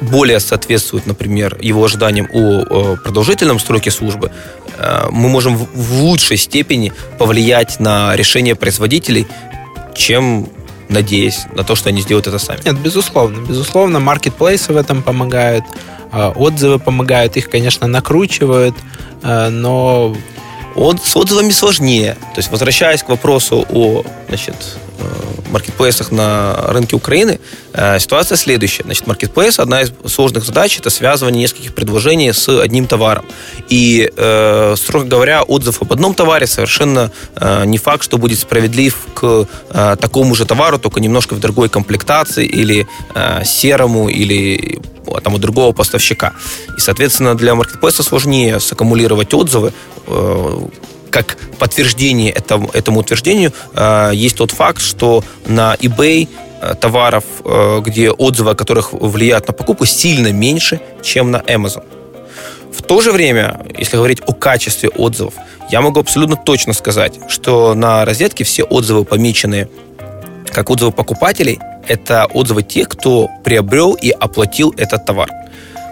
[0.00, 4.30] более соответствуют, например, его ожиданиям о продолжительном сроке службы,
[4.78, 9.26] э, мы можем в лучшей степени повлиять на решение производителей,
[9.94, 10.48] чем
[10.88, 12.60] надеясь на то, что они сделают это сами.
[12.64, 13.46] Нет, безусловно.
[13.46, 15.64] Безусловно, маркетплейсы в этом помогают,
[16.12, 18.74] э, отзывы помогают, их, конечно, накручивают,
[19.22, 20.16] э, но
[20.74, 22.14] от, с отзывами сложнее.
[22.34, 24.54] То есть, возвращаясь к вопросу о значит,
[25.50, 27.40] маркетплейсах на рынке Украины,
[27.98, 28.84] ситуация следующая.
[28.84, 33.24] Значит, маркетплейс, одна из сложных задач, это связывание нескольких предложений с одним товаром.
[33.68, 34.10] И,
[34.76, 37.10] строго говоря, отзыв об одном товаре совершенно
[37.64, 39.46] не факт, что будет справедлив к
[40.00, 42.86] такому же товару, только немножко в другой комплектации или
[43.44, 44.80] серому, или
[45.24, 46.34] там, у другого поставщика.
[46.76, 49.72] И, соответственно, для маркетплейса сложнее саккумулировать отзывы,
[51.10, 56.28] как подтверждение этому, этому утверждению э, есть тот факт, что на eBay
[56.60, 61.84] э, товаров, э, где отзывы о которых влияют на покупку, сильно меньше, чем на Amazon.
[62.72, 65.34] В то же время, если говорить о качестве отзывов,
[65.70, 69.68] я могу абсолютно точно сказать, что на розетке все отзывы, помеченные
[70.52, 75.30] как отзывы покупателей, это отзывы тех, кто приобрел и оплатил этот товар.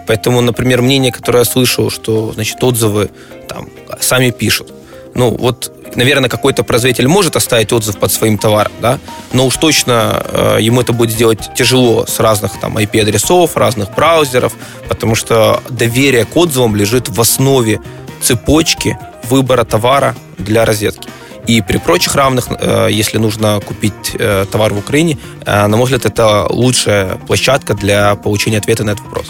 [0.07, 3.11] Поэтому, например, мнение, которое я слышу, что значит, отзывы
[3.47, 3.69] там,
[3.99, 4.73] сами пишут,
[5.19, 8.99] ну, вот, наверное, какой-то производитель может оставить отзыв под своим товаром, да,
[9.33, 14.53] но уж точно э, ему это будет сделать тяжело с разных там IP-адресов, разных браузеров,
[14.87, 17.81] потому что доверие к отзывам лежит в основе
[18.21, 21.09] цепочки выбора товара для розетки.
[21.47, 25.83] И при прочих равных, э, если нужно купить э, товар в Украине, э, на мой
[25.83, 29.27] взгляд, это лучшая площадка для получения ответа на этот вопрос.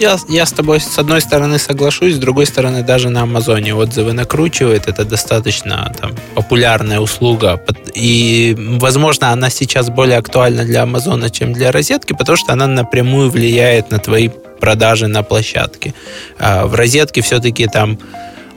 [0.00, 4.12] Я, я с тобой с одной стороны соглашусь, с другой стороны даже на Амазоне отзывы
[4.12, 4.88] накручивает.
[4.88, 7.60] Это достаточно там, популярная услуга.
[7.94, 13.30] И, возможно, она сейчас более актуальна для Амазона, чем для розетки, потому что она напрямую
[13.30, 14.28] влияет на твои
[14.60, 15.94] продажи на площадке.
[16.38, 17.98] А в розетке все-таки там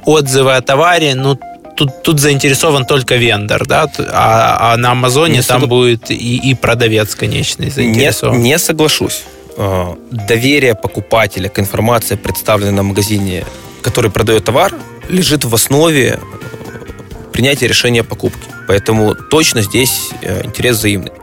[0.05, 1.39] отзывы о товаре, ну,
[1.75, 5.69] тут, тут заинтересован только вендор, да, а, а на Амазоне не там сог...
[5.69, 8.37] будет и, и продавец конечный заинтересован.
[8.37, 9.23] Не, не соглашусь.
[9.57, 13.45] Э, доверие покупателя к информации, представленной на магазине,
[13.81, 14.73] который продает товар,
[15.07, 18.49] лежит в основе э, принятия решения о покупке.
[18.67, 21.13] Поэтому точно здесь э, интерес взаимный.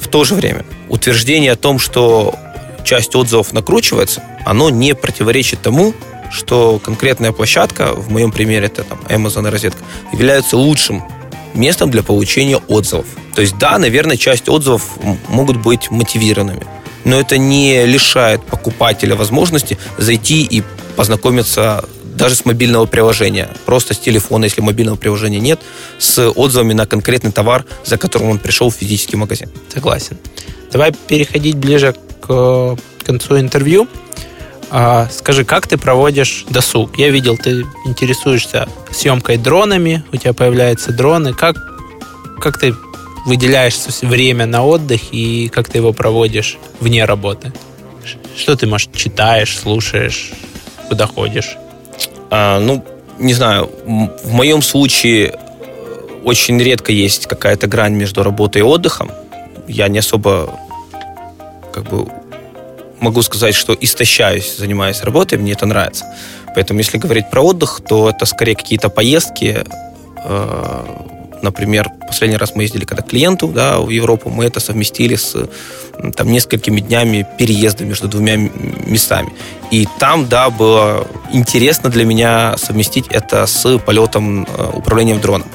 [0.00, 2.34] В то же время утверждение о том, что
[2.84, 5.92] часть отзывов накручивается, оно не противоречит тому,
[6.30, 11.04] что конкретная площадка, в моем примере это там Amazon и розетка, является лучшим
[11.52, 13.06] местом для получения отзывов.
[13.34, 14.96] То есть да, наверное, часть отзывов
[15.28, 16.66] могут быть мотивированными
[17.04, 20.62] но это не лишает покупателя возможности зайти и
[20.96, 25.60] познакомиться даже с мобильного приложения, просто с телефона, если мобильного приложения нет,
[25.98, 29.50] с отзывами на конкретный товар, за которым он пришел в физический магазин.
[29.72, 30.18] Согласен.
[30.72, 33.88] Давай переходить ближе к концу интервью.
[34.70, 36.98] А, скажи, как ты проводишь досуг?
[36.98, 41.34] Я видел, ты интересуешься съемкой дронами, у тебя появляются дроны.
[41.34, 41.56] Как,
[42.40, 42.74] как ты
[43.24, 47.52] выделяешь время на отдых и как ты его проводишь вне работы?
[48.36, 50.32] Что ты, может, читаешь, слушаешь,
[50.88, 51.56] куда ходишь?
[52.30, 52.84] А, ну,
[53.18, 59.10] не знаю, в моем случае э, очень редко есть какая-то грань между работой и отдыхом.
[59.68, 60.58] Я не особо
[61.72, 62.08] как бы
[63.00, 66.06] могу сказать, что истощаюсь, занимаясь работой, мне это нравится.
[66.54, 69.64] Поэтому, если говорить про отдых, то это скорее какие-то поездки,
[70.24, 70.84] э,
[71.44, 75.36] Например, последний раз мы ездили когда к клиенту да, в Европу, мы это совместили с
[76.16, 79.28] там, несколькими днями переезда между двумя местами.
[79.70, 85.46] И там, да, было интересно для меня совместить это с полетом э, управлением дроном.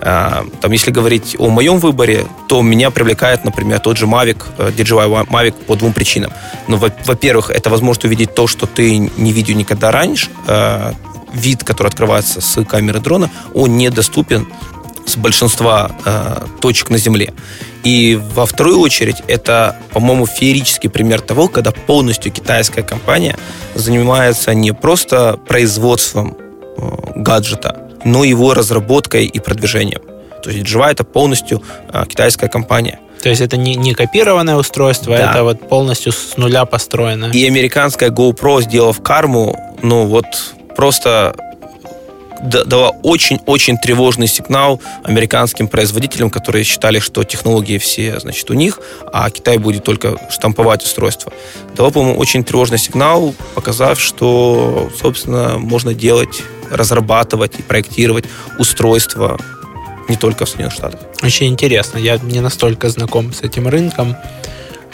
[0.00, 4.70] Э, там, если говорить о моем выборе, то меня привлекает, например, тот же Mavic, э,
[4.70, 6.30] DJI Mavic по двум причинам.
[6.68, 10.30] Ну, во-первых, это возможность увидеть то, что ты не видел никогда раньше.
[11.32, 14.46] Вид, который открывается с камеры дрона, он недоступен
[15.06, 17.32] с большинства э, точек на Земле.
[17.84, 23.36] И во вторую очередь это, по-моему, феерический пример того, когда полностью китайская компания
[23.74, 26.36] занимается не просто производством
[26.76, 30.02] э, гаджета, но его разработкой и продвижением.
[30.42, 31.62] То есть Java это полностью
[31.92, 32.98] э, китайская компания.
[33.22, 35.30] То есть это не, не копированное устройство, да.
[35.30, 37.30] это вот полностью с нуля построено.
[37.32, 40.26] И американская GoPro, сделав карму, ну вот
[40.76, 41.34] просто
[42.42, 48.80] дала очень-очень тревожный сигнал американским производителям, которые считали, что технологии все, значит, у них,
[49.12, 51.32] а Китай будет только штамповать устройство.
[51.76, 58.24] Дала, по-моему, очень тревожный сигнал, показав, что, собственно, можно делать, разрабатывать и проектировать
[58.58, 59.38] устройства
[60.08, 61.00] не только в Соединенных Штатах.
[61.22, 61.98] Очень интересно.
[61.98, 64.16] Я не настолько знаком с этим рынком.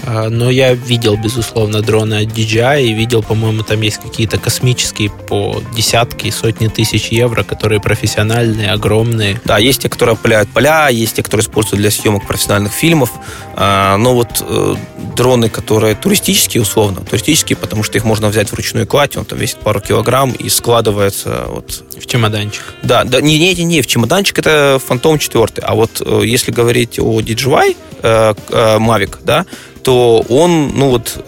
[0.07, 5.11] А, но я видел, безусловно, дроны от DJI и видел, по-моему, там есть какие-то космические
[5.11, 9.41] по десятки сотни тысяч евро, которые профессиональные, огромные.
[9.45, 13.11] Да, есть те, которые опыляют поля, есть те, которые используют для съемок профессиональных фильмов.
[13.55, 14.75] А, но вот э,
[15.17, 19.59] дроны, которые туристические, условно, туристические, потому что их можно взять вручную кладь, он там весит
[19.59, 21.85] пару килограмм и складывается вот...
[21.99, 22.63] В чемоданчик.
[22.83, 26.99] Да, да не, не, не, в чемоданчик это Phantom 4, а вот э, если говорить
[26.99, 28.35] о DJI, э,
[28.79, 29.45] Mavic, да,
[29.89, 31.25] то он, ну вот,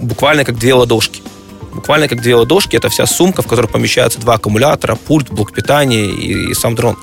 [0.00, 1.20] буквально как две ладошки.
[1.74, 2.74] Буквально как две ладошки.
[2.74, 6.96] Это вся сумка, в которой помещаются два аккумулятора, пульт, блок питания и, и сам дрон.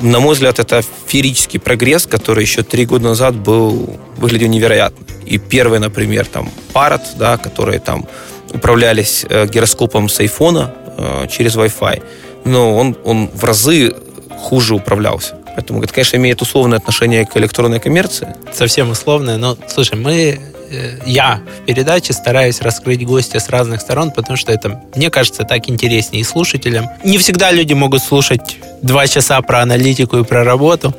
[0.00, 5.04] На мой взгляд, это феерический прогресс, который еще три года назад был, выглядел невероятно.
[5.26, 8.08] И первый, например, там, Parrot, да, которые там
[8.54, 12.02] управлялись э, гироскопом с айфона э, через Wi-Fi,
[12.46, 13.94] но он, он в разы
[14.30, 15.34] хуже управлялся.
[15.58, 18.28] Поэтому это, конечно, имеет условное отношение к электронной коммерции.
[18.52, 20.38] Совсем условное, но, слушай, мы
[20.70, 25.42] э, я в передаче стараюсь раскрыть гостя с разных сторон, потому что это, мне кажется,
[25.42, 26.86] так интереснее и слушателям.
[27.02, 30.94] Не всегда люди могут слушать два часа про аналитику и про работу.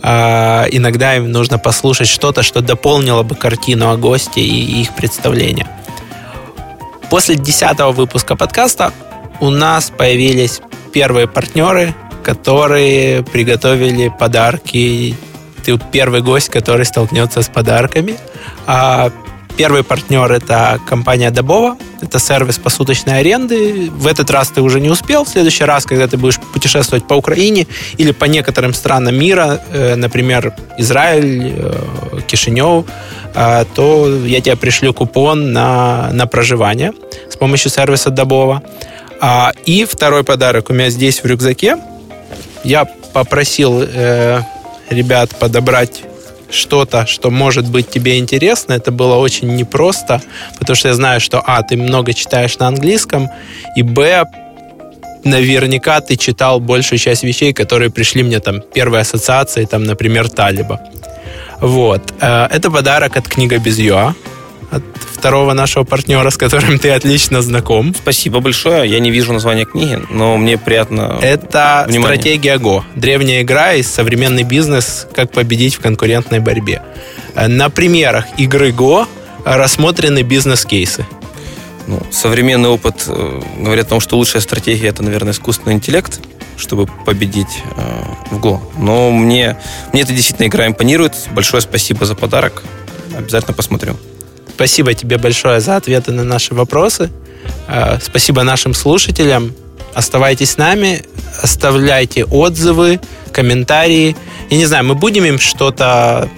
[0.00, 5.68] А, иногда им нужно послушать что-то, что дополнило бы картину о госте и их представление.
[7.10, 8.94] После десятого выпуска подкаста
[9.40, 10.62] у нас появились
[10.94, 11.94] первые партнеры,
[12.24, 15.14] которые приготовили подарки.
[15.64, 18.16] Ты первый гость, который столкнется с подарками.
[18.66, 19.10] А
[19.56, 21.76] первый партнер это компания Добова.
[22.02, 23.90] Это сервис посуточной аренды.
[23.90, 25.24] В этот раз ты уже не успел.
[25.24, 27.66] В следующий раз, когда ты будешь путешествовать по Украине
[27.98, 32.84] или по некоторым странам мира, э, например, Израиль, э, Кишинев,
[33.34, 36.92] э, то я тебе пришлю купон на, на проживание
[37.30, 38.62] с помощью сервиса Добова.
[39.20, 41.76] А, и второй подарок у меня здесь в рюкзаке–
[42.64, 44.40] я попросил э,
[44.90, 46.02] ребят подобрать
[46.50, 48.74] что-то, что может быть тебе интересно.
[48.74, 50.20] Это было очень непросто,
[50.58, 53.28] потому что я знаю, что, а, ты много читаешь на английском,
[53.76, 54.24] и, б,
[55.24, 60.80] наверняка ты читал большую часть вещей, которые пришли мне там первой ассоциацией, там, например, Талиба.
[61.60, 62.12] Вот.
[62.20, 64.14] Э, это подарок от книга без ЮА
[64.74, 64.82] от
[65.12, 67.94] второго нашего партнера, с которым ты отлично знаком.
[67.94, 68.90] Спасибо большое.
[68.90, 71.18] Я не вижу названия книги, но мне приятно.
[71.22, 72.18] Это внимание.
[72.18, 72.82] стратегия Go.
[72.94, 76.82] Древняя игра и современный бизнес, как победить в конкурентной борьбе.
[77.34, 79.06] На примерах игры Go
[79.44, 81.06] рассмотрены бизнес-кейсы.
[81.86, 86.18] Ну, современный опыт э, говорит о том, что лучшая стратегия это, наверное, искусственный интеллект,
[86.56, 88.60] чтобы победить э, в Go.
[88.78, 89.58] Но мне,
[89.92, 91.14] мне эта действительно игра импонирует.
[91.32, 92.62] Большое спасибо за подарок.
[93.16, 93.96] Обязательно посмотрю.
[94.54, 97.10] Спасибо тебе большое за ответы на наши вопросы.
[97.66, 99.52] Э, спасибо нашим слушателям.
[99.94, 101.02] Оставайтесь с нами,
[101.42, 103.00] оставляйте отзывы,
[103.32, 104.16] комментарии.
[104.50, 106.28] Я не знаю, мы будем им что-то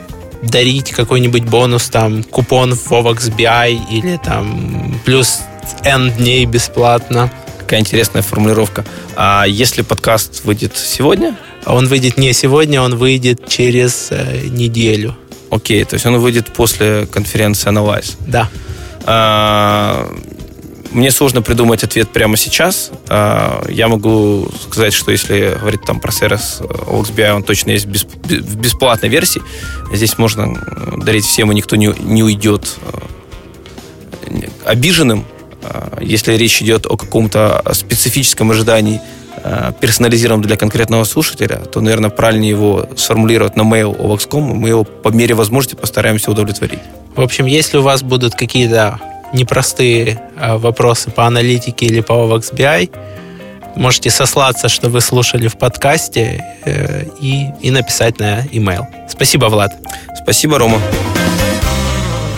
[0.43, 5.41] дарить, какой-нибудь бонус, там, купон в Vovox BI или там плюс
[5.85, 7.31] N дней бесплатно.
[7.59, 8.85] Какая интересная формулировка.
[9.17, 11.37] А если подкаст выйдет сегодня?
[11.67, 15.17] Он выйдет не сегодня, он выйдет через э, неделю.
[15.51, 18.17] Окей, то есть он выйдет после конференции Analyze.
[18.27, 18.49] Да.
[19.05, 20.13] А,
[20.91, 22.91] мне сложно придумать ответ прямо сейчас.
[23.09, 28.57] А, я могу сказать, что если говорить там про сервис OXBI, он точно есть в
[28.57, 29.43] бесплатной версии.
[29.93, 30.55] Здесь можно
[30.97, 32.77] дарить всем, и никто не, не уйдет
[34.27, 35.25] э, обиженным.
[35.63, 39.26] А, если речь идет о каком-то специфическом ожидании Э,
[39.81, 45.09] персонализирован для конкретного слушателя, то, наверное, правильнее его сформулировать на mail OVAX.com, мы его по
[45.09, 46.81] мере возможности постараемся удовлетворить.
[47.15, 49.01] В общем, если у вас будут какие-то
[49.33, 52.91] непростые э, вопросы по аналитике или по OVAX
[53.77, 58.85] можете сослаться, что вы слушали в подкасте э, и, и написать на email.
[59.09, 59.73] Спасибо, Влад.
[60.23, 60.81] Спасибо, Рома.